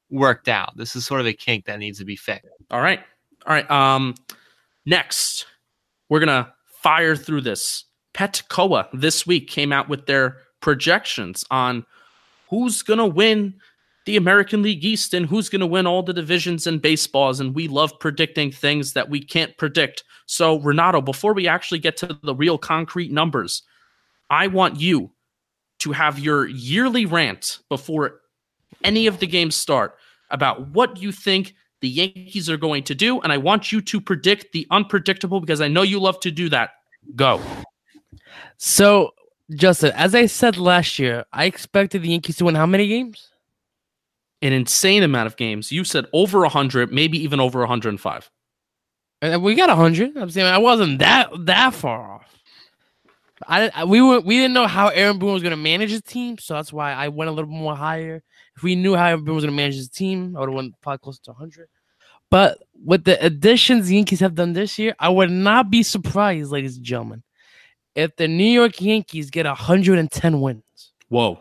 worked 0.09 0.47
out. 0.47 0.75
This 0.75 0.95
is 0.95 1.05
sort 1.05 1.21
of 1.21 1.27
a 1.27 1.33
kink 1.33 1.65
that 1.65 1.79
needs 1.79 1.99
to 1.99 2.05
be 2.05 2.15
fixed. 2.15 2.47
All 2.71 2.81
right. 2.81 2.99
All 3.45 3.53
right. 3.53 3.69
Um 3.69 4.15
next, 4.85 5.45
we're 6.09 6.19
gonna 6.19 6.53
fire 6.81 7.15
through 7.15 7.41
this. 7.41 7.85
Petcoa 8.13 8.87
this 8.93 9.25
week 9.25 9.47
came 9.47 9.71
out 9.71 9.87
with 9.87 10.05
their 10.05 10.37
projections 10.61 11.45
on 11.51 11.85
who's 12.49 12.81
gonna 12.81 13.07
win 13.07 13.53
the 14.05 14.17
American 14.17 14.63
League 14.63 14.83
East 14.83 15.13
and 15.13 15.25
who's 15.25 15.49
gonna 15.49 15.67
win 15.67 15.87
all 15.87 16.03
the 16.03 16.13
divisions 16.13 16.67
in 16.67 16.79
baseballs. 16.79 17.39
And 17.39 17.55
we 17.55 17.67
love 17.67 17.93
predicting 17.99 18.51
things 18.51 18.93
that 18.93 19.09
we 19.09 19.21
can't 19.21 19.55
predict. 19.57 20.03
So, 20.25 20.59
Renato, 20.59 21.01
before 21.01 21.33
we 21.33 21.47
actually 21.47 21.79
get 21.79 21.97
to 21.97 22.19
the 22.23 22.35
real 22.35 22.57
concrete 22.57 23.11
numbers, 23.11 23.63
I 24.29 24.47
want 24.47 24.79
you 24.79 25.11
to 25.80 25.91
have 25.91 26.19
your 26.19 26.47
yearly 26.47 27.05
rant 27.05 27.59
before 27.69 28.21
any 28.84 29.07
of 29.07 29.19
the 29.19 29.27
games 29.27 29.55
start 29.55 29.95
about 30.30 30.69
what 30.69 31.01
you 31.01 31.11
think 31.11 31.55
the 31.82 31.89
Yankees 31.89 32.49
are 32.49 32.57
going 32.57 32.84
to 32.84 32.95
do. 32.95 33.19
And 33.21 33.32
I 33.32 33.38
want 33.38 33.71
you 33.71 33.82
to 33.82 34.01
predict 34.01 34.51
the 34.51 34.67
unpredictable 34.71 35.39
because 35.39 35.61
I 35.61 35.67
know 35.67 35.82
you 35.82 35.99
love 35.99 36.19
to 36.21 36.32
do 36.32 36.49
that. 36.49 36.71
Go. 37.15 37.41
So, 38.57 39.13
Justin, 39.51 39.91
as 39.95 40.13
I 40.13 40.25
said 40.25 40.57
last 40.57 40.99
year, 40.99 41.25
I 41.34 41.45
expected 41.45 42.01
the 42.01 42.09
Yankees 42.09 42.38
to 42.38 42.45
win 42.45 42.55
how 42.55 42.65
many 42.65 42.88
games? 42.88 43.30
An 44.41 44.53
insane 44.53 45.03
amount 45.03 45.27
of 45.27 45.38
games. 45.38 45.71
You 45.71 45.84
said 45.84 46.05
over 46.13 46.41
100, 46.41 46.91
maybe 46.91 47.17
even 47.17 47.39
over 47.39 47.59
105. 47.59 48.30
And 49.21 49.36
uh, 49.36 49.39
we 49.39 49.55
got 49.55 49.69
hundred. 49.69 50.15
I'm 50.17 50.30
saying 50.30 50.47
I 50.47 50.57
wasn't 50.57 50.99
that 50.99 51.30
that 51.45 51.73
far 51.73 52.13
off. 52.13 52.38
I, 53.47 53.69
I- 53.73 53.85
we 53.85 54.01
were 54.01 54.19
we 54.19 54.35
didn't 54.37 54.53
know 54.53 54.67
how 54.67 54.87
Aaron 54.89 55.17
Boone 55.19 55.33
was 55.33 55.41
going 55.43 55.51
to 55.51 55.57
manage 55.57 55.91
his 55.91 56.01
team, 56.01 56.37
so 56.37 56.53
that's 56.55 56.73
why 56.73 56.91
I 56.93 57.07
went 57.07 57.29
a 57.29 57.31
little 57.31 57.49
bit 57.49 57.57
more 57.57 57.75
higher. 57.75 58.21
If 58.57 58.63
we 58.63 58.75
knew 58.75 58.95
how 58.95 59.05
Aaron 59.07 59.23
Boone 59.23 59.35
was 59.35 59.43
going 59.45 59.53
to 59.53 59.57
manage 59.57 59.75
his 59.75 59.89
team, 59.89 60.35
I 60.35 60.41
would 60.41 60.49
have 60.49 60.55
went 60.55 60.73
probably 60.81 60.99
closer 60.99 61.21
to 61.25 61.33
hundred. 61.33 61.69
But 62.31 62.59
with 62.85 63.05
the 63.05 63.23
additions 63.25 63.87
the 63.87 63.95
Yankees 63.95 64.19
have 64.19 64.35
done 64.35 64.53
this 64.53 64.77
year, 64.77 64.93
I 64.99 65.09
would 65.09 65.31
not 65.31 65.71
be 65.71 65.81
surprised, 65.83 66.51
ladies 66.51 66.75
and 66.77 66.85
gentlemen, 66.85 67.23
if 67.95 68.15
the 68.17 68.27
New 68.27 68.43
York 68.49 68.79
Yankees 68.81 69.29
get 69.31 69.45
110 69.47 70.39
wins. 70.41 70.63
Whoa. 71.07 71.39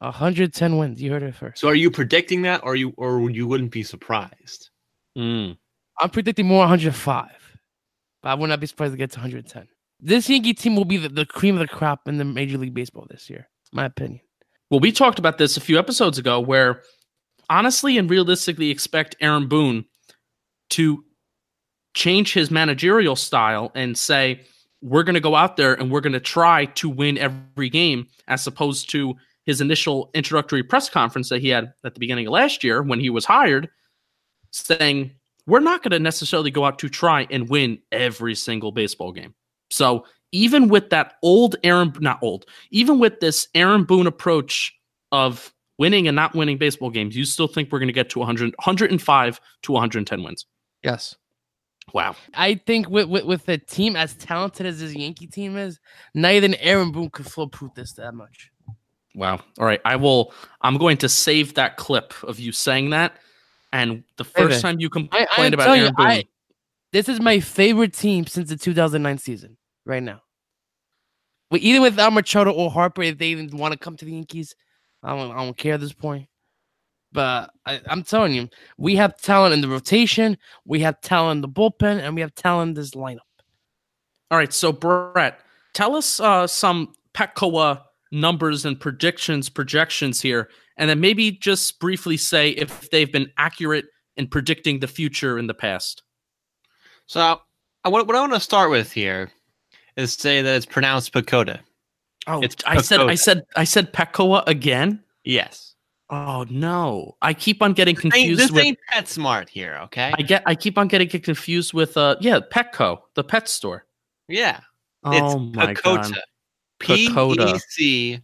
110 0.00 0.78
wins. 0.78 1.00
You 1.00 1.12
heard 1.12 1.22
it 1.22 1.34
first. 1.34 1.60
So, 1.60 1.68
are 1.68 1.74
you 1.76 1.90
predicting 1.90 2.42
that, 2.42 2.62
or 2.64 2.74
you 2.74 2.92
or 2.96 3.30
you 3.30 3.46
wouldn't 3.46 3.70
be 3.70 3.82
surprised? 3.84 4.70
Mm. 5.16 5.56
I'm 6.00 6.10
predicting 6.10 6.46
more 6.46 6.60
105, 6.60 7.28
but 8.22 8.28
I 8.28 8.34
would 8.34 8.48
not 8.48 8.58
be 8.58 8.66
surprised 8.66 8.94
to 8.94 8.96
get 8.96 9.12
to 9.12 9.18
110. 9.20 9.68
This 10.04 10.28
Yankee 10.28 10.52
team 10.52 10.74
will 10.74 10.84
be 10.84 10.96
the, 10.96 11.08
the 11.08 11.24
cream 11.24 11.54
of 11.54 11.60
the 11.60 11.72
crop 11.72 12.08
in 12.08 12.18
the 12.18 12.24
Major 12.24 12.58
League 12.58 12.74
Baseball 12.74 13.06
this 13.08 13.30
year, 13.30 13.48
my 13.72 13.84
opinion. 13.84 14.20
Well, 14.68 14.80
we 14.80 14.90
talked 14.90 15.20
about 15.20 15.38
this 15.38 15.56
a 15.56 15.60
few 15.60 15.78
episodes 15.78 16.18
ago 16.18 16.40
where 16.40 16.82
honestly 17.48 17.96
and 17.98 18.10
realistically 18.10 18.70
expect 18.70 19.14
Aaron 19.20 19.46
Boone 19.46 19.84
to 20.70 21.04
change 21.94 22.32
his 22.32 22.50
managerial 22.50 23.14
style 23.14 23.70
and 23.76 23.96
say, 23.96 24.40
we're 24.80 25.04
going 25.04 25.14
to 25.14 25.20
go 25.20 25.36
out 25.36 25.56
there 25.56 25.74
and 25.74 25.92
we're 25.92 26.00
going 26.00 26.14
to 26.14 26.20
try 26.20 26.64
to 26.64 26.88
win 26.88 27.16
every 27.16 27.68
game, 27.68 28.08
as 28.26 28.44
opposed 28.46 28.90
to 28.90 29.14
his 29.44 29.60
initial 29.60 30.10
introductory 30.14 30.64
press 30.64 30.88
conference 30.88 31.28
that 31.28 31.40
he 31.40 31.48
had 31.48 31.72
at 31.84 31.94
the 31.94 32.00
beginning 32.00 32.26
of 32.26 32.32
last 32.32 32.64
year 32.64 32.82
when 32.82 32.98
he 32.98 33.10
was 33.10 33.24
hired, 33.24 33.68
saying, 34.50 35.12
we're 35.46 35.60
not 35.60 35.82
going 35.84 35.92
to 35.92 36.00
necessarily 36.00 36.50
go 36.50 36.64
out 36.64 36.80
to 36.80 36.88
try 36.88 37.26
and 37.30 37.48
win 37.48 37.78
every 37.92 38.34
single 38.34 38.72
baseball 38.72 39.12
game. 39.12 39.34
So 39.72 40.04
even 40.32 40.68
with 40.68 40.90
that 40.90 41.14
old 41.22 41.56
Aaron, 41.62 41.92
not 42.00 42.22
old, 42.22 42.46
even 42.70 42.98
with 42.98 43.20
this 43.20 43.48
Aaron 43.54 43.84
Boone 43.84 44.06
approach 44.06 44.74
of 45.12 45.52
winning 45.78 46.08
and 46.08 46.16
not 46.16 46.34
winning 46.34 46.58
baseball 46.58 46.90
games, 46.90 47.16
you 47.16 47.24
still 47.24 47.48
think 47.48 47.70
we're 47.70 47.78
going 47.78 47.88
to 47.88 47.92
get 47.92 48.10
to 48.10 48.18
100, 48.18 48.54
105 48.56 49.40
to 49.62 49.72
110 49.72 50.22
wins. 50.22 50.46
Yes. 50.82 51.16
Wow. 51.92 52.16
I 52.34 52.54
think 52.54 52.88
with, 52.88 53.08
with, 53.08 53.24
with 53.24 53.48
a 53.48 53.58
team 53.58 53.96
as 53.96 54.14
talented 54.14 54.66
as 54.66 54.80
this 54.80 54.94
Yankee 54.94 55.26
team 55.26 55.56
is, 55.56 55.80
not 56.14 56.32
even 56.32 56.54
Aaron 56.56 56.92
Boone 56.92 57.10
could 57.10 57.26
flow 57.26 57.46
proof 57.46 57.74
this 57.74 57.92
that 57.94 58.14
much. 58.14 58.50
Wow. 59.14 59.40
All 59.58 59.66
right. 59.66 59.80
I 59.84 59.96
will, 59.96 60.32
I'm 60.62 60.78
going 60.78 60.96
to 60.98 61.08
save 61.08 61.54
that 61.54 61.76
clip 61.76 62.14
of 62.22 62.40
you 62.40 62.52
saying 62.52 62.90
that. 62.90 63.16
And 63.72 64.04
the 64.16 64.24
first 64.24 64.62
then. 64.62 64.72
time 64.72 64.80
you 64.80 64.88
I, 64.88 64.90
complained 64.90 65.28
I'm 65.36 65.54
about 65.54 65.68
Aaron 65.68 65.80
you, 65.84 65.92
Boone, 65.92 66.06
I, 66.06 66.24
this 66.92 67.08
is 67.08 67.20
my 67.20 67.40
favorite 67.40 67.92
team 67.92 68.26
since 68.26 68.48
the 68.48 68.56
2009 68.56 69.18
season 69.18 69.56
right 69.84 70.02
now. 70.02 70.22
But 71.50 71.60
either 71.60 71.82
with 71.82 71.96
Machado 71.96 72.50
or 72.50 72.70
Harper, 72.70 73.02
if 73.02 73.18
they 73.18 73.26
even 73.26 73.54
want 73.56 73.72
to 73.72 73.78
come 73.78 73.96
to 73.98 74.04
the 74.04 74.12
Yankees, 74.12 74.54
I 75.02 75.14
don't, 75.14 75.32
I 75.32 75.44
don't 75.44 75.56
care 75.56 75.74
at 75.74 75.80
this 75.80 75.92
point. 75.92 76.26
But 77.12 77.50
I, 77.66 77.80
I'm 77.86 78.02
telling 78.02 78.32
you, 78.32 78.48
we 78.78 78.96
have 78.96 79.20
talent 79.20 79.52
in 79.52 79.60
the 79.60 79.68
rotation, 79.68 80.38
we 80.64 80.80
have 80.80 81.00
talent 81.02 81.38
in 81.38 81.40
the 81.42 81.48
bullpen, 81.48 82.00
and 82.00 82.14
we 82.14 82.22
have 82.22 82.34
talent 82.34 82.70
in 82.70 82.74
this 82.74 82.92
lineup. 82.92 83.18
All 84.30 84.38
right, 84.38 84.52
so 84.52 84.72
Brett, 84.72 85.40
tell 85.74 85.94
us 85.94 86.20
uh, 86.20 86.46
some 86.46 86.94
Petcoa 87.12 87.82
numbers 88.12 88.64
and 88.64 88.80
predictions, 88.80 89.50
projections 89.50 90.22
here, 90.22 90.48
and 90.78 90.88
then 90.88 91.00
maybe 91.00 91.32
just 91.32 91.78
briefly 91.80 92.16
say 92.16 92.50
if 92.50 92.88
they've 92.88 93.12
been 93.12 93.30
accurate 93.36 93.84
in 94.16 94.26
predicting 94.26 94.80
the 94.80 94.88
future 94.88 95.38
in 95.38 95.46
the 95.46 95.54
past. 95.54 96.02
So, 97.06 97.42
what, 97.84 98.06
what 98.06 98.16
I 98.16 98.20
want 98.20 98.32
to 98.32 98.40
start 98.40 98.70
with 98.70 98.90
here 98.90 99.30
is 99.96 100.14
say 100.14 100.42
that 100.42 100.56
it's 100.56 100.66
pronounced 100.66 101.12
PECOTA. 101.12 101.60
Oh, 102.26 102.40
It's 102.42 102.56
I 102.66 102.80
said, 102.80 103.00
I 103.00 103.14
said, 103.14 103.44
I 103.56 103.64
said 103.64 103.92
Petcoa 103.92 104.44
again. 104.46 105.02
Yes. 105.24 105.74
Oh 106.10 106.44
no, 106.50 107.16
I 107.22 107.32
keep 107.32 107.62
on 107.62 107.72
getting 107.72 107.96
confused 107.96 108.38
this 108.38 108.50
with. 108.50 108.62
ain't 108.64 108.78
pet 108.88 109.08
smart 109.08 109.48
here, 109.48 109.78
okay? 109.84 110.12
I 110.16 110.22
get, 110.22 110.42
I 110.44 110.54
keep 110.54 110.76
on 110.76 110.86
getting 110.86 111.08
confused 111.08 111.72
with, 111.72 111.96
uh, 111.96 112.16
yeah, 112.20 112.38
Petco, 112.38 113.00
the 113.14 113.24
pet 113.24 113.48
store. 113.48 113.86
yeah. 114.28 114.60
Oh 115.04 115.10
it's 115.10 115.56
my 115.56 115.74
PECOTA. 115.74 115.82
god, 115.82 116.18
P. 116.78 117.06
E 117.06 117.58
C 117.58 118.20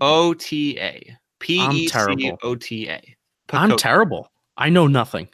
O 0.00 0.34
T 0.34 0.78
A. 0.78 1.16
P 1.38 1.60
E 1.72 1.88
C. 1.88 2.32
O 2.42 2.54
T 2.54 2.88
A. 2.88 3.16
I'm 3.50 3.76
terrible. 3.76 4.30
I 4.56 4.68
know 4.68 4.86
nothing. 4.86 5.28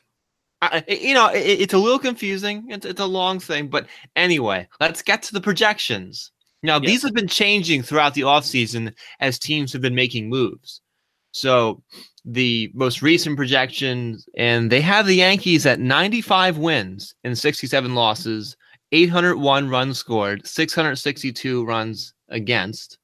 I, 0.62 0.84
you 0.88 1.12
know, 1.14 1.28
it, 1.28 1.40
it's 1.60 1.74
a 1.74 1.78
little 1.78 1.98
confusing. 1.98 2.64
It's, 2.68 2.86
it's 2.86 3.00
a 3.00 3.06
long 3.06 3.40
thing, 3.40 3.68
but 3.68 3.86
anyway, 4.16 4.68
let's 4.80 5.02
get 5.02 5.22
to 5.24 5.32
the 5.32 5.40
projections. 5.40 6.30
Now, 6.62 6.78
Yes. 6.80 6.86
these 6.90 7.02
have 7.02 7.14
been 7.14 7.26
changing 7.28 7.82
throughout 7.82 8.14
the 8.14 8.20
offseason 8.22 8.94
as 9.18 9.38
teams 9.38 9.72
have 9.72 9.82
been 9.82 9.94
making 9.96 10.28
moves. 10.28 10.80
So, 11.32 11.82
the 12.24 12.70
most 12.74 13.02
recent 13.02 13.36
projections, 13.36 14.28
and 14.36 14.70
they 14.70 14.80
have 14.80 15.06
the 15.06 15.14
Yankees 15.16 15.66
at 15.66 15.80
95 15.80 16.58
wins 16.58 17.14
and 17.24 17.36
67 17.36 17.94
losses, 17.96 18.56
801 18.92 19.68
runs 19.68 19.98
scored, 19.98 20.46
662 20.46 21.64
runs 21.64 22.14
against, 22.28 22.98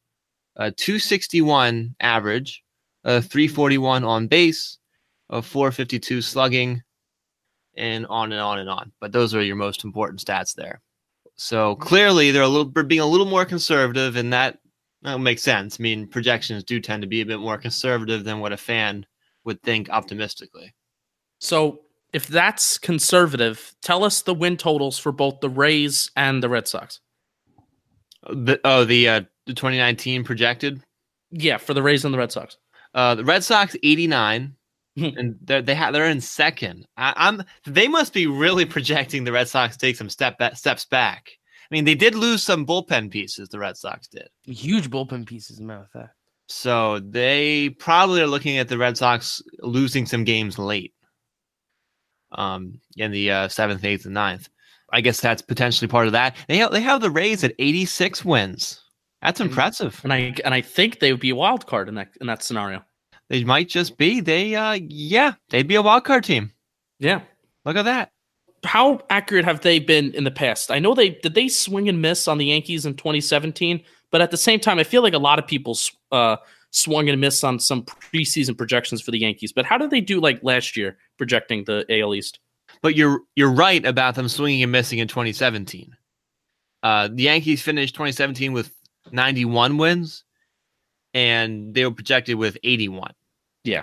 a 0.57 0.71
261 0.71 1.97
average, 1.99 2.63
a 3.05 3.21
341 3.21 4.05
on 4.05 4.29
base, 4.29 4.79
a 5.31 5.43
452 5.43 6.23
slugging, 6.23 6.83
and 7.79 8.07
on 8.09 8.33
and 8.33 8.41
on 8.41 8.59
and 8.59 8.69
on. 8.69 8.93
But 9.01 9.13
those 9.13 9.35
are 9.35 9.43
your 9.43 9.57
most 9.57 9.85
important 9.85 10.21
stats 10.21 10.55
there. 10.55 10.81
So 11.37 11.77
clearly, 11.77 12.31
they're 12.31 12.43
a 12.43 12.49
little 12.49 12.71
they're 12.71 12.83
being 12.83 13.01
a 13.01 13.07
little 13.07 13.27
more 13.27 13.45
conservative, 13.45 14.17
and 14.17 14.33
that 14.33 14.59
that 15.03 15.21
makes 15.21 15.43
sense. 15.43 15.79
I 15.79 15.83
mean, 15.83 16.09
projections 16.09 16.65
do 16.65 16.81
tend 16.81 17.03
to 17.03 17.09
be 17.09 17.21
a 17.21 17.27
bit 17.27 17.39
more 17.39 17.57
conservative 17.57 18.25
than 18.25 18.41
what 18.41 18.53
a 18.53 18.57
fan 18.57 19.07
would 19.45 19.63
think 19.63 19.89
optimistically. 19.89 20.75
So 21.39 21.83
if 22.13 22.27
that's 22.27 22.79
conservative, 22.79 23.75
tell 23.83 24.03
us 24.03 24.23
the 24.23 24.35
win 24.35 24.57
totals 24.57 24.99
for 24.99 25.13
both 25.13 25.41
the 25.41 25.49
Rays 25.49 26.11
and 26.17 26.43
the 26.43 26.49
Red 26.49 26.67
Sox. 26.67 27.01
The, 28.29 28.61
oh, 28.65 28.85
the 28.85 29.09
uh, 29.09 29.21
the 29.47 29.55
2019 29.55 30.25
projected. 30.25 30.83
Yeah, 31.31 31.59
for 31.59 31.75
the 31.75 31.83
Rays 31.83 32.05
and 32.05 32.13
the 32.13 32.19
Red 32.19 32.33
Sox. 32.33 32.57
Uh, 32.95 33.15
the 33.15 33.25
Red 33.25 33.45
Sox 33.45 33.77
89, 33.83 34.43
Mhm. 34.43 34.53
and 35.17 35.37
they're 35.43 35.63
they 35.63 35.75
ha- 35.75 35.91
they're 35.91 36.07
in 36.07 36.21
second. 36.21 36.87
I, 36.97 37.13
I'm 37.17 37.43
they 37.65 37.89
must 37.89 38.13
be 38.13 38.27
really 38.27 38.65
projecting 38.65 39.25
the 39.25 39.33
Red 39.33 39.49
Sox 39.49 39.77
take 39.77 39.97
some 39.97 40.09
step 40.09 40.39
ba- 40.39 40.57
steps 40.57 40.85
back. 40.85 41.31
I 41.71 41.75
mean, 41.75 41.85
they 41.85 41.95
did 41.95 42.15
lose 42.15 42.43
some 42.43 42.65
bullpen 42.67 43.11
pieces. 43.11 43.49
The 43.49 43.59
Red 43.59 43.77
Sox 43.77 44.09
did. 44.09 44.29
Huge 44.45 44.91
bullpen 44.91 45.27
pieces, 45.27 45.57
as 45.57 45.61
a 45.61 45.65
matter 45.65 45.83
of 45.83 45.91
fact. 45.91 46.15
So 46.47 46.99
they 47.01 47.71
probably 47.71 48.23
are 48.23 48.27
looking 48.27 48.57
at 48.57 48.69
the 48.69 48.79
Red 48.79 48.97
Sox 48.97 49.43
losing 49.61 50.07
some 50.07 50.25
games 50.25 50.59
late. 50.59 50.95
Um, 52.33 52.81
in 52.97 53.11
the 53.11 53.31
uh, 53.31 53.49
seventh, 53.49 53.85
eighth, 53.85 54.05
and 54.05 54.13
ninth. 54.13 54.49
I 54.93 55.01
guess 55.01 55.21
that's 55.21 55.43
potentially 55.43 55.89
part 55.89 56.07
of 56.07 56.13
that. 56.13 56.37
They 56.47 56.59
have, 56.59 56.73
they 56.73 56.81
have 56.81 57.01
the 57.01 57.11
Rays 57.11 57.45
at 57.45 57.55
86 57.59 58.25
wins. 58.25 58.83
That's 59.23 59.41
impressive. 59.41 60.01
And 60.05 60.13
I 60.13 60.35
and 60.45 60.55
I 60.55 60.61
think 60.61 61.01
they 61.01 61.13
would 61.13 61.21
be 61.21 61.31
a 61.31 61.37
wild 61.37 61.67
card 61.67 61.89
in 61.89 61.97
that 61.97 62.09
in 62.21 62.27
that 62.29 62.43
scenario. 62.43 62.85
They 63.29 63.45
might 63.45 63.69
just 63.69 63.99
be. 63.99 64.21
They 64.21 64.55
uh 64.55 64.79
yeah, 64.89 65.35
they'd 65.51 65.69
be 65.69 65.75
a 65.75 65.83
wild 65.83 66.05
card 66.05 66.25
team. 66.25 66.53
Yeah. 66.99 67.21
Look 67.65 67.77
at 67.77 67.85
that. 67.85 68.13
How 68.65 69.01
accurate 69.11 69.45
have 69.45 69.61
they 69.61 69.79
been 69.79 70.13
in 70.15 70.25
the 70.25 70.31
past? 70.31 70.71
I 70.71 70.79
know 70.79 70.95
they 70.95 71.11
did 71.11 71.35
they 71.35 71.49
swing 71.49 71.89
and 71.89 72.03
miss 72.03 72.27
on 72.27 72.39
the 72.39 72.47
Yankees 72.47 72.87
in 72.87 72.95
2017, 72.95 73.83
but 74.11 74.21
at 74.21 74.31
the 74.31 74.37
same 74.37 74.59
time, 74.59 74.79
I 74.79 74.85
feel 74.85 75.03
like 75.03 75.15
a 75.15 75.19
lot 75.19 75.39
of 75.39 75.47
people 75.47 75.79
uh, 76.11 76.37
swung 76.71 77.09
and 77.09 77.21
missed 77.21 77.45
on 77.45 77.61
some 77.61 77.83
preseason 77.85 78.57
projections 78.57 79.01
for 79.01 79.11
the 79.11 79.19
Yankees. 79.19 79.53
But 79.53 79.65
how 79.65 79.79
did 79.79 79.91
they 79.91 80.01
do 80.01 80.21
like 80.21 80.43
last 80.43 80.77
year 80.77 80.99
projecting 81.17 81.65
the 81.65 81.85
AL 81.89 82.15
East? 82.15 82.41
But 82.83 82.97
you're 82.97 83.21
you're 83.37 83.53
right 83.53 83.85
about 83.85 84.15
them 84.15 84.29
swinging 84.29 84.63
and 84.63 84.73
missing 84.73 84.99
in 84.99 85.09
2017. 85.09 85.97
Uh, 86.83 87.09
the 87.13 87.25
Yankees 87.25 87.63
finished 87.63 87.95
2017 87.95 88.53
with 88.53 88.75
91 89.11 89.79
wins, 89.79 90.25
and 91.15 91.75
they 91.75 91.85
were 91.85 91.91
projected 91.91 92.37
with 92.37 92.57
81. 92.63 93.13
Yeah. 93.65 93.83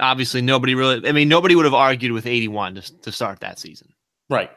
Obviously, 0.00 0.42
nobody 0.42 0.74
really. 0.74 1.06
I 1.08 1.12
mean, 1.12 1.28
nobody 1.28 1.54
would 1.54 1.64
have 1.64 1.74
argued 1.74 2.12
with 2.12 2.26
81 2.26 2.76
to, 2.76 3.00
to 3.00 3.12
start 3.12 3.40
that 3.40 3.58
season. 3.58 3.92
Right. 4.28 4.50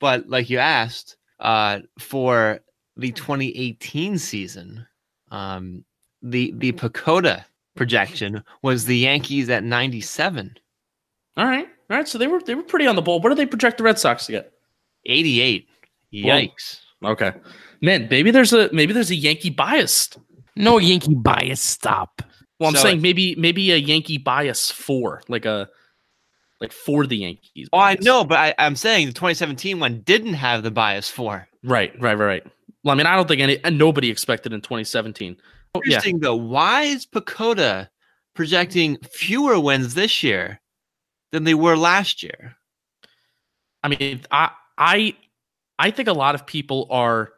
But 0.00 0.28
like 0.28 0.50
you 0.50 0.58
asked, 0.58 1.16
uh, 1.40 1.80
for 1.98 2.60
the 2.96 3.12
2018 3.12 4.18
season, 4.18 4.86
um, 5.30 5.84
the 6.22 6.52
the 6.56 6.72
PECOTA 6.72 7.44
projection 7.74 8.42
was 8.62 8.84
the 8.84 8.96
Yankees 8.96 9.48
at 9.48 9.64
97. 9.64 10.56
All 11.36 11.46
right. 11.46 11.66
All 11.90 11.96
right. 11.96 12.08
So 12.08 12.18
they 12.18 12.26
were 12.26 12.40
they 12.40 12.54
were 12.54 12.62
pretty 12.62 12.86
on 12.86 12.96
the 12.96 13.02
ball. 13.02 13.20
What 13.20 13.30
do 13.30 13.34
they 13.34 13.46
project 13.46 13.78
the 13.78 13.84
Red 13.84 13.98
Sox 13.98 14.26
to 14.26 14.32
get? 14.32 14.52
88. 15.06 15.68
Yikes. 16.12 16.80
Okay. 17.04 17.32
Man, 17.80 18.06
maybe 18.10 18.30
there's 18.30 18.52
a 18.52 18.70
maybe 18.72 18.92
there's 18.92 19.10
a 19.10 19.16
Yankee 19.16 19.50
bias. 19.50 20.10
No 20.54 20.78
Yankee 20.78 21.14
bias. 21.14 21.60
Stop. 21.60 22.22
Well, 22.62 22.68
I'm 22.70 22.76
So- 22.76 22.82
saying 22.82 23.02
maybe 23.02 23.34
maybe 23.34 23.72
a 23.72 23.76
Yankee 23.76 24.18
bias 24.18 24.70
for 24.70 25.20
like 25.28 25.44
a 25.44 25.68
like 26.60 26.70
for 26.72 27.08
the 27.08 27.16
Yankees. 27.16 27.68
Oh, 27.72 27.78
I 27.80 27.96
know, 28.00 28.22
but 28.22 28.38
I, 28.38 28.54
I'm 28.56 28.76
saying 28.76 29.08
the 29.08 29.12
2017 29.12 29.80
one 29.80 30.00
didn't 30.02 30.34
have 30.34 30.62
the 30.62 30.70
bias 30.70 31.10
for. 31.10 31.48
Right, 31.64 31.92
right, 32.00 32.16
right, 32.16 32.24
right. 32.24 32.46
Well, 32.84 32.92
I 32.92 32.96
mean, 32.96 33.06
I 33.06 33.16
don't 33.16 33.26
think 33.26 33.40
any 33.40 33.58
and 33.64 33.78
nobody 33.78 34.10
expected 34.10 34.52
in 34.52 34.60
2017. 34.60 35.36
Oh, 35.74 35.80
yeah, 35.84 35.96
Interesting 35.96 36.20
though. 36.20 36.36
Why 36.36 36.82
is 36.82 37.04
PECOTA 37.04 37.88
projecting 38.34 38.96
fewer 39.10 39.58
wins 39.58 39.94
this 39.94 40.22
year 40.22 40.60
than 41.32 41.42
they 41.42 41.54
were 41.54 41.76
last 41.76 42.22
year? 42.22 42.54
I 43.82 43.88
mean, 43.88 44.20
I 44.30 44.50
I 44.78 45.16
I 45.80 45.90
think 45.90 46.06
a 46.06 46.12
lot 46.12 46.36
of 46.36 46.46
people 46.46 46.86
are 46.90 47.32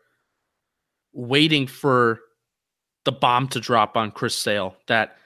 waiting 1.15 1.67
for 1.67 2.21
the 3.05 3.13
bomb 3.13 3.49
to 3.49 3.61
drop 3.61 3.97
on 3.97 4.11
Chris 4.11 4.35
Sale 4.37 4.77
that 4.87 5.17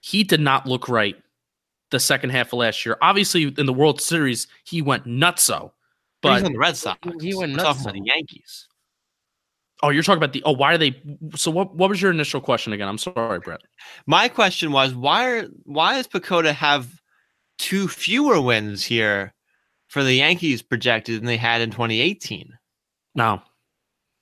he 0.00 0.24
did 0.24 0.40
not 0.40 0.66
look 0.66 0.88
right 0.88 1.16
the 1.90 2.00
second 2.00 2.30
half 2.30 2.48
of 2.48 2.58
last 2.58 2.84
year. 2.84 2.96
Obviously, 3.02 3.54
in 3.56 3.66
the 3.66 3.72
World 3.72 4.00
Series, 4.00 4.48
he 4.64 4.82
went 4.82 5.04
nutso. 5.06 5.72
But 6.20 6.34
he's 6.34 6.42
But 6.42 6.46
on 6.46 6.52
the 6.52 6.58
Red 6.58 6.76
Sox. 6.76 6.98
He 7.20 7.34
went 7.34 7.52
We're 7.52 7.56
nuts 7.56 7.82
talking 7.82 7.82
about 7.82 7.94
the 7.94 8.02
Yankees. 8.04 8.68
oh, 9.82 9.90
you're 9.90 10.02
talking 10.02 10.18
about 10.18 10.32
the 10.32 10.42
oh, 10.44 10.52
why 10.52 10.74
are 10.74 10.78
they? 10.78 11.00
So 11.34 11.50
what? 11.50 11.74
What 11.74 11.90
was 11.90 12.00
your 12.00 12.10
initial 12.12 12.40
question 12.40 12.72
again? 12.72 12.88
I'm 12.88 12.98
sorry, 12.98 13.40
Brett. 13.40 13.60
My 14.06 14.28
question 14.28 14.72
was 14.72 14.94
why 14.94 15.30
are 15.30 15.42
why 15.64 15.96
does 15.96 16.06
PECOTA 16.06 16.52
have 16.54 17.00
two 17.58 17.88
fewer 17.88 18.40
wins 18.40 18.84
here 18.84 19.34
for 19.88 20.02
the 20.02 20.14
Yankees 20.14 20.62
projected 20.62 21.18
than 21.18 21.26
they 21.26 21.36
had 21.36 21.60
in 21.60 21.70
2018? 21.70 22.56
No, 23.14 23.42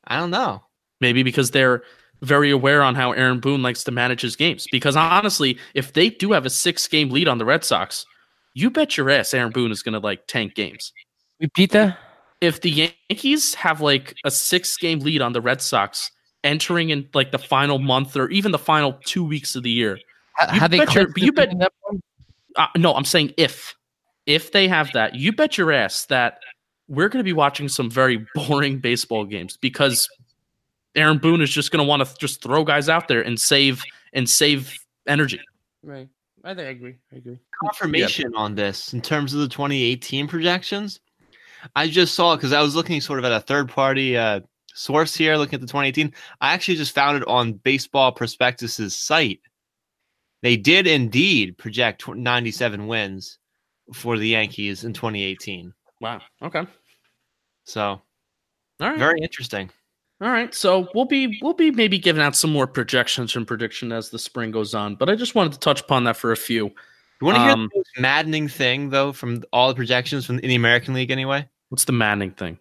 I 0.06 0.16
don't 0.18 0.30
know. 0.30 0.62
maybe 1.00 1.22
because 1.22 1.50
they're 1.50 1.82
very 2.22 2.50
aware 2.50 2.82
on 2.82 2.94
how 2.94 3.12
Aaron 3.12 3.40
Boone 3.40 3.62
likes 3.62 3.82
to 3.84 3.90
manage 3.90 4.20
his 4.20 4.36
games. 4.36 4.66
Because 4.70 4.96
honestly, 4.96 5.58
if 5.74 5.92
they 5.92 6.10
do 6.10 6.32
have 6.32 6.46
a 6.46 6.50
six 6.50 6.86
game 6.86 7.10
lead 7.10 7.28
on 7.28 7.38
the 7.38 7.44
Red 7.44 7.64
Sox, 7.64 8.04
you 8.54 8.70
bet 8.70 8.96
your 8.96 9.10
ass 9.10 9.32
Aaron 9.32 9.52
Boone 9.52 9.70
is 9.72 9.82
going 9.82 9.92
to 9.94 9.98
like 10.00 10.26
tank 10.26 10.54
games. 10.54 10.92
Repeat 11.40 11.72
that. 11.72 11.98
If 12.40 12.60
the 12.62 12.92
Yankees 13.10 13.54
have 13.54 13.80
like 13.80 14.14
a 14.24 14.30
six 14.30 14.76
game 14.76 15.00
lead 15.00 15.20
on 15.22 15.32
the 15.32 15.40
Red 15.40 15.60
Sox 15.60 16.10
entering 16.42 16.90
in 16.90 17.08
like 17.14 17.32
the 17.32 17.38
final 17.38 17.78
month 17.78 18.16
or 18.16 18.28
even 18.30 18.50
the 18.52 18.58
final 18.58 18.98
two 19.04 19.24
weeks 19.24 19.54
of 19.56 19.62
the 19.62 19.70
year, 19.70 19.98
Have 20.36 20.70
they 20.70 20.78
bet 20.78 20.94
your- 20.94 21.08
you 21.16 21.32
bet- 21.32 21.50
at 21.50 21.58
that 21.58 21.72
point? 21.86 22.02
uh, 22.56 22.66
no, 22.76 22.94
I'm 22.94 23.04
saying 23.04 23.34
if 23.36 23.74
if 24.26 24.52
they 24.52 24.68
have 24.68 24.90
that, 24.92 25.14
you 25.14 25.32
bet 25.32 25.58
your 25.58 25.72
ass 25.72 26.06
that 26.06 26.38
we're 26.88 27.08
going 27.08 27.20
to 27.20 27.24
be 27.24 27.32
watching 27.32 27.68
some 27.68 27.90
very 27.90 28.26
boring 28.34 28.78
baseball 28.78 29.24
games 29.24 29.56
because 29.56 30.08
Aaron 30.94 31.18
Boone 31.18 31.40
is 31.40 31.50
just 31.50 31.70
going 31.70 31.84
to 31.84 31.88
want 31.88 32.06
to 32.06 32.14
just 32.18 32.42
throw 32.42 32.64
guys 32.64 32.88
out 32.88 33.08
there 33.08 33.22
and 33.22 33.40
save 33.40 33.82
and 34.12 34.28
save 34.28 34.76
energy. 35.06 35.40
Right. 35.82 36.08
I 36.42 36.54
think 36.54 36.66
I 36.66 36.70
agree. 36.70 36.96
I 37.12 37.16
agree. 37.16 37.38
confirmation 37.62 38.34
on 38.34 38.54
this 38.54 38.94
in 38.94 39.00
terms 39.02 39.34
of 39.34 39.40
the 39.40 39.48
2018 39.48 40.26
projections. 40.26 41.00
I 41.76 41.88
just 41.88 42.14
saw 42.14 42.32
it 42.32 42.38
because 42.38 42.52
I 42.52 42.62
was 42.62 42.74
looking 42.74 43.00
sort 43.00 43.18
of 43.18 43.24
at 43.26 43.32
a 43.32 43.40
third 43.40 43.68
party 43.68 44.16
uh, 44.16 44.40
source 44.74 45.14
here, 45.14 45.36
looking 45.36 45.56
at 45.56 45.60
the 45.60 45.66
2018. 45.66 46.14
I 46.40 46.54
actually 46.54 46.76
just 46.76 46.94
found 46.94 47.18
it 47.18 47.28
on 47.28 47.52
Baseball 47.52 48.12
Prospectus's 48.12 48.96
site. 48.96 49.40
They 50.42 50.56
did 50.56 50.86
indeed 50.86 51.58
project 51.58 52.00
tw- 52.00 52.16
97 52.16 52.86
wins 52.86 53.38
for 53.92 54.16
the 54.16 54.28
Yankees 54.28 54.84
in 54.84 54.94
2018. 54.94 55.74
Wow. 56.00 56.22
Okay. 56.42 56.66
So 57.64 57.82
All 57.82 58.02
right. 58.80 58.98
very 58.98 59.20
interesting. 59.20 59.70
All 60.20 60.28
right. 60.30 60.54
So 60.54 60.88
we'll 60.94 61.06
be 61.06 61.38
we'll 61.42 61.54
be 61.54 61.70
maybe 61.70 61.98
giving 61.98 62.22
out 62.22 62.36
some 62.36 62.50
more 62.52 62.66
projections 62.66 63.34
and 63.36 63.46
prediction 63.46 63.90
as 63.92 64.10
the 64.10 64.18
spring 64.18 64.50
goes 64.50 64.74
on, 64.74 64.94
but 64.96 65.08
I 65.08 65.14
just 65.16 65.34
wanted 65.34 65.52
to 65.54 65.58
touch 65.60 65.80
upon 65.80 66.04
that 66.04 66.16
for 66.16 66.32
a 66.32 66.36
few. 66.36 66.66
You 66.66 67.26
want 67.26 67.36
to 67.36 67.42
hear 67.42 67.52
Um, 67.52 67.68
the 67.72 67.78
most 67.78 67.90
maddening 67.98 68.48
thing 68.48 68.90
though 68.90 69.12
from 69.12 69.42
all 69.52 69.68
the 69.68 69.74
projections 69.74 70.26
from 70.26 70.38
in 70.40 70.48
the 70.48 70.54
American 70.54 70.94
League 70.94 71.10
anyway? 71.10 71.48
What's 71.70 71.84
the 71.84 71.92
maddening 71.92 72.32
thing? 72.32 72.58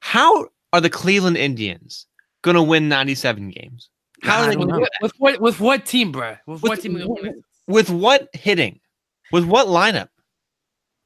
How 0.00 0.48
are 0.72 0.80
the 0.80 0.90
Cleveland 0.90 1.36
Indians 1.36 2.06
going 2.42 2.56
to 2.56 2.62
win 2.62 2.88
97 2.88 3.50
games? 3.50 3.88
How 4.22 4.40
I 4.40 4.44
are 4.44 4.48
they 4.50 4.56
going 4.56 4.68
to 4.68 4.74
know. 4.74 4.78
do 4.80 4.84
that? 4.84 4.92
With 5.02 5.12
what? 5.18 5.40
With 5.40 5.60
what 5.60 5.84
team, 5.86 6.12
bro? 6.12 6.36
With, 6.46 6.62
With- 6.62 6.68
what 6.70 6.80
team? 6.80 6.96
are 6.96 7.00
gonna 7.00 7.10
win? 7.10 7.44
With 7.66 7.90
what 7.90 8.28
hitting? 8.34 8.80
With 9.32 9.44
what 9.44 9.66
lineup? 9.68 10.08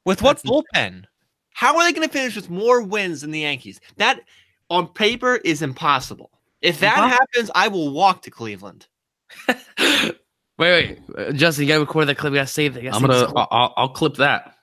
With 0.05 0.21
what 0.23 0.43
That's- 0.43 0.65
bullpen? 0.75 1.05
How 1.55 1.77
are 1.79 1.85
they 1.85 1.93
going 1.95 2.07
to 2.07 2.13
finish 2.13 2.37
with 2.37 2.51
more 2.51 2.83
wins 2.83 3.23
than 3.23 3.31
the 3.31 3.41
Yankees? 3.41 3.81
That 3.97 4.21
on 4.71 4.89
paper 4.89 5.37
is 5.37 5.63
impossible. 5.63 6.31
If 6.63 6.81
that 6.81 6.95
Impossible. 6.99 7.11
happens, 7.35 7.51
I 7.55 7.69
will 7.69 7.93
walk 7.93 8.23
to 8.23 8.31
Cleveland. 8.31 8.87
Wait, 10.59 10.99
wait, 11.09 11.19
uh, 11.19 11.33
Justin, 11.33 11.65
you 11.65 11.69
gotta 11.69 11.81
record 11.81 12.07
that 12.09 12.17
clip. 12.17 12.33
We 12.33 12.39
gotta 12.39 12.47
save 12.47 12.73
that. 12.75 12.83
You 12.83 12.91
gotta 12.91 13.05
I'm 13.05 13.13
save 13.13 13.27
gonna. 13.35 13.39
I'll, 13.41 13.49
I'll- 13.51 13.75
I'll 13.77 13.89
clip 13.91 14.15
that. 14.15 14.55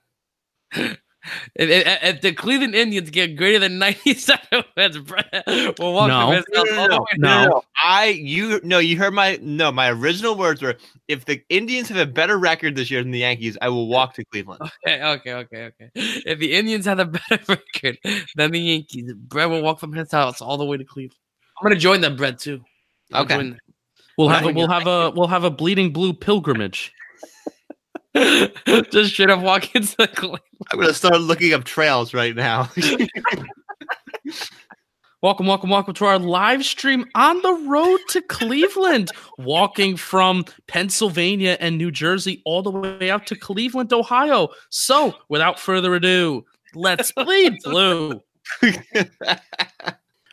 If, 1.55 1.69
if, 1.69 2.03
if 2.03 2.21
the 2.21 2.34
Cleveland 2.34 2.76
Indians 2.76 3.09
get 3.09 3.36
greater 3.38 3.59
than 3.59 3.80
97 3.80 4.39
wins, 4.78 4.97
Brett 4.99 5.45
will 5.80 5.93
walk 5.93 6.09
No. 6.09 6.28
the 6.30 6.34
fence 6.36 6.45
No, 6.53 6.63
no, 6.63 6.82
all 6.82 6.88
the 6.88 6.95
no, 6.95 6.99
way 6.99 7.45
no. 7.45 7.63
I 7.82 8.05
you 8.07 8.59
no, 8.63 8.80
you 8.80 8.97
heard 8.97 9.13
my 9.13 9.39
no. 9.41 9.71
My 9.71 9.89
original 9.91 10.36
words 10.36 10.61
were: 10.61 10.76
if 11.07 11.26
the 11.26 11.41
Indians 11.49 11.88
have 11.89 11.97
a 11.97 12.05
better 12.05 12.38
record 12.38 12.76
this 12.76 12.91
year 12.91 13.01
than 13.01 13.11
the 13.11 13.19
Yankees, 13.19 13.57
I 13.61 13.69
will 13.69 13.88
walk 13.88 14.13
to 14.15 14.26
Cleveland. 14.26 14.61
Okay, 14.86 15.01
okay, 15.03 15.34
okay, 15.34 15.63
okay. 15.65 15.89
If 15.95 16.39
the 16.39 16.53
Indians 16.53 16.86
have 16.86 16.99
a 16.99 17.05
better 17.30 17.39
record 17.47 17.99
than 18.36 18.51
the 18.51 18.59
Yankees, 18.59 19.13
Brett 19.13 19.49
will 19.49 19.61
walk 19.61 19.80
from 19.80 19.93
his 19.93 20.11
house 20.11 20.41
all 20.41 20.57
the 20.57 20.65
way 20.65 20.78
to 20.78 20.84
Cleveland. 20.84 21.17
I'm 21.59 21.63
gonna 21.65 21.80
join 21.80 22.01
them, 22.01 22.15
Brett, 22.15 22.39
too. 22.39 22.61
I'll 23.13 23.24
Okay. 23.24 23.36
join 23.36 23.59
We'll 24.17 24.30
have 24.30 24.45
a, 24.45 24.51
we'll 24.53 24.67
have 24.67 24.88
a 24.88 25.09
we'll 25.15 25.28
have 25.28 25.43
a 25.43 25.49
bleeding 25.49 25.91
blue 25.93 26.13
pilgrimage. 26.13 26.91
Just 28.91 29.14
straight 29.14 29.30
up 29.30 29.41
walk 29.41 29.74
into 29.76 29.95
the 29.97 30.07
Cleveland. 30.07 30.43
I'm 30.72 30.80
gonna 30.80 30.93
start 30.93 31.20
looking 31.22 31.53
up 31.53 31.64
trails 31.64 32.14
right 32.14 32.36
now. 32.36 32.70
Welcome, 35.24 35.47
welcome, 35.47 35.70
welcome 35.70 35.93
to 35.93 36.03
our 36.03 36.20
live 36.20 36.66
stream 36.66 37.05
on 37.16 37.41
the 37.43 37.53
road 37.53 37.99
to 38.09 38.22
Cleveland, 38.24 39.09
walking 39.38 39.95
from 39.95 40.43
Pennsylvania 40.68 41.55
and 41.61 41.78
New 41.78 41.91
Jersey 41.91 42.41
all 42.43 42.61
the 42.61 42.72
way 42.72 43.09
out 43.09 43.26
to 43.28 43.38
Cleveland, 43.38 43.93
Ohio. 43.93 44.49
So, 44.70 45.16
without 45.30 45.57
further 45.57 45.95
ado, 45.95 46.43
let's 46.76 47.14
bleed 47.14 47.53
blue. 47.64 48.22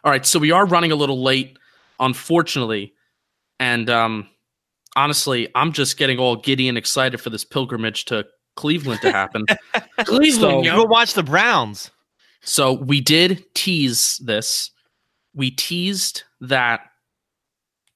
All 0.03 0.11
right, 0.11 0.27
so 0.27 0.41
we 0.41 0.51
are 0.51 0.67
running 0.67 0.91
a 0.91 0.97
little 0.97 1.23
late, 1.23 1.57
unfortunately, 2.01 2.93
and 3.61 3.89
um, 3.89 4.29
honestly, 5.01 5.49
I'm 5.55 5.73
just 5.73 5.97
getting 5.97 6.19
all 6.19 6.37
giddy 6.37 6.69
and 6.69 6.77
excited 6.77 7.21
for 7.21 7.31
this 7.31 7.45
pilgrimage 7.45 8.05
to 8.07 8.27
Cleveland 8.57 9.01
to 9.01 9.11
happen. 9.11 9.47
Cleveland, 10.05 10.35
So- 10.35 10.63
you 10.63 10.71
go 10.73 10.85
watch 10.85 11.15
the 11.15 11.23
Browns. 11.23 11.91
So 12.43 12.73
we 12.75 13.01
did 13.01 13.45
tease 13.55 14.19
this. 14.25 14.71
We 15.35 15.51
teased 15.51 16.23
that 16.41 16.81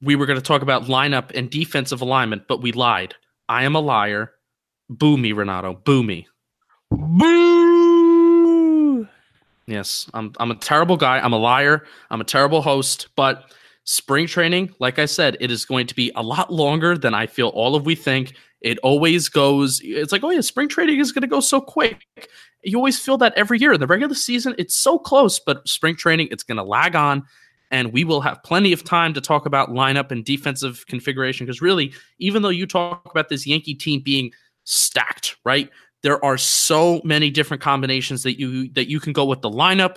we 0.02 0.16
were 0.16 0.26
going 0.26 0.38
to 0.38 0.44
talk 0.44 0.62
about 0.62 0.84
lineup 0.84 1.30
and 1.34 1.50
defensive 1.50 2.00
alignment, 2.02 2.46
but 2.48 2.62
we 2.62 2.72
lied. 2.72 3.14
I 3.48 3.64
am 3.64 3.74
a 3.74 3.80
liar. 3.80 4.32
Boo 4.90 5.16
me, 5.16 5.32
Renato. 5.32 5.74
Boo 5.74 6.02
me. 6.02 6.26
Boo! 6.90 9.08
Yes, 9.66 10.08
I'm 10.12 10.32
I'm 10.38 10.50
a 10.50 10.56
terrible 10.56 10.98
guy. 10.98 11.18
I'm 11.20 11.32
a 11.32 11.38
liar. 11.38 11.84
I'm 12.10 12.20
a 12.20 12.24
terrible 12.24 12.60
host, 12.60 13.08
but 13.16 13.50
spring 13.84 14.26
training, 14.26 14.74
like 14.80 14.98
I 14.98 15.06
said, 15.06 15.36
it 15.40 15.50
is 15.50 15.64
going 15.64 15.86
to 15.86 15.94
be 15.94 16.10
a 16.16 16.22
lot 16.22 16.52
longer 16.52 16.96
than 16.98 17.14
I 17.14 17.26
feel 17.26 17.48
all 17.48 17.76
of 17.76 17.86
we 17.86 17.94
think. 17.94 18.34
It 18.60 18.78
always 18.78 19.28
goes 19.28 19.80
it's 19.84 20.10
like, 20.10 20.24
"Oh 20.24 20.30
yeah, 20.30 20.40
spring 20.40 20.68
training 20.68 20.98
is 20.98 21.12
going 21.12 21.22
to 21.22 21.28
go 21.28 21.40
so 21.40 21.60
quick." 21.60 22.06
You 22.62 22.78
always 22.78 22.98
feel 22.98 23.18
that 23.18 23.34
every 23.36 23.58
year. 23.58 23.76
The 23.76 23.86
regular 23.86 24.14
season, 24.14 24.54
it's 24.56 24.74
so 24.74 24.98
close, 24.98 25.38
but 25.38 25.68
spring 25.68 25.96
training 25.96 26.28
it's 26.30 26.42
going 26.42 26.56
to 26.56 26.62
lag 26.62 26.96
on 26.96 27.24
and 27.70 27.92
we 27.92 28.04
will 28.04 28.20
have 28.20 28.42
plenty 28.42 28.72
of 28.72 28.84
time 28.84 29.12
to 29.14 29.20
talk 29.20 29.46
about 29.46 29.70
lineup 29.70 30.10
and 30.10 30.24
defensive 30.24 30.84
configuration 30.86 31.44
because 31.44 31.60
really, 31.60 31.92
even 32.18 32.42
though 32.42 32.48
you 32.48 32.66
talk 32.66 33.10
about 33.10 33.28
this 33.28 33.46
Yankee 33.46 33.74
team 33.74 34.00
being 34.00 34.30
stacked, 34.64 35.36
right? 35.44 35.68
There 36.02 36.24
are 36.24 36.38
so 36.38 37.00
many 37.04 37.30
different 37.30 37.62
combinations 37.62 38.22
that 38.22 38.38
you 38.38 38.68
that 38.74 38.88
you 38.88 39.00
can 39.00 39.12
go 39.12 39.24
with 39.24 39.42
the 39.42 39.50
lineup 39.50 39.96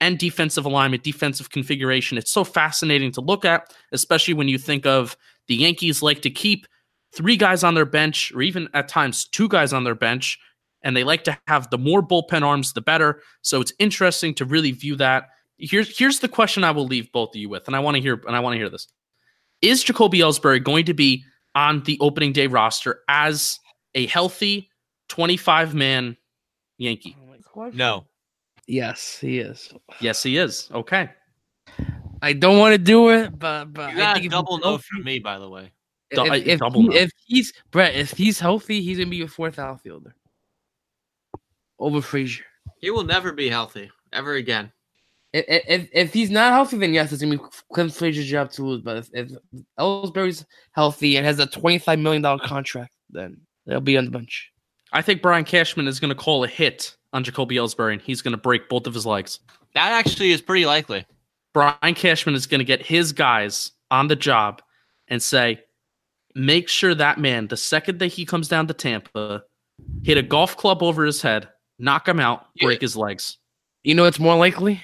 and 0.00 0.18
defensive 0.18 0.64
alignment, 0.64 1.02
defensive 1.02 1.50
configuration. 1.50 2.18
It's 2.18 2.32
so 2.32 2.44
fascinating 2.44 3.12
to 3.12 3.20
look 3.20 3.44
at, 3.44 3.72
especially 3.92 4.34
when 4.34 4.48
you 4.48 4.58
think 4.58 4.86
of 4.86 5.16
the 5.48 5.56
Yankees 5.56 6.02
like 6.02 6.22
to 6.22 6.30
keep 6.30 6.66
three 7.12 7.36
guys 7.36 7.62
on 7.64 7.74
their 7.74 7.84
bench, 7.84 8.32
or 8.32 8.42
even 8.42 8.68
at 8.74 8.88
times 8.88 9.26
two 9.26 9.48
guys 9.48 9.72
on 9.72 9.84
their 9.84 9.94
bench, 9.94 10.38
and 10.82 10.96
they 10.96 11.04
like 11.04 11.24
to 11.24 11.38
have 11.46 11.68
the 11.70 11.78
more 11.78 12.02
bullpen 12.02 12.42
arms, 12.42 12.72
the 12.72 12.80
better. 12.80 13.20
So 13.42 13.60
it's 13.60 13.72
interesting 13.78 14.34
to 14.34 14.44
really 14.44 14.72
view 14.72 14.96
that. 14.96 15.24
Here's 15.58 15.96
here's 15.96 16.20
the 16.20 16.28
question 16.28 16.64
I 16.64 16.70
will 16.70 16.86
leave 16.86 17.12
both 17.12 17.34
of 17.34 17.36
you 17.36 17.48
with, 17.48 17.66
and 17.66 17.76
I 17.76 17.80
want 17.80 17.96
to 17.96 18.00
hear 18.00 18.20
and 18.26 18.34
I 18.34 18.40
want 18.40 18.54
to 18.54 18.58
hear 18.58 18.70
this: 18.70 18.88
Is 19.60 19.82
Jacoby 19.82 20.20
Ellsbury 20.20 20.62
going 20.62 20.86
to 20.86 20.94
be 20.94 21.22
on 21.54 21.82
the 21.82 21.98
opening 22.00 22.32
day 22.32 22.46
roster 22.46 23.00
as 23.08 23.58
a 23.94 24.06
healthy 24.06 24.70
25 25.08 25.74
man 25.74 26.16
Yankee? 26.78 27.16
No, 27.74 28.06
Yes, 28.70 29.18
he 29.20 29.40
is. 29.40 29.72
Yes, 30.00 30.22
he 30.22 30.36
is. 30.36 30.70
Okay. 30.72 31.10
I 32.22 32.32
don't 32.32 32.58
want 32.58 32.72
to 32.72 32.78
do 32.78 33.08
it, 33.10 33.36
but 33.36 33.72
but 33.72 33.92
you 33.96 34.00
I 34.02 34.14
think 34.14 34.26
a 34.26 34.28
double 34.28 34.58
no 34.58 34.68
healthy- 34.68 34.84
from 34.92 35.02
me, 35.04 35.18
by 35.18 35.38
the 35.38 35.48
way. 35.48 35.72
Du- 36.12 36.24
If, 36.26 36.46
if, 36.46 36.58
double 36.60 36.82
he- 36.82 36.88
no. 36.88 36.94
if 36.96 37.10
he's 37.26 37.52
Brett, 37.72 37.94
if 37.96 38.12
he's 38.12 38.38
healthy, 38.38 38.80
he's 38.80 38.98
gonna 38.98 39.10
be 39.10 39.16
your 39.16 39.28
fourth 39.28 39.58
outfielder 39.58 40.14
over 41.78 42.00
Frazier. 42.00 42.44
He 42.78 42.90
will 42.90 43.04
never 43.04 43.32
be 43.32 43.48
healthy 43.48 43.90
ever 44.12 44.34
again. 44.34 44.70
If, 45.32 45.44
if 45.48 45.88
if 45.92 46.12
he's 46.12 46.30
not 46.30 46.52
healthy, 46.52 46.78
then 46.78 46.92
yes, 46.94 47.12
it's 47.12 47.22
gonna 47.22 47.36
be 47.38 47.44
Clint 47.72 47.92
Frazier's 47.94 48.26
job 48.28 48.50
to 48.52 48.64
lose. 48.64 48.82
But 48.82 48.98
if, 48.98 49.08
if 49.12 49.30
Ellsbury's 49.78 50.44
healthy 50.72 51.16
and 51.16 51.26
has 51.26 51.38
a 51.40 51.46
twenty-five 51.46 51.98
million 51.98 52.22
dollar 52.22 52.40
contract, 52.44 52.92
then 53.10 53.40
they'll 53.66 53.80
be 53.80 53.96
on 53.96 54.04
the 54.04 54.10
bench. 54.12 54.49
I 54.92 55.02
think 55.02 55.22
Brian 55.22 55.44
Cashman 55.44 55.86
is 55.86 56.00
going 56.00 56.08
to 56.08 56.14
call 56.14 56.44
a 56.44 56.48
hit 56.48 56.96
on 57.12 57.24
Jacoby 57.24 57.56
Ellsbury 57.56 57.92
and 57.92 58.02
he's 58.02 58.22
going 58.22 58.32
to 58.32 58.38
break 58.38 58.68
both 58.68 58.86
of 58.86 58.94
his 58.94 59.06
legs. 59.06 59.38
That 59.74 59.92
actually 59.92 60.32
is 60.32 60.40
pretty 60.40 60.66
likely. 60.66 61.06
Brian 61.52 61.94
Cashman 61.94 62.34
is 62.34 62.46
going 62.46 62.58
to 62.60 62.64
get 62.64 62.84
his 62.84 63.12
guys 63.12 63.72
on 63.90 64.08
the 64.08 64.16
job 64.16 64.62
and 65.08 65.22
say, 65.22 65.60
make 66.34 66.68
sure 66.68 66.94
that 66.94 67.18
man, 67.18 67.48
the 67.48 67.56
second 67.56 67.98
that 67.98 68.08
he 68.08 68.24
comes 68.24 68.48
down 68.48 68.66
to 68.68 68.74
Tampa, 68.74 69.42
hit 70.02 70.18
a 70.18 70.22
golf 70.22 70.56
club 70.56 70.82
over 70.82 71.04
his 71.04 71.22
head, 71.22 71.48
knock 71.78 72.06
him 72.06 72.20
out, 72.20 72.46
break 72.60 72.80
his 72.80 72.96
legs. 72.96 73.38
You 73.82 73.94
know, 73.94 74.04
it's 74.04 74.20
more 74.20 74.36
likely 74.36 74.82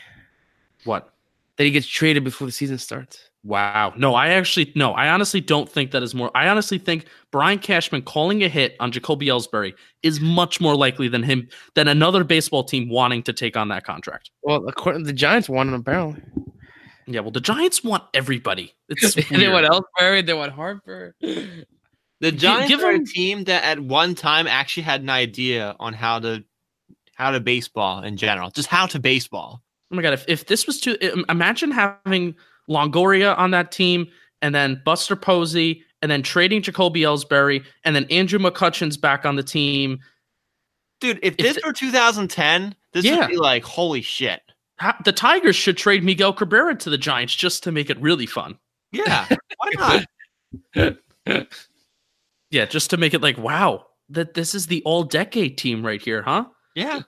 What? 0.84 1.12
that 1.56 1.64
he 1.64 1.70
gets 1.70 1.86
traded 1.86 2.22
before 2.24 2.46
the 2.46 2.52
season 2.52 2.78
starts. 2.78 3.30
Wow. 3.46 3.92
No, 3.96 4.16
I 4.16 4.30
actually, 4.30 4.72
no, 4.74 4.92
I 4.92 5.08
honestly 5.08 5.40
don't 5.40 5.70
think 5.70 5.92
that 5.92 6.02
is 6.02 6.16
more. 6.16 6.32
I 6.34 6.48
honestly 6.48 6.78
think 6.78 7.06
Brian 7.30 7.60
Cashman 7.60 8.02
calling 8.02 8.42
a 8.42 8.48
hit 8.48 8.74
on 8.80 8.90
Jacoby 8.90 9.26
Ellsbury 9.26 9.72
is 10.02 10.20
much 10.20 10.60
more 10.60 10.74
likely 10.74 11.06
than 11.06 11.22
him, 11.22 11.48
than 11.76 11.86
another 11.86 12.24
baseball 12.24 12.64
team 12.64 12.88
wanting 12.88 13.22
to 13.22 13.32
take 13.32 13.56
on 13.56 13.68
that 13.68 13.84
contract. 13.84 14.32
Well, 14.42 14.64
according 14.66 15.04
the 15.04 15.12
Giants, 15.12 15.48
want 15.48 15.68
him 15.68 15.76
apparently. 15.76 16.22
Yeah, 17.06 17.20
well, 17.20 17.30
the 17.30 17.40
Giants 17.40 17.84
want 17.84 18.02
everybody. 18.14 18.74
It's 18.88 19.14
they 19.14 19.24
weird. 19.30 19.52
want 19.52 19.66
Ellsbury. 19.66 20.26
They 20.26 20.34
want 20.34 20.52
Harper. 20.52 21.14
The 21.20 22.32
Giants 22.32 22.68
give 22.68 22.80
are 22.80 22.94
a 22.94 23.04
team 23.04 23.44
that 23.44 23.62
at 23.62 23.78
one 23.78 24.16
time 24.16 24.48
actually 24.48 24.82
had 24.82 25.02
an 25.02 25.10
idea 25.10 25.76
on 25.78 25.92
how 25.92 26.18
to 26.18 26.42
how 27.14 27.30
to 27.30 27.38
baseball 27.38 28.02
in 28.02 28.16
general, 28.16 28.50
just 28.50 28.68
how 28.68 28.86
to 28.86 28.98
baseball. 28.98 29.62
Oh 29.92 29.94
my 29.94 30.02
god! 30.02 30.14
If, 30.14 30.24
if 30.26 30.46
this 30.46 30.66
was 30.66 30.80
to 30.80 31.24
imagine 31.30 31.70
having 31.70 32.34
Longoria 32.68 33.36
on 33.38 33.50
that 33.52 33.72
team, 33.72 34.06
and 34.42 34.54
then 34.54 34.80
Buster 34.84 35.16
Posey, 35.16 35.82
and 36.02 36.10
then 36.10 36.22
trading 36.22 36.62
Jacoby 36.62 37.00
Ellsbury, 37.02 37.64
and 37.84 37.96
then 37.96 38.04
Andrew 38.10 38.38
McCutchen's 38.38 38.96
back 38.96 39.24
on 39.24 39.36
the 39.36 39.42
team. 39.42 39.98
Dude, 41.00 41.18
if 41.22 41.34
If 41.38 41.54
this 41.54 41.64
were 41.64 41.72
2010, 41.72 42.74
this 42.92 43.04
Yeah. 43.04 43.20
would 43.20 43.28
be 43.28 43.36
like 43.36 43.64
holy 43.64 44.02
shit. 44.02 44.40
The 45.04 45.12
Tigers 45.12 45.56
should 45.56 45.76
trade 45.78 46.04
Miguel 46.04 46.32
Cabrera 46.34 46.74
to 46.76 46.90
the 46.90 46.98
Giants 46.98 47.34
just 47.34 47.62
to 47.62 47.72
make 47.72 47.88
it 47.88 47.98
really 48.00 48.26
fun. 48.26 48.58
Yeah, 48.92 49.26
why 49.56 50.04
not? 50.76 50.96
Yeah, 52.50 52.64
just 52.66 52.90
to 52.90 52.96
make 52.96 53.12
it 53.14 53.22
like, 53.22 53.38
wow, 53.38 53.86
that 54.10 54.34
this 54.34 54.54
is 54.54 54.66
the 54.68 54.82
all-decade 54.84 55.58
team 55.58 55.84
right 55.84 56.00
here, 56.00 56.22
huh? 56.22 56.44
Yeah, 56.76 57.00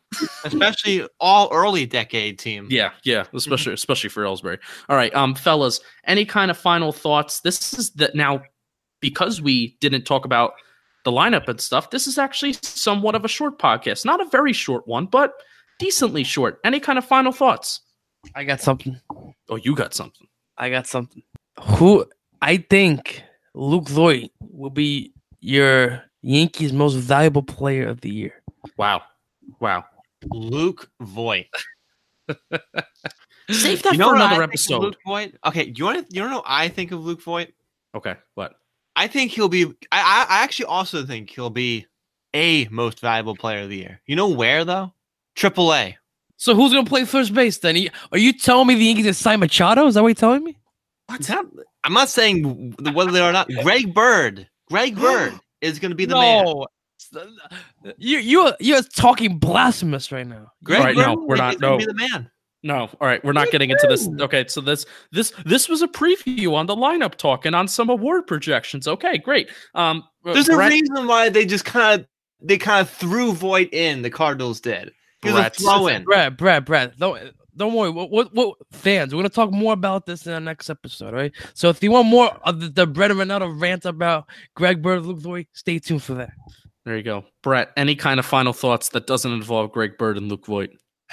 especially 0.44 1.06
all 1.20 1.50
early 1.52 1.84
decade 1.84 2.38
team. 2.38 2.68
Yeah, 2.70 2.92
yeah, 3.04 3.24
especially 3.34 3.74
especially 3.74 4.08
for 4.08 4.24
Ellsbury. 4.24 4.58
All 4.88 4.96
right, 4.96 5.14
um, 5.14 5.34
fellas, 5.34 5.80
any 6.06 6.24
kind 6.24 6.50
of 6.50 6.56
final 6.56 6.90
thoughts? 6.90 7.40
This 7.40 7.74
is 7.74 7.90
that 7.92 8.14
now 8.14 8.42
because 9.00 9.42
we 9.42 9.76
didn't 9.80 10.04
talk 10.04 10.24
about 10.24 10.54
the 11.04 11.12
lineup 11.12 11.48
and 11.48 11.60
stuff. 11.60 11.90
This 11.90 12.06
is 12.06 12.16
actually 12.16 12.54
somewhat 12.62 13.14
of 13.14 13.26
a 13.26 13.28
short 13.28 13.58
podcast, 13.58 14.06
not 14.06 14.22
a 14.22 14.28
very 14.30 14.54
short 14.54 14.88
one, 14.88 15.04
but 15.04 15.34
decently 15.78 16.24
short. 16.24 16.60
Any 16.64 16.80
kind 16.80 16.98
of 16.98 17.04
final 17.04 17.30
thoughts? 17.30 17.82
I 18.34 18.44
got 18.44 18.62
something. 18.62 18.98
Oh, 19.50 19.56
you 19.56 19.74
got 19.74 19.92
something. 19.92 20.26
I 20.56 20.70
got 20.70 20.86
something. 20.86 21.22
Who 21.60 22.06
I 22.40 22.56
think 22.56 23.22
Luke 23.54 23.88
Voit 23.90 24.30
will 24.40 24.70
be 24.70 25.12
your 25.40 26.02
Yankees' 26.22 26.72
most 26.72 26.94
valuable 26.94 27.42
player 27.42 27.86
of 27.86 28.00
the 28.00 28.10
year. 28.10 28.42
Wow, 28.78 29.02
wow. 29.60 29.84
Luke 30.30 30.90
Voit. 31.00 31.46
Save 33.50 33.82
that 33.82 33.92
You 33.92 33.98
know 33.98 34.10
for 34.10 34.16
another 34.16 34.42
episode. 34.42 34.82
Luke 34.82 34.96
Voit. 35.06 35.34
Okay, 35.46 35.72
you 35.74 35.84
want 35.84 36.08
to 36.08 36.14
you 36.14 36.22
want 36.22 36.30
to 36.30 36.32
know 36.32 36.36
what 36.38 36.44
I 36.46 36.68
think 36.68 36.92
of 36.92 37.04
Luke 37.04 37.22
Voit? 37.22 37.52
Okay, 37.94 38.16
what? 38.34 38.54
I 38.96 39.06
think 39.06 39.30
he'll 39.32 39.48
be. 39.48 39.64
I, 39.64 39.70
I 39.92 40.26
I 40.28 40.42
actually 40.42 40.66
also 40.66 41.04
think 41.04 41.30
he'll 41.30 41.50
be 41.50 41.86
a 42.34 42.68
most 42.68 43.00
valuable 43.00 43.36
player 43.36 43.62
of 43.62 43.70
the 43.70 43.76
year. 43.76 44.00
You 44.06 44.16
know 44.16 44.28
where 44.28 44.64
though? 44.64 44.92
Triple 45.34 45.72
A. 45.72 45.96
So 46.36 46.54
who's 46.54 46.72
gonna 46.72 46.84
play 46.84 47.04
first 47.04 47.32
base 47.32 47.58
then? 47.58 47.76
Are 48.12 48.18
you 48.18 48.32
telling 48.32 48.66
me 48.66 48.74
the 48.74 48.84
Yankees 48.84 49.06
are 49.06 49.12
sign 49.12 49.40
Machado? 49.40 49.86
Is 49.86 49.94
that 49.94 50.02
what 50.02 50.08
you're 50.08 50.14
telling 50.14 50.44
me? 50.44 50.56
What's 51.06 51.28
that? 51.28 51.44
I'm 51.84 51.94
not 51.94 52.08
saying 52.08 52.74
whether 52.92 53.10
they 53.10 53.20
are 53.20 53.32
not. 53.32 53.48
Greg 53.62 53.94
Bird. 53.94 54.46
Greg 54.68 54.94
Bird 55.00 55.32
is 55.60 55.78
going 55.78 55.90
to 55.90 55.96
be 55.96 56.04
the 56.04 56.14
man. 56.14 56.46
You 57.96 58.18
you 58.18 58.52
you're 58.60 58.82
talking 58.82 59.38
blasphemous 59.38 60.12
right 60.12 60.26
now. 60.26 60.52
Greg 60.62 60.82
Right, 60.84 60.96
no, 60.96 61.14
we're 61.26 61.36
not- 61.36 61.60
no. 61.60 61.78
Be 61.78 61.84
the 61.86 61.94
man. 61.94 62.30
No, 62.64 62.90
all 63.00 63.06
right, 63.06 63.24
we're 63.24 63.32
not 63.32 63.50
getting 63.52 63.70
into 63.70 63.86
this. 63.88 64.08
Okay, 64.20 64.44
so 64.48 64.60
this 64.60 64.84
this 65.12 65.32
this 65.46 65.68
was 65.68 65.80
a 65.80 65.86
preview 65.88 66.54
on 66.54 66.66
the 66.66 66.74
lineup 66.74 67.14
talk 67.14 67.46
and 67.46 67.54
on 67.54 67.68
some 67.68 67.88
award 67.88 68.26
projections. 68.26 68.88
Okay, 68.88 69.16
great. 69.18 69.48
Um, 69.74 70.02
uh, 70.26 70.32
There's 70.34 70.46
Brett- 70.46 70.72
a 70.72 70.74
reason 70.74 71.06
why 71.06 71.28
they 71.28 71.46
just 71.46 71.64
kind 71.64 72.00
of 72.00 72.06
they 72.40 72.58
kind 72.58 72.80
of 72.80 72.90
threw 72.90 73.32
Voit 73.32 73.72
in. 73.72 74.02
The 74.02 74.10
Cardinals 74.10 74.60
did. 74.60 74.92
He 75.22 75.28
was 75.28 75.38
a 75.38 75.42
Brett's- 75.42 75.62
throw 75.62 75.86
in. 75.86 76.02
Brad, 76.04 76.36
Brad, 76.36 76.64
Brad. 76.64 76.94
Don't 76.98 77.32
don't 77.56 77.74
worry. 77.74 77.90
What, 77.90 78.10
what 78.10 78.34
what 78.34 78.56
fans? 78.72 79.14
We're 79.14 79.20
gonna 79.20 79.28
talk 79.30 79.52
more 79.52 79.72
about 79.72 80.06
this 80.06 80.26
in 80.26 80.32
our 80.32 80.40
next 80.40 80.68
episode, 80.68 81.14
right? 81.14 81.32
So 81.54 81.68
if 81.68 81.80
you 81.80 81.92
want 81.92 82.08
more 82.08 82.30
of 82.42 82.58
the, 82.60 82.68
the 82.70 82.86
Brett 82.88 83.12
and 83.12 83.20
Ronaldo 83.20 83.60
rant 83.60 83.84
about 83.84 84.26
Greg 84.56 84.82
Bird, 84.82 85.06
Luke 85.06 85.18
Voit, 85.18 85.46
stay 85.52 85.78
tuned 85.78 86.02
for 86.02 86.14
that. 86.14 86.30
There 86.88 86.96
you 86.96 87.02
go, 87.02 87.26
Brett. 87.42 87.70
Any 87.76 87.94
kind 87.94 88.18
of 88.18 88.24
final 88.24 88.54
thoughts 88.54 88.88
that 88.88 89.06
doesn't 89.06 89.30
involve 89.30 89.72
Greg 89.72 89.98
Bird 89.98 90.16
and 90.16 90.30
Luke 90.30 90.46
Voit? 90.46 90.70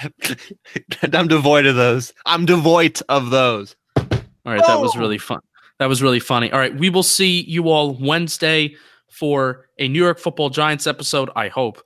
I'm 1.12 1.28
devoid 1.28 1.66
of 1.66 1.76
those. 1.76 2.14
I'm 2.24 2.46
devoid 2.46 2.98
of 3.10 3.28
those. 3.28 3.76
All 3.94 4.06
right, 4.46 4.62
that 4.66 4.80
was 4.80 4.96
Oh! 4.96 5.00
really 5.00 5.18
fun. 5.18 5.40
That 5.78 5.90
was 5.90 6.02
really 6.02 6.18
funny. 6.18 6.50
All 6.50 6.58
right, 6.58 6.74
we 6.74 6.88
will 6.88 7.02
see 7.02 7.42
you 7.42 7.68
all 7.68 7.92
Wednesday 8.00 8.74
for 9.10 9.66
a 9.78 9.86
New 9.86 10.02
York 10.02 10.18
Football 10.18 10.48
Giants 10.48 10.86
episode. 10.86 11.28
I 11.36 11.48
hope. 11.48 11.82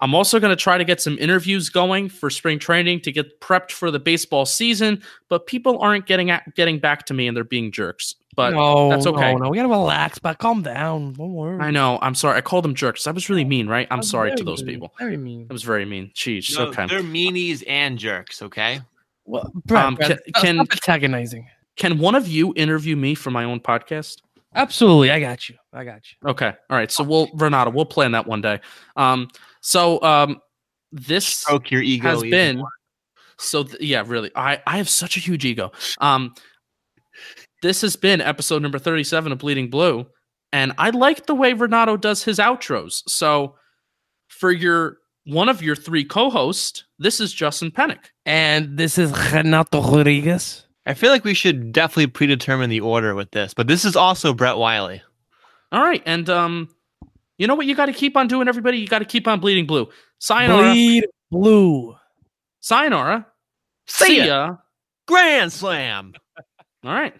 I'm 0.00 0.12
also 0.12 0.40
going 0.40 0.50
to 0.50 0.60
try 0.60 0.76
to 0.76 0.84
get 0.84 1.00
some 1.00 1.16
interviews 1.20 1.68
going 1.68 2.08
for 2.08 2.30
spring 2.30 2.58
training 2.58 3.02
to 3.02 3.12
get 3.12 3.40
prepped 3.40 3.70
for 3.70 3.92
the 3.92 4.00
baseball 4.00 4.44
season, 4.44 5.04
but 5.28 5.46
people 5.46 5.78
aren't 5.78 6.06
getting 6.06 6.30
at, 6.30 6.52
getting 6.56 6.80
back 6.80 7.06
to 7.06 7.14
me 7.14 7.28
and 7.28 7.36
they're 7.36 7.44
being 7.44 7.70
jerks. 7.70 8.16
But 8.40 8.50
no, 8.54 8.88
that's 8.90 9.06
okay. 9.06 9.32
No, 9.32 9.38
no, 9.38 9.50
we 9.50 9.56
gotta 9.56 9.68
relax, 9.68 10.18
but 10.18 10.38
calm 10.38 10.62
down. 10.62 11.12
Don't 11.12 11.32
worry. 11.34 11.58
I 11.60 11.70
know. 11.70 11.98
I'm 12.00 12.14
sorry. 12.14 12.38
I 12.38 12.40
called 12.40 12.64
them 12.64 12.74
jerks. 12.74 13.06
I 13.06 13.10
was 13.10 13.28
really 13.28 13.44
mean, 13.44 13.68
right? 13.68 13.86
I'm 13.90 14.02
sorry 14.02 14.34
to 14.34 14.42
those 14.44 14.62
mean, 14.62 14.76
people. 14.76 14.94
Very 14.98 15.16
mean. 15.16 15.46
That 15.48 15.52
was 15.52 15.62
very 15.62 15.84
mean. 15.84 16.10
Jeez. 16.14 16.56
No, 16.56 16.66
okay. 16.66 16.86
They're 16.86 17.02
meanies 17.02 17.62
and 17.68 17.98
jerks. 17.98 18.42
Okay. 18.42 18.80
Well, 19.26 19.50
Brad, 19.66 19.84
Um, 19.86 19.94
Brad, 19.94 20.08
can- 20.08 20.18
stop- 20.28 20.42
can- 20.42 20.54
stop 20.66 20.72
antagonizing. 20.72 21.46
Can 21.76 21.98
one 21.98 22.14
of 22.14 22.26
you 22.28 22.52
interview 22.56 22.96
me 22.96 23.14
for 23.14 23.30
my 23.30 23.44
own 23.44 23.60
podcast? 23.60 24.16
Absolutely, 24.54 25.10
I 25.12 25.20
got 25.20 25.48
you. 25.48 25.56
I 25.72 25.84
got 25.84 26.00
you. 26.10 26.28
Okay. 26.30 26.52
All 26.68 26.76
right. 26.76 26.90
So 26.90 27.04
we'll 27.04 27.28
Renato, 27.34 27.70
we'll 27.70 27.84
plan 27.84 28.12
that 28.12 28.26
one 28.26 28.40
day. 28.40 28.60
Um. 28.96 29.28
So 29.60 30.02
um, 30.02 30.40
this 30.92 31.26
Stroke 31.26 31.70
your 31.70 31.82
ego. 31.82 32.08
has 32.08 32.22
been 32.22 32.58
more. 32.58 32.68
so 33.38 33.62
th- 33.64 33.80
yeah 33.80 34.02
really 34.06 34.30
i 34.34 34.60
i 34.66 34.76
have 34.76 34.88
such 34.88 35.16
a 35.16 35.20
huge 35.20 35.44
ego 35.46 35.70
um 36.00 36.34
this 37.62 37.80
has 37.82 37.96
been 37.96 38.20
episode 38.20 38.62
number 38.62 38.78
37 38.78 39.32
of 39.32 39.38
bleeding 39.38 39.68
blue 39.70 40.06
and 40.52 40.72
i 40.78 40.90
like 40.90 41.26
the 41.26 41.34
way 41.34 41.52
renato 41.52 41.96
does 41.96 42.22
his 42.24 42.38
outros 42.38 43.02
so 43.08 43.54
for 44.28 44.50
your 44.50 44.98
one 45.24 45.48
of 45.48 45.62
your 45.62 45.76
three 45.76 46.04
co-hosts 46.04 46.84
this 46.98 47.20
is 47.20 47.32
justin 47.32 47.70
Penik 47.70 48.06
And 48.26 48.76
this 48.78 48.96
is 48.98 49.10
Renato 49.32 49.82
Rodriguez. 49.82 50.64
I 50.86 50.94
feel 50.94 51.10
like 51.10 51.24
we 51.24 51.34
should 51.34 51.72
definitely 51.72 52.06
predetermine 52.08 52.70
the 52.70 52.80
order 52.80 53.14
with 53.14 53.30
this, 53.32 53.52
but 53.54 53.68
this 53.68 53.84
is 53.84 53.96
also 53.96 54.32
Brett 54.32 54.56
Wiley. 54.56 55.02
all 55.72 55.82
right 55.82 56.02
and 56.06 56.28
um 56.30 56.68
you 57.38 57.46
know 57.46 57.54
what 57.54 57.66
you 57.66 57.74
got 57.74 57.86
to 57.86 57.92
keep 57.92 58.16
on 58.16 58.28
doing 58.28 58.48
everybody 58.48 58.78
you 58.78 58.86
got 58.88 58.98
to 59.00 59.04
keep 59.04 59.28
on 59.28 59.40
bleeding 59.40 59.66
blue 59.66 59.88
sayonara 60.18 60.72
Bleed 60.72 61.04
blue. 61.30 61.94
sayonara 62.60 63.26
See 63.86 64.04
see 64.06 64.18
ya. 64.18 64.24
ya 64.24 64.56
Grand 65.06 65.52
slam. 65.52 66.12
all 66.84 66.92
right 66.92 67.14